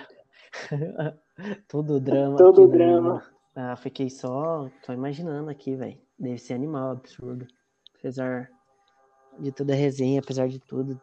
[1.67, 2.37] Todo drama.
[2.37, 3.21] Todo drama.
[3.57, 5.99] Ah, fiquei só, tô imaginando aqui, velho.
[6.17, 7.45] Deve ser animal, absurdo
[8.05, 8.51] apesar
[9.39, 11.01] de toda a resenha, apesar de tudo.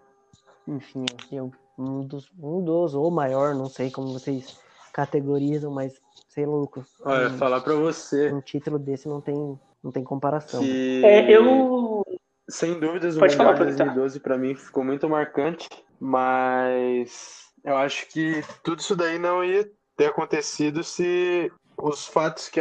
[0.68, 1.42] Enfim, é
[1.78, 4.60] um dos, um dos, ou maior, não sei como vocês
[4.94, 6.00] categorizam, mas
[6.30, 6.86] sei louco.
[7.04, 8.32] Olha, um, falar para você.
[8.32, 10.62] Um título desse não tem, não tem comparação.
[10.62, 11.04] Que...
[11.04, 12.06] É, eu.
[12.48, 15.70] Sem dúvidas, o Pode Mundial de 2012 para mim ficou muito marcante,
[16.00, 22.60] mas eu acho que tudo isso daí não ia ter acontecido se os fatos que,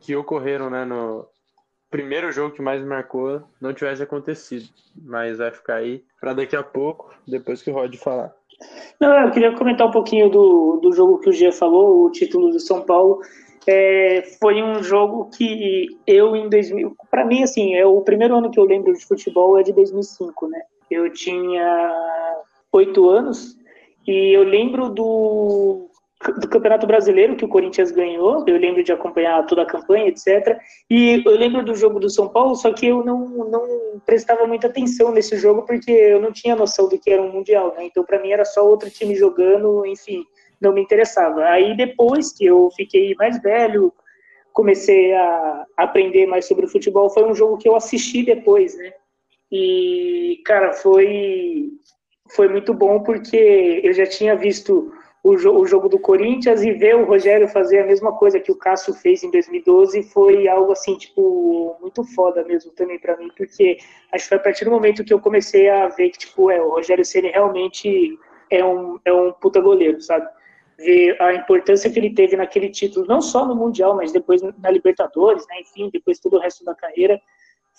[0.00, 1.26] que ocorreram né, no,
[1.92, 4.66] primeiro jogo que mais me marcou não tivesse acontecido.
[4.96, 8.34] Mas vai ficar aí para daqui a pouco, depois que o Rod falar.
[8.98, 12.50] Não, eu queria comentar um pouquinho do, do jogo que o Gia falou, o título
[12.50, 13.20] do São Paulo.
[13.66, 18.50] É, foi um jogo que eu em 2000, para mim assim, é o primeiro ano
[18.50, 20.60] que eu lembro de futebol é de 2005, né?
[20.90, 22.34] Eu tinha
[22.72, 23.56] oito anos
[24.06, 25.88] e eu lembro do
[26.38, 30.58] do Campeonato Brasileiro que o Corinthians ganhou, eu lembro de acompanhar toda a campanha, etc.
[30.88, 34.68] E eu lembro do jogo do São Paulo, só que eu não, não prestava muita
[34.68, 37.84] atenção nesse jogo porque eu não tinha noção do que era um Mundial, né?
[37.84, 40.24] Então, para mim, era só outro time jogando, enfim,
[40.60, 41.44] não me interessava.
[41.46, 43.92] Aí, depois que eu fiquei mais velho,
[44.52, 48.92] comecei a aprender mais sobre o futebol, foi um jogo que eu assisti depois, né?
[49.50, 51.70] E, cara, foi,
[52.30, 54.92] foi muito bom porque eu já tinha visto
[55.22, 58.50] o, jo o jogo do Corinthians e ver o Rogério fazer a mesma coisa que
[58.50, 63.30] o Cássio fez em 2012 foi algo assim, tipo, muito foda mesmo também para mim,
[63.36, 63.78] porque
[64.12, 66.60] acho que foi a partir do momento que eu comecei a ver que, tipo, é,
[66.60, 68.18] o Rogério Ceni realmente
[68.50, 70.26] é um, é um puta goleiro, sabe?
[70.76, 74.70] Ver a importância que ele teve naquele título, não só no Mundial, mas depois na
[74.70, 75.60] Libertadores, né?
[75.60, 77.20] Enfim, depois todo o resto da carreira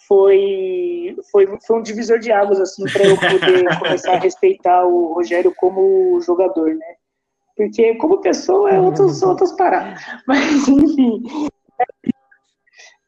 [0.07, 5.13] foi, foi, foi um divisor de águas assim para eu poder começar a respeitar o
[5.13, 6.95] Rogério como jogador, né?
[7.55, 10.01] Porque como pessoa é outros, outras paradas.
[10.27, 11.23] Mas, enfim.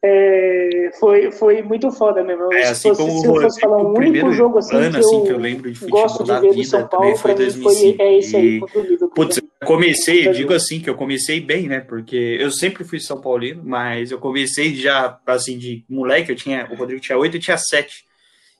[0.08, 2.54] É, foi, foi muito foda mesmo.
[2.54, 5.00] É, assim se, fosse, como se eu fosse falar um único jogo assim, ano, que,
[5.00, 7.98] assim, que eu lembro de gosto de ver do São Paulo, foi 2005.
[7.98, 11.80] Foi, é esse aí, e, Putz, eu comecei, digo assim, que eu comecei bem, né?
[11.80, 16.70] Porque eu sempre fui São Paulino, mas eu comecei já, assim, de moleque, eu tinha,
[16.72, 18.06] o Rodrigo tinha oito, eu tinha sete.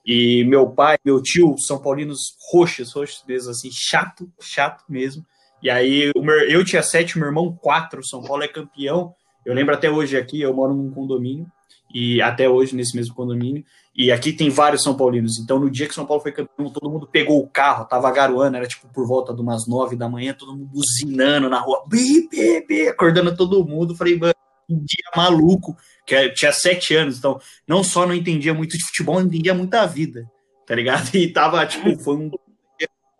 [0.04, 5.24] E meu pai, meu tio, São Paulinos roxos, roxos mesmo, assim, chato, chato mesmo.
[5.62, 6.12] E aí
[6.48, 9.14] eu tinha sete, meu irmão quatro, São Paulo é campeão.
[9.44, 11.46] Eu lembro até hoje aqui, eu moro num condomínio,
[11.94, 13.64] e até hoje nesse mesmo condomínio,
[13.94, 15.38] e aqui tem vários São Paulinos.
[15.38, 18.56] Então, no dia que São Paulo foi campeão, todo mundo pegou o carro, tava garoando,
[18.56, 22.28] era tipo por volta de umas nove da manhã, todo mundo buzinando na rua, bi,
[22.28, 23.96] bi, bi, acordando todo mundo.
[23.96, 24.34] Falei, mano,
[24.68, 29.20] um dia maluco, que tinha sete anos, então não só não entendia muito de futebol,
[29.20, 30.30] não entendia muita vida,
[30.66, 31.08] tá ligado?
[31.14, 32.30] E tava, tipo, foi um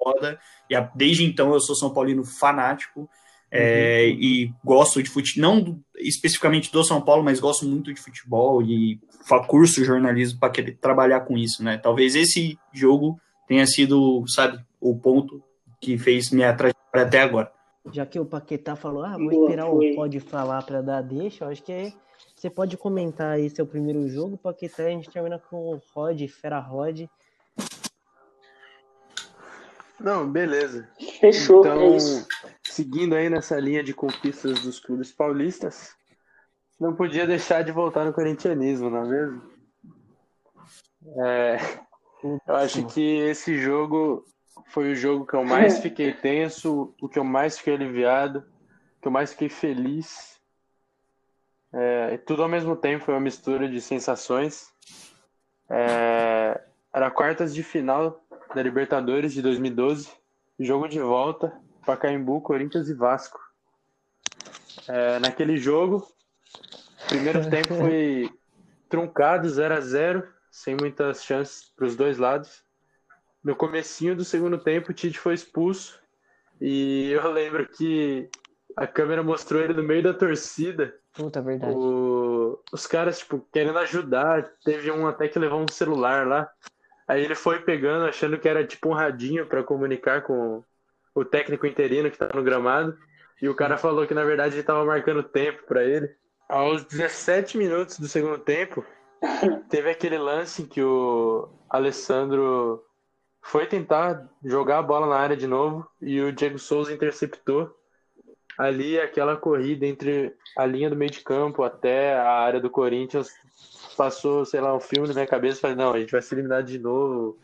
[0.06, 0.38] foda.
[0.70, 3.08] E a, desde então eu sou São Paulino fanático
[3.50, 4.20] é, uhum.
[4.20, 9.00] e gosto de futebol, não especificamente do São Paulo, mas gosto muito de futebol e
[9.48, 11.78] curso jornalismo para querer trabalhar com isso, né?
[11.78, 13.18] Talvez esse jogo
[13.48, 15.42] tenha sido, sabe, o ponto
[15.80, 17.50] que fez minha trajetória até agora.
[17.92, 21.48] já que o Paquetá falou, ah, vou esperar o Pode falar para dar deixa, eu
[21.48, 21.92] acho que é,
[22.34, 26.58] você pode comentar aí seu primeiro jogo, Paquetá, a gente termina com o Rod, Fera
[26.58, 27.06] Rod.
[29.98, 30.88] Não, beleza.
[31.20, 31.60] Fechou.
[31.60, 35.94] Então, é seguindo aí nessa linha de conquistas dos clubes paulistas,
[36.78, 39.42] não podia deixar de voltar no corintianismo, não é mesmo?
[41.18, 41.56] É,
[42.22, 44.24] eu acho que esse jogo
[44.66, 49.00] foi o jogo que eu mais fiquei tenso, o que eu mais fiquei aliviado, o
[49.00, 50.38] que eu mais fiquei feliz.
[51.72, 54.68] É, tudo ao mesmo tempo foi uma mistura de sensações.
[55.70, 56.60] É,
[56.92, 58.24] era quartas de final
[58.56, 60.10] da Libertadores de 2012,
[60.58, 61.52] jogo de volta,
[61.84, 63.38] Pacaembu, Corinthians e Vasco.
[64.88, 66.08] É, naquele jogo,
[67.06, 68.30] primeiro tempo foi
[68.88, 72.62] truncado, 0 a 0 sem muitas chances para os dois lados.
[73.44, 76.00] No comecinho do segundo tempo, o Tite foi expulso
[76.58, 78.30] e eu lembro que
[78.74, 80.94] a câmera mostrou ele no meio da torcida.
[81.12, 81.74] Puta, verdade.
[81.74, 82.58] O...
[82.72, 84.50] Os caras, tipo, querendo ajudar.
[84.64, 86.50] Teve um até que levou um celular lá.
[87.06, 90.62] Aí ele foi pegando, achando que era tipo um radinho para comunicar com
[91.14, 92.96] o técnico interino que tá no gramado.
[93.40, 96.08] E o cara falou que na verdade ele tava marcando tempo para ele.
[96.48, 98.84] Aos 17 minutos do segundo tempo,
[99.68, 102.82] Teve aquele lance que o Alessandro
[103.42, 107.74] foi tentar jogar a bola na área de novo e o Diego Souza interceptou.
[108.58, 113.30] Ali, aquela corrida entre a linha do meio de campo até a área do Corinthians
[113.96, 115.60] passou, sei lá, um filme na minha cabeça.
[115.60, 117.38] Falei, não, a gente vai se eliminar de novo.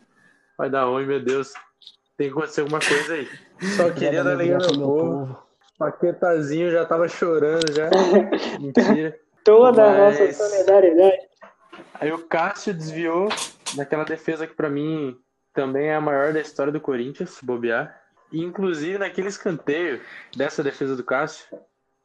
[0.57, 1.53] Vai dar ruim, meu Deus.
[2.15, 3.27] Tem que acontecer alguma coisa aí.
[3.75, 5.43] Só queria dar alegria ao meu povo.
[5.77, 7.89] Paquetazinho já tava chorando já.
[8.61, 9.19] Mentira.
[9.43, 10.19] Toda Mas...
[10.19, 11.17] a nossa solidariedade.
[11.95, 13.29] Aí o Cássio desviou
[13.75, 15.17] naquela defesa que para mim
[15.53, 17.99] também é a maior da história do Corinthians, se bobear.
[18.31, 20.01] E, inclusive naquele escanteio
[20.35, 21.45] dessa defesa do Cássio,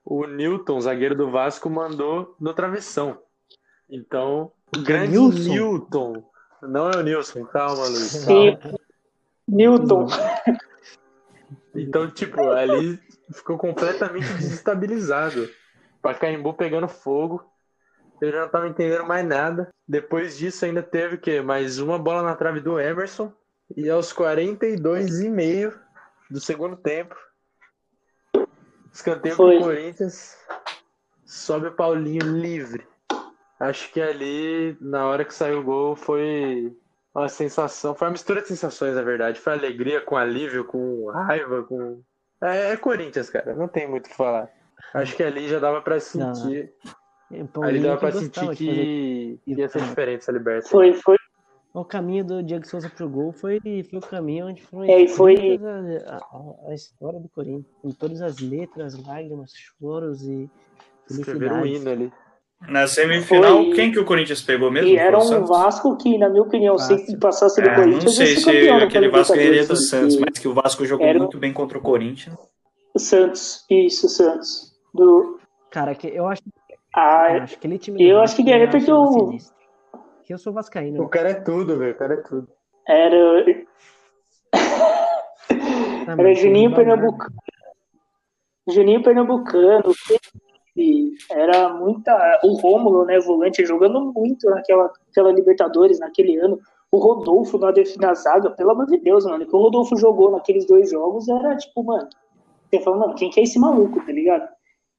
[0.05, 3.21] o Newton, zagueiro do Vasco, mandou no travessão.
[3.89, 5.53] Então, o grande Nilson.
[5.53, 6.25] Newton.
[6.63, 8.11] Não é o Nilson, calma, Luiz.
[8.11, 8.59] Sim.
[9.47, 10.07] Newton.
[11.75, 13.01] Então, tipo, ali
[13.33, 15.49] ficou completamente desestabilizado.
[16.03, 17.45] Pacaembu pegando fogo.
[18.21, 19.69] Eu já não tava entendendo mais nada.
[19.87, 21.41] Depois disso, ainda teve o quê?
[21.41, 23.33] Mais uma bola na trave do Emerson.
[23.77, 25.79] E aos 42 e meio
[26.31, 27.15] do segundo tempo,
[28.93, 30.37] escanteio pro Corinthians,
[31.25, 32.87] sobe o Paulinho livre.
[33.61, 36.73] Acho que ali, na hora que saiu o gol, foi
[37.15, 39.41] uma sensação, foi uma mistura de sensações, na verdade.
[39.41, 42.01] Foi alegria com alívio, com raiva, com.
[42.41, 44.49] É, é Corinthians, cara, não tem muito o que falar.
[44.95, 46.73] Acho que ali já dava para sentir.
[47.31, 50.69] Não Aí dá pra sentir que ia ser diferente essa liberta.
[50.69, 51.17] Foi, foi.
[51.75, 55.61] O caminho do Diego Souza pro gol foi, foi o caminho onde foi, é, foi...
[56.07, 60.51] A, a, a, história do Corinthians, com todas as letras, lágrimas, choros e
[61.11, 62.13] Escreveram um hino ali.
[62.67, 63.73] Na semifinal, foi...
[63.73, 64.89] quem que o Corinthians pegou mesmo?
[64.89, 66.99] E era um Vasco que, na minha opinião, Vasco.
[66.99, 68.05] se passasse do é, Corinthians.
[68.05, 71.19] Não sei se aquele Vasco ganharia do Santos, mas que o Vasco jogou era...
[71.19, 72.37] muito bem contra o Corinthians.
[72.95, 74.75] O Santos, isso, o Santos.
[74.93, 75.39] Do...
[75.71, 76.43] Cara, que eu acho
[76.95, 79.39] ah, eu acho que ele time eu acho que ganhou porque eu.
[80.29, 81.03] Eu sou vascaíno.
[81.03, 81.93] O cara é tudo, velho.
[81.93, 82.49] O cara é tudo.
[82.87, 83.17] Era.
[86.07, 87.37] Era Juninho Pernambucano.
[88.69, 89.95] Juninho Pernambucano.
[91.31, 92.41] Era muita.
[92.45, 93.19] O Rômulo, né?
[93.21, 96.59] Volante, jogando muito naquela, naquela Libertadores naquele ano.
[96.91, 99.45] O Rodolfo na, na zaga, pelo amor de Deus, mano.
[99.45, 102.09] O que o Rodolfo jogou naqueles dois jogos era tipo, mano.
[102.71, 104.49] Você fala, mano, quem que é esse maluco, tá ligado?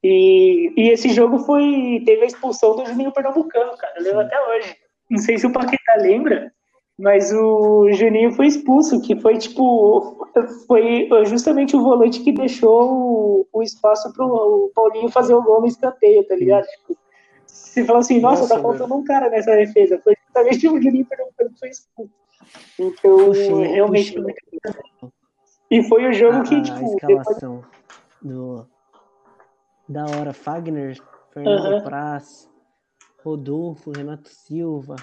[0.03, 3.93] E, e esse jogo foi teve a expulsão do Juninho Pernambucano, cara.
[3.97, 4.75] Eu lembro até hoje.
[5.09, 6.51] Não sei se o Paquetá lembra,
[6.99, 10.27] mas o Juninho foi expulso, que foi tipo.
[10.67, 15.61] Foi justamente o volante que deixou o, o espaço pro o Paulinho fazer o gol
[15.61, 16.65] no escanteio, tá ligado?
[16.65, 16.97] Tipo,
[17.47, 19.97] você fala assim, nossa, nossa tá faltando um cara nessa defesa.
[20.03, 22.11] Foi justamente o Juninho que foi expulso.
[22.77, 24.13] Então, puxei, realmente.
[24.13, 25.09] Puxei.
[25.71, 26.79] E foi o jogo a, que, tipo.
[26.79, 27.63] A escalação
[28.21, 28.35] depois...
[28.35, 28.67] do
[29.87, 30.33] da hora.
[30.33, 30.97] Fagner,
[31.31, 31.81] Fernando uhum.
[31.81, 32.49] Praz,
[33.23, 34.97] Rodolfo, Renato Silva,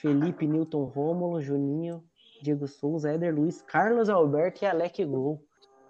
[0.00, 2.02] Felipe Newton Rômulo, Juninho,
[2.42, 5.42] Diego Souza, Éder Luiz, Carlos Alberto e Alec Gol.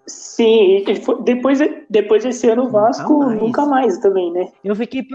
[0.05, 0.83] Sim,
[1.23, 1.59] depois,
[1.89, 3.41] depois desse ano o Vasco nunca mais.
[3.41, 4.51] nunca mais, também, né?
[4.63, 5.07] Eu fiquei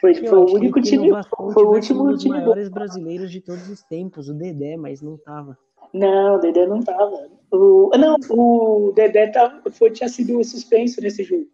[0.00, 1.10] foi, foi o único time,
[1.52, 5.02] foi o último um dos time maiores brasileiros de todos os tempos, o Dedé, mas
[5.02, 5.58] não tava.
[5.92, 7.28] Não, o Dedé não tava.
[7.50, 11.46] O, não, o Dedé tava, foi, tinha sido suspenso nesse jogo.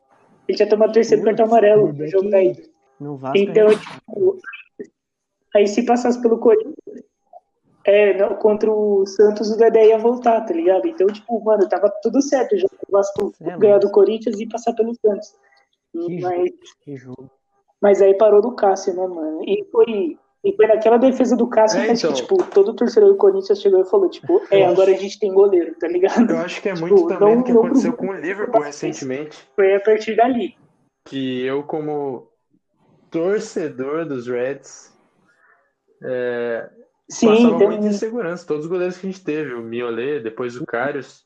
[0.46, 2.62] Ele tinha tomado o terceiro cartão amarelo no jogo da ida.
[3.34, 4.38] Então, tipo,
[5.56, 6.74] aí se passasse pelo Corinthians,
[7.86, 10.88] é, não, contra o Santos, o Dedé ia voltar, tá ligado?
[10.88, 12.56] Então, tipo, mano, tava tudo certo.
[12.56, 15.34] Já o Vasco é, ganhar do Corinthians e passar pelo Santos.
[15.92, 17.30] Que mas, jogo, que jogo.
[17.80, 19.40] mas aí parou do Cássio, né, mano?
[19.46, 22.12] E foi, e foi naquela defesa do Cássio é, então.
[22.12, 25.32] que, tipo, todo torcedor do Corinthians chegou e falou, tipo, é, agora a gente tem
[25.32, 26.28] goleiro, tá ligado?
[26.28, 29.48] Eu acho que é tipo, muito também o que aconteceu com o Liverpool recentemente.
[29.54, 30.56] Foi a partir dali.
[31.04, 32.26] Que eu, como
[33.12, 34.95] torcedor dos Reds,
[36.06, 36.68] é,
[37.08, 37.68] Sim, passava tem...
[37.68, 38.46] muita insegurança.
[38.46, 41.24] Todos os goleiros que a gente teve, o Miolet, depois o Carlos.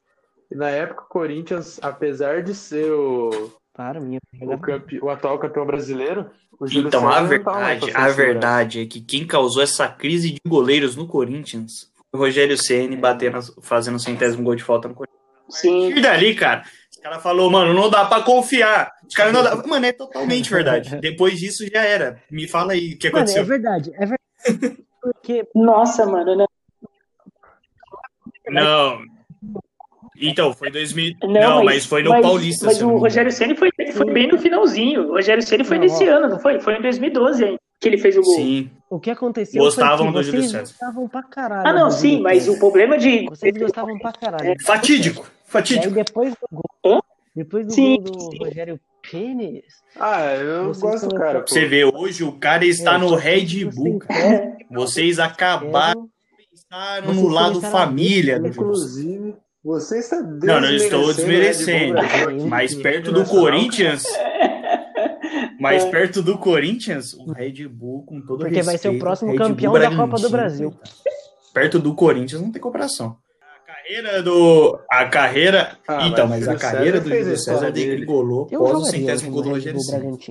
[0.51, 4.99] E na época o Corinthians, apesar de ser o, Para, minha o, campe...
[5.01, 6.29] o atual campeão brasileiro,
[6.63, 11.91] então a verdade, a verdade é que quem causou essa crise de goleiros no Corinthians
[12.11, 12.99] foi o Rogério Ceni é.
[12.99, 15.21] batendo, fazendo o centésimo gol de falta no Corinthians.
[15.49, 15.93] Sim.
[15.97, 16.65] E dali, cara,
[16.99, 18.93] o cara falou, mano, não dá pra confiar.
[19.09, 19.57] Os caras não dá.
[19.67, 20.97] Mano, é totalmente verdade.
[21.01, 22.23] Depois disso já era.
[22.31, 23.43] Me fala aí o que aconteceu.
[23.43, 24.20] Mano, é verdade, é verdade.
[25.01, 25.47] Porque...
[25.55, 26.47] Nossa, mano, né?
[28.49, 29.03] Não.
[30.21, 31.17] Então, foi 2000.
[31.23, 32.67] Não, não mas, mas, foi no mas, Paulista.
[32.67, 35.09] Mas o Rogério Ceni foi, foi bem no finalzinho.
[35.09, 36.17] O Rogério Ceni foi não, nesse ó.
[36.19, 36.61] ano, não foi?
[36.61, 38.35] Foi em 2012 hein, que ele fez o gol.
[38.35, 38.71] Sim.
[38.91, 41.67] O que aconteceu gostavam foi que vocês gostavam pra caralho.
[41.67, 43.25] Ah, não, sim, mas o problema de...
[43.27, 44.51] Vocês gostavam pra caralho.
[44.51, 45.95] É, fatídico, fatídico.
[45.95, 47.01] E aí depois do gol, Hã?
[47.35, 48.81] depois do sim, gol do Rogério
[49.11, 49.65] Pênis...
[49.99, 51.41] Ah, eu gosto do cara.
[51.41, 51.49] Pô.
[51.49, 54.57] Você vê, hoje o cara está é, no Red Bull, cara.
[54.71, 56.09] Vocês acabaram
[56.71, 58.41] pensaram no lado família.
[58.45, 61.97] Inclusive, você está Não, não estou desmerecendo.
[62.49, 64.05] Mas perto do Corinthians.
[65.59, 69.37] Mais perto do Corinthians, o Red Bull, com todo Porque respeito, vai ser o próximo
[69.37, 70.73] campeão da Copa do Brasil.
[71.53, 73.19] Perto do Corinthians não tem comparação.
[73.91, 74.81] A carreira do.
[74.89, 75.79] A carreira.
[75.89, 79.43] Ah, então, mas, mas a carreira César do Júlio César degringolou após o centésimo gol
[79.43, 79.81] do Rogério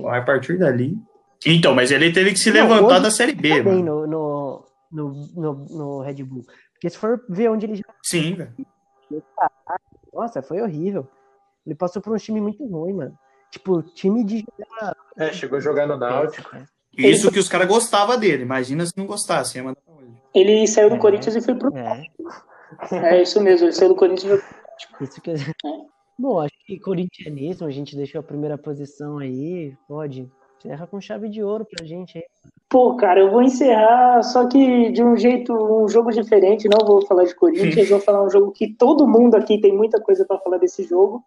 [0.08, 0.96] A partir dali.
[1.44, 3.58] Então, mas ele teve que se não, levantar da Série B.
[3.58, 6.44] Tá bem no, no, no, no, Red Bull.
[6.72, 7.84] Porque se for ver onde ele já.
[8.02, 8.54] Sim, velho.
[10.12, 11.06] Nossa, foi horrível.
[11.66, 13.18] Ele passou por um time muito ruim, mano.
[13.50, 14.44] Tipo, time de.
[15.18, 16.56] É, chegou a jogar no Náutico.
[16.96, 18.42] Isso que os caras gostavam dele.
[18.42, 19.58] Imagina se não gostasse.
[19.58, 19.80] Ia mandar
[20.34, 21.76] Ele saiu do é, Corinthians e foi pro.
[21.76, 22.02] É.
[22.92, 25.04] é isso mesmo, ele saiu do Corinthians pro.
[25.04, 25.30] Isso que...
[25.30, 25.36] É.
[26.18, 29.74] Bom, acho que corintianismo, a gente deixou a primeira posição aí.
[29.88, 30.30] Pode.
[30.58, 32.24] Encerra com chave de ouro pra gente aí.
[32.68, 36.68] Pô, cara, eu vou encerrar, só que de um jeito, um jogo diferente.
[36.68, 39.98] Não vou falar de Corinthians, vou falar um jogo que todo mundo aqui tem muita
[39.98, 41.24] coisa para falar desse jogo,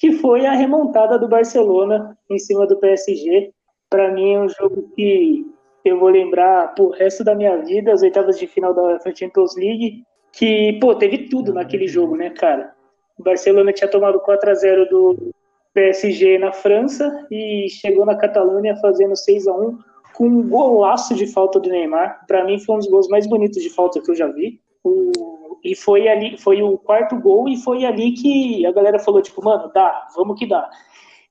[0.00, 3.52] que foi a remontada do Barcelona em cima do PSG.
[3.88, 5.46] Para mim é um jogo que
[5.84, 10.02] eu vou lembrar pro resto da minha vida, as oitavas de final da Champions League,
[10.36, 12.72] que, pô, teve tudo naquele jogo, né, cara?
[13.18, 15.34] O Barcelona tinha tomado 4 a 0 do
[15.72, 19.78] PSG na França e chegou na Catalunha fazendo 6 a 1
[20.14, 22.24] com um golaço de falta do Neymar.
[22.26, 24.60] Para mim foi um dos gols mais bonitos de falta que eu já vi.
[24.84, 29.22] O, e foi ali, foi o quarto gol e foi ali que a galera falou
[29.22, 30.68] tipo, mano, dá, vamos que dá.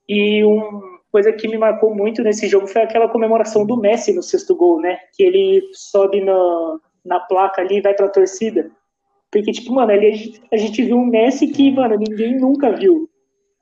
[0.08, 4.22] E uma coisa que me marcou muito nesse jogo foi aquela comemoração do Messi no
[4.22, 4.98] sexto gol, né?
[5.16, 8.68] Que ele sobe na, na placa ali e vai pra torcida.
[9.30, 13.08] Porque, tipo, mano, ali a gente viu um Messi que, mano, ninguém nunca viu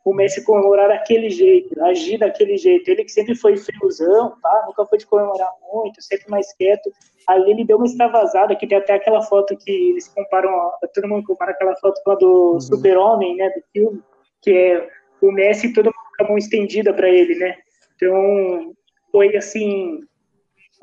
[0.04, 2.88] o Messi comemorar daquele jeito, agir daquele jeito.
[2.88, 4.64] Ele que sempre foi friozão, tá?
[4.66, 6.92] nunca foi de comemorar muito, sempre mais quieto.
[7.26, 11.26] Ali ele deu uma extravasada, que tem até aquela foto que eles comparam, todo mundo
[11.26, 12.60] compara aquela foto com a do uhum.
[12.60, 14.02] Super-Homem, né, do filme,
[14.42, 14.88] que é
[15.22, 17.56] o Messi todo mundo com a mão estendida para ele, né?
[17.96, 18.74] Então,
[19.10, 20.00] foi assim,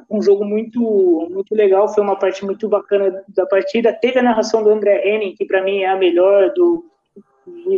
[0.10, 3.94] um jogo muito muito legal, foi uma parte muito bacana da partida.
[3.94, 6.86] Teve a narração do André Henning, que para mim é a melhor do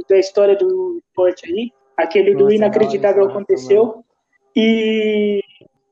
[0.09, 1.71] da história do esporte aí.
[1.97, 4.03] Aquele Nossa, do inacreditável aconteceu.
[4.55, 5.41] E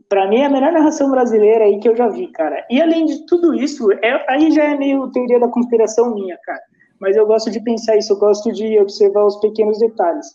[0.09, 2.65] para mim é a melhor narração brasileira aí que eu já vi, cara.
[2.69, 6.61] E além de tudo isso, é, aí já é meio teoria da conspiração minha, cara.
[6.99, 10.27] Mas eu gosto de pensar isso, eu gosto de observar os pequenos detalhes.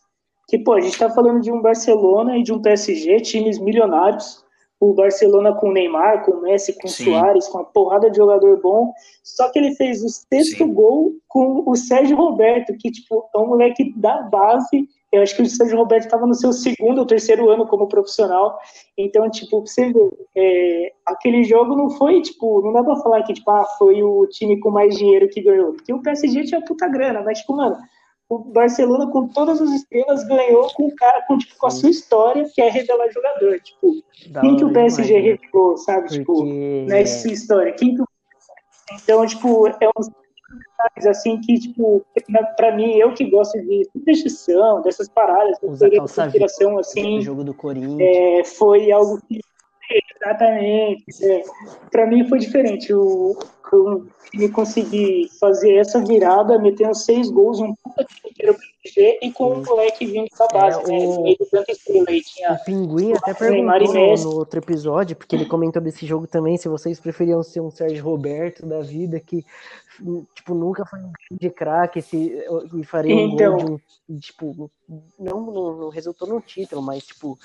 [0.49, 4.45] Que, pô, a gente tá falando de um Barcelona e de um PSG, times milionários,
[4.79, 8.17] o Barcelona com o Neymar, com o Messi, com o Soares, com uma porrada de
[8.17, 8.93] jogador bom.
[9.23, 10.73] Só que ele fez o sexto Sim.
[10.73, 14.89] gol com o Sérgio Roberto, que tipo, é um moleque da base.
[15.11, 18.59] Eu acho que o Sérgio Roberto estava no seu segundo ou terceiro ano como profissional.
[18.99, 23.33] Então, tipo, você vê, é, aquele jogo não foi, tipo, não dá pra falar que
[23.33, 25.73] tipo, ah, foi o time com mais dinheiro que ganhou.
[25.73, 27.79] Porque o PSG tinha puta grana, mas, tipo, mano,
[28.29, 31.91] o Barcelona, com todas as estrelas, ganhou com o cara com, tipo, com a sua
[31.91, 33.61] história, que é revelar jogador.
[33.61, 35.31] Tipo, da quem que o PSG demais, né?
[35.31, 36.03] revelou, sabe?
[36.03, 36.19] Porque...
[36.19, 36.45] Tipo,
[36.87, 37.73] nessa história.
[37.73, 38.03] Quem que...
[38.93, 42.05] Então, tipo, é detalhes assim que, tipo,
[42.57, 47.99] pra mim, eu que gosto de superstição, dessas paradas, de conspiração, assim, jogo do Corinthians.
[48.01, 49.41] É, foi algo que
[49.91, 51.05] Exatamente.
[51.25, 51.43] É.
[51.91, 52.93] Para mim foi diferente.
[52.93, 53.39] O,
[53.73, 59.55] o time conseguir fazer essa virada, metendo seis gols, um puta inteiro PSG e com
[59.55, 61.07] o moleque vindo da base, é, né?
[61.07, 61.23] O...
[61.23, 62.23] meio de tanta estrela aí.
[62.23, 66.57] Tinha o Pinguim até perguntou no, no, outro episódio, porque ele comentou desse jogo também,
[66.57, 69.45] se vocês preferiam ser um Sérgio Roberto da vida, que
[70.35, 73.57] tipo, nunca foi um de craque e faria um então...
[73.57, 74.71] gol de um, tipo,
[75.19, 77.39] não, não, não resultou no título, mas tipo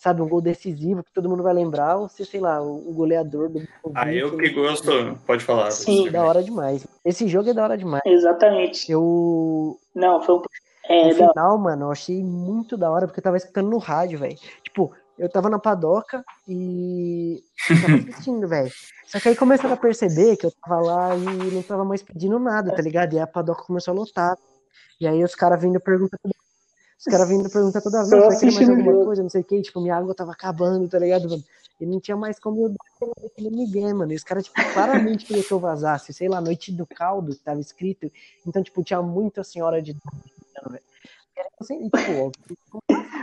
[0.00, 3.50] sabe, um gol decisivo que todo mundo vai lembrar, ou se, sei lá, o goleador
[3.50, 3.62] do.
[3.94, 4.90] Ah, eu que gosto,
[5.26, 5.70] pode falar.
[5.70, 6.86] Sim, da hora demais.
[7.04, 8.02] Esse jogo é da hora demais.
[8.06, 8.90] Exatamente.
[8.90, 9.78] Eu.
[9.94, 10.42] Não, foi um.
[10.88, 14.18] É, no final, mano, eu achei muito da hora, porque eu tava escutando no rádio,
[14.18, 14.38] velho.
[14.64, 17.44] Tipo, eu tava na padoca e.
[17.68, 18.72] Eu tava assistindo, velho.
[19.06, 22.38] Só que aí começaram a perceber que eu tava lá e não tava mais pedindo
[22.38, 23.12] nada, tá ligado?
[23.12, 24.36] E a padoca começou a lotar.
[24.98, 26.34] E aí os caras vindo perguntando
[27.00, 29.62] os caras vindo perguntar toda vez, vai querer mais alguma coisa, não sei o que,
[29.62, 31.42] tipo, minha água tava acabando, tá ligado, mano?
[31.80, 32.76] E não tinha mais como eu dar
[33.24, 34.12] aquele ninguém, mano.
[34.12, 37.42] E os caras, tipo, claramente queriam que eu vazasse, sei lá, noite do caldo, que
[37.42, 38.10] tava escrito.
[38.46, 39.92] Então, tipo, tinha muita senhora de
[40.68, 40.82] velho.
[41.58, 42.32] Assim, tipo,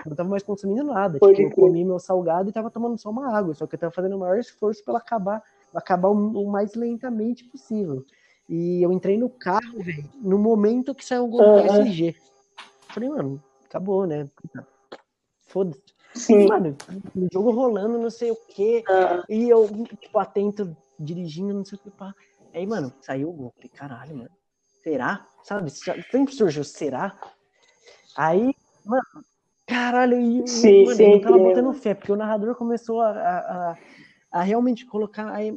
[0.08, 1.20] não tava mais consumindo nada.
[1.20, 3.54] Tipo, eu comi meu salgado e tava tomando só uma água.
[3.54, 8.04] Só que eu tava fazendo o maior esforço para acabar, acabar o mais lentamente possível.
[8.50, 12.16] E eu entrei no carro, velho, no momento que saiu o gol do SG.
[12.88, 14.30] Falei, mano, acabou, né?
[15.48, 15.82] Foda-se.
[16.16, 16.48] Sim.
[16.48, 16.76] Mano,
[17.16, 18.84] o jogo rolando, não sei o quê.
[18.88, 19.24] Ah.
[19.30, 19.68] E eu,
[20.00, 21.92] tipo, atento, dirigindo, não sei o que.
[21.92, 22.14] Pá.
[22.54, 23.54] Aí, mano, saiu o gol.
[23.56, 24.30] Falei, caralho, mano.
[24.84, 25.28] Será?
[25.44, 25.70] Sabe?
[25.70, 27.16] Sempre surgiu, será?
[28.16, 28.54] Aí,
[28.86, 29.04] mano,
[29.66, 33.78] caralho, e, sim, mano, eu não tava botando fé, porque o narrador começou a, a,
[34.32, 35.32] a realmente colocar.
[35.32, 35.52] Aí,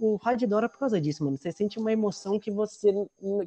[0.00, 1.36] o rádio adora por causa disso, mano.
[1.36, 2.92] Você sente uma emoção que você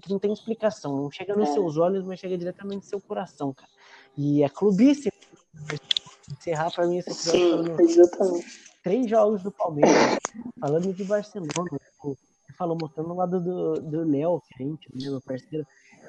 [0.02, 0.96] que não tem explicação.
[0.96, 1.54] Não chega nos é.
[1.54, 3.72] seus olhos, mas chega diretamente no seu coração, cara.
[4.18, 5.12] E é clubice.
[6.32, 7.76] Encerrar para mim esse episódio.
[7.78, 8.64] Sim, exatamente.
[8.84, 10.20] Três jogos do Palmeiras,
[10.60, 11.50] falando de Barcelona.
[11.52, 12.18] Tipo,
[12.58, 15.66] falou mostrando o lado do Léo, que a gente, meu parceiro,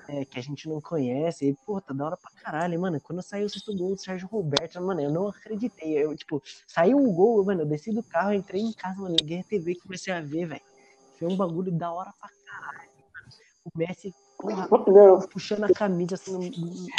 [0.08, 1.48] é, que a gente não conhece.
[1.48, 3.00] E, pô, tá da hora pra caralho, mano.
[3.00, 5.96] Quando saiu o sexto gol do Sérgio Roberto, mano, eu não acreditei.
[5.96, 9.40] Eu, tipo, saiu o gol, mano, eu desci do carro, entrei em casa, mano, liguei
[9.40, 10.62] a TV e comecei a ver, velho.
[11.18, 12.90] Foi um bagulho da hora pra caralho.
[13.64, 14.12] O Messi
[14.44, 15.20] porra, não.
[15.20, 16.50] puxando a camisa assim,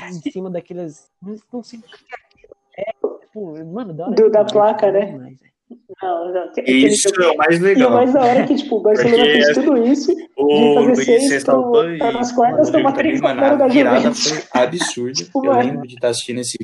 [0.03, 1.09] em cima daqueles.
[1.22, 2.55] Não sei o que é aquilo.
[2.77, 2.91] É,
[3.26, 4.15] tipo, mano, da hora.
[4.15, 5.05] Do, da placa, né?
[5.05, 5.39] Demais,
[6.01, 6.51] não, não.
[6.65, 7.89] Isso é o mais legal.
[7.89, 10.11] E o mais da hora é que, tipo, o Barcelona Porque fez tudo isso.
[10.38, 15.13] O Luiz ressaltou tá nas quartas, tomar três mano, a virada foi absurda.
[15.13, 16.57] Tipo, eu lembro de estar assistindo esse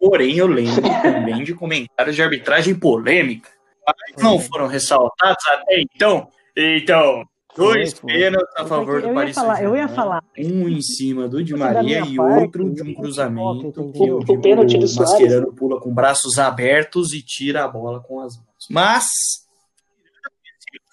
[0.00, 3.50] Porém, eu lembro também de comentários de arbitragem polêmica.
[3.84, 6.28] Mas não foram ressaltados até então.
[6.56, 7.24] Então,
[7.58, 9.64] Dois pênaltis a favor do Paris Saint-Germain.
[9.64, 10.22] Eu ia falar.
[10.38, 13.72] Um em cima do Di Maria e outro de um cruzamento.
[13.76, 15.12] O, o pênalti do Soares.
[15.12, 18.68] Mascherano pula com braços abertos e tira a bola com as mãos.
[18.70, 19.06] Mas,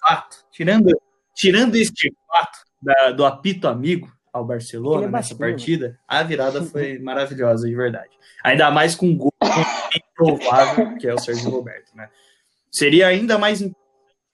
[0.00, 0.90] fato, tirando,
[1.34, 6.98] tirando este fato da, do apito amigo ao Barcelona é nessa partida, a virada foi
[6.98, 8.10] maravilhosa, de verdade.
[8.42, 9.32] Ainda mais com um gol
[9.94, 12.08] improvável, que é o Sérgio Roberto, né?
[12.70, 13.62] Seria ainda mais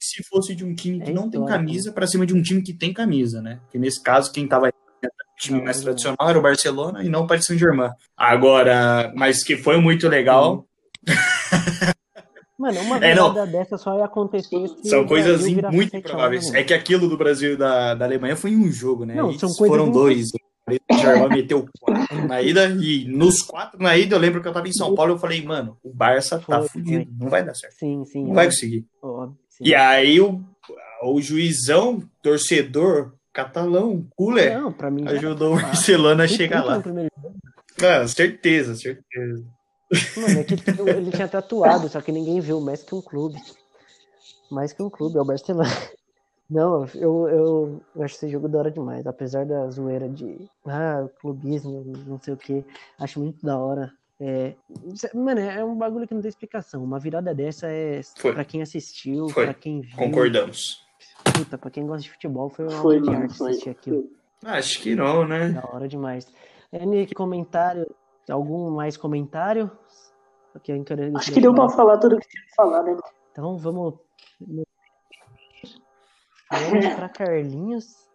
[0.05, 2.63] se fosse de um time que é não tem camisa para cima de um time
[2.63, 3.61] que tem camisa, né?
[3.71, 4.73] Que nesse caso, quem tava o
[5.39, 7.91] time mais tradicional era o Barcelona e não o Paris Saint-Germain.
[8.17, 10.67] Agora, mas que foi muito legal.
[12.59, 13.35] Mano, uma é, não.
[13.51, 14.69] dessa só ia acontecer.
[14.85, 16.55] São coisas muito improváveis.
[16.55, 19.17] É que aquilo do Brasil e da, da Alemanha foi um jogo, né?
[19.17, 20.31] Não, foram dois.
[20.69, 24.53] O Germain meteu quatro na ida e nos quatro na ida eu lembro que eu
[24.53, 27.55] tava em São Paulo e eu falei, mano, o Barça tá fudido, não vai dar
[27.55, 27.75] certo.
[27.75, 28.27] Sim, sim.
[28.27, 28.87] Não vai conseguir.
[29.03, 29.42] Óbvio.
[29.61, 30.43] E aí o,
[31.03, 34.07] o juizão, torcedor catalão,
[34.91, 36.83] mim ajudou o Barcelona a chegar lá.
[37.83, 39.45] Ah, certeza, certeza.
[40.17, 43.39] Mano, é que ele tinha tatuado, só que ninguém viu, mais que um clube.
[44.51, 45.71] Mais que um clube, é o Barcelona.
[46.49, 51.07] Não, eu, eu, eu acho esse jogo da hora demais, apesar da zoeira de ah,
[51.19, 52.63] clubismo, não sei o que,
[52.99, 53.91] acho muito da hora.
[54.25, 54.55] É,
[55.13, 56.85] mano, é um bagulho que não tem explicação.
[56.85, 58.33] Uma virada dessa é foi.
[58.33, 59.47] pra quem assistiu, foi.
[59.47, 59.97] pra quem viu.
[59.97, 60.87] Concordamos.
[61.25, 63.51] Puta, pra quem gosta de futebol, foi uma foi, de arte foi.
[63.51, 64.09] assistir aquilo.
[64.45, 65.49] Acho que não, né?
[65.49, 66.33] Da hora demais.
[66.73, 67.93] N comentário,
[68.31, 69.69] algum mais comentário?
[71.17, 72.97] Acho que deu pra falar tudo que tinha que falar, né?
[73.33, 73.95] Então vamos.
[76.49, 78.09] Vamos pra Carlinhos.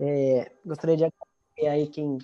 [0.00, 2.16] É, gostaria de agradecer aí quem,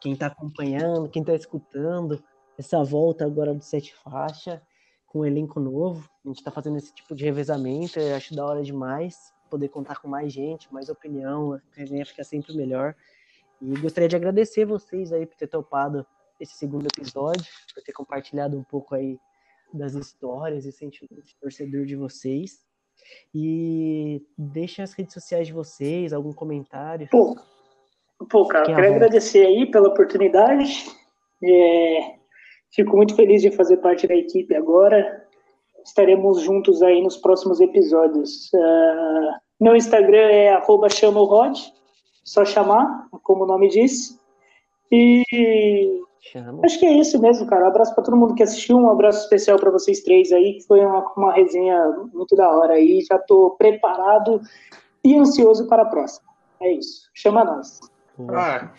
[0.00, 2.22] quem tá acompanhando, quem tá escutando
[2.58, 4.62] essa volta agora do Sete Faixa,
[5.06, 6.08] com um elenco novo.
[6.24, 10.00] A gente está fazendo esse tipo de revezamento, eu acho da hora demais poder contar
[10.00, 12.94] com mais gente, mais opinião, a resenha fica sempre melhor.
[13.60, 16.06] E gostaria de agradecer vocês aí por ter topado
[16.40, 19.18] esse segundo episódio, por ter compartilhado um pouco aí
[19.70, 22.64] das histórias e sentimentos de torcedor de vocês.
[23.34, 27.08] E deixem as redes sociais de vocês, algum comentário.
[27.10, 27.36] Pô,
[28.30, 30.86] pô cara, quero agradecer aí pela oportunidade
[31.44, 32.21] É,
[32.74, 35.26] fico muito feliz de fazer parte da equipe agora.
[35.84, 38.50] Estaremos juntos aí nos próximos episódios.
[38.52, 41.58] Uh, meu Instagram é arroba chamorod,
[42.24, 44.18] só chamar, como o nome diz.
[44.90, 45.22] E
[46.20, 46.60] Chama.
[46.64, 47.64] acho que é isso mesmo, cara.
[47.64, 50.66] Um abraço para todo mundo que assistiu, um abraço especial para vocês três aí, que
[50.66, 51.80] foi uma, uma resenha
[52.12, 53.00] muito da hora aí.
[53.02, 54.40] Já estou preparado
[55.04, 56.30] e ansioso para a próxima.
[56.60, 57.10] É isso.
[57.14, 57.80] Chama nós.
[58.30, 58.70] Ah,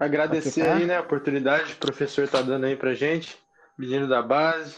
[0.00, 3.38] agradecer aí, né, a oportunidade que o professor tá dando aí pra gente.
[3.78, 4.76] Menino da base,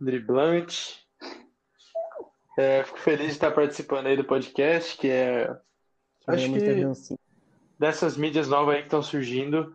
[0.00, 1.02] driblante.
[2.58, 5.56] É, fico feliz de estar participando aí do podcast, que é.
[6.26, 6.60] Acho que
[7.78, 9.74] dessas mídias novas aí que estão surgindo,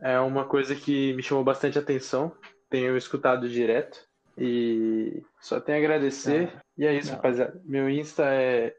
[0.00, 2.32] é uma coisa que me chamou bastante atenção.
[2.70, 4.06] Tenho escutado direto.
[4.36, 6.52] E só tenho a agradecer.
[6.52, 6.60] Não.
[6.78, 7.16] E é isso, Não.
[7.16, 7.60] rapaziada.
[7.64, 8.72] Meu Insta é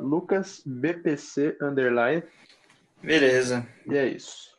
[0.00, 2.22] lucasbpc underline.
[3.02, 3.66] Beleza.
[3.90, 4.53] E é isso.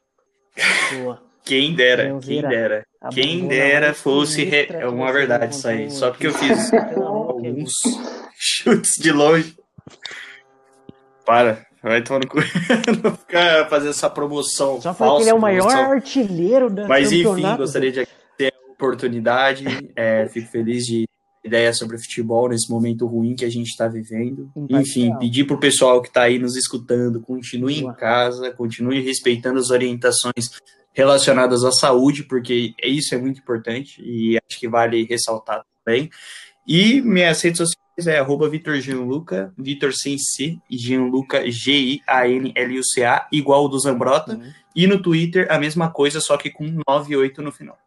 [0.94, 1.22] Boa.
[1.44, 2.86] Quem dera, quem dera.
[3.12, 4.68] Quem dera fosse re...
[4.72, 5.92] é uma verdade isso aí.
[5.92, 7.72] Só porque eu fiz alguns
[8.36, 9.56] chutes de longe.
[11.24, 12.38] Para, vai tomar no cu.
[13.04, 14.82] Não ficar fazendo essa promoção.
[14.82, 15.92] Só porque ele é o maior promoção.
[15.92, 19.66] artilheiro da Mas enfim, gostaria de ter a oportunidade.
[19.96, 21.08] É, fico feliz de
[21.46, 24.52] ideia sobre futebol nesse momento ruim que a gente está vivendo.
[24.70, 27.94] Enfim, pedir para o pessoal que está aí nos escutando, continue Boa.
[27.94, 30.50] em casa, continue respeitando as orientações
[30.92, 36.10] relacionadas à saúde, porque isso é muito importante e acho que vale ressaltar também.
[36.68, 43.68] E minhas redes sociais é arroba Vitor Gianluca, Vitor sem C, Gianluca G-I-A-N-L-U-C-A, igual o
[43.68, 44.36] do Zambrota.
[44.36, 44.52] Uhum.
[44.76, 47.78] E no Twitter a mesma coisa, só que com 98 no final.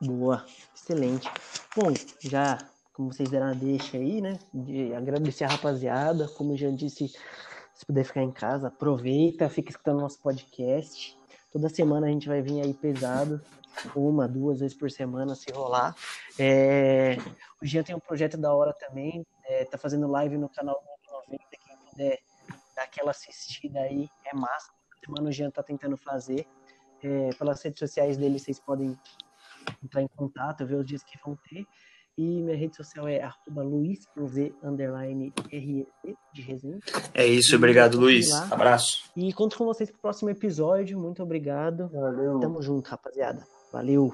[0.00, 0.44] Boa,
[0.74, 1.28] excelente.
[1.76, 2.58] Bom, já
[3.02, 4.38] como vocês deram a deixa aí, né?
[4.54, 6.28] De agradecer a rapaziada.
[6.28, 7.08] Como já disse,
[7.74, 11.18] se puder ficar em casa, aproveita, fica escutando nosso podcast.
[11.50, 13.42] Toda semana a gente vai vir aí pesado,
[13.96, 15.96] uma, duas vezes por semana, se rolar.
[16.38, 17.16] É...
[17.60, 20.80] O Jean tem um projeto da hora também, é, tá fazendo live no canal
[21.28, 22.18] 90, quem puder
[22.76, 24.70] dar aquela assistida aí, é massa.
[24.90, 26.46] Toda semana o Jean tá tentando fazer.
[27.02, 28.96] É, pelas redes sociais dele, vocês podem
[29.82, 31.66] entrar em contato, ver os dias que vão ter.
[32.16, 33.64] E minha rede social é arroba
[36.32, 36.78] de resenha.
[37.14, 38.30] É isso, obrigado, Luiz.
[38.52, 39.04] Abraço.
[39.16, 40.98] E conto com vocês pro próximo episódio.
[41.00, 41.88] Muito obrigado.
[41.88, 42.38] Valeu.
[42.40, 43.42] Tamo junto, rapaziada.
[43.72, 44.12] Valeu.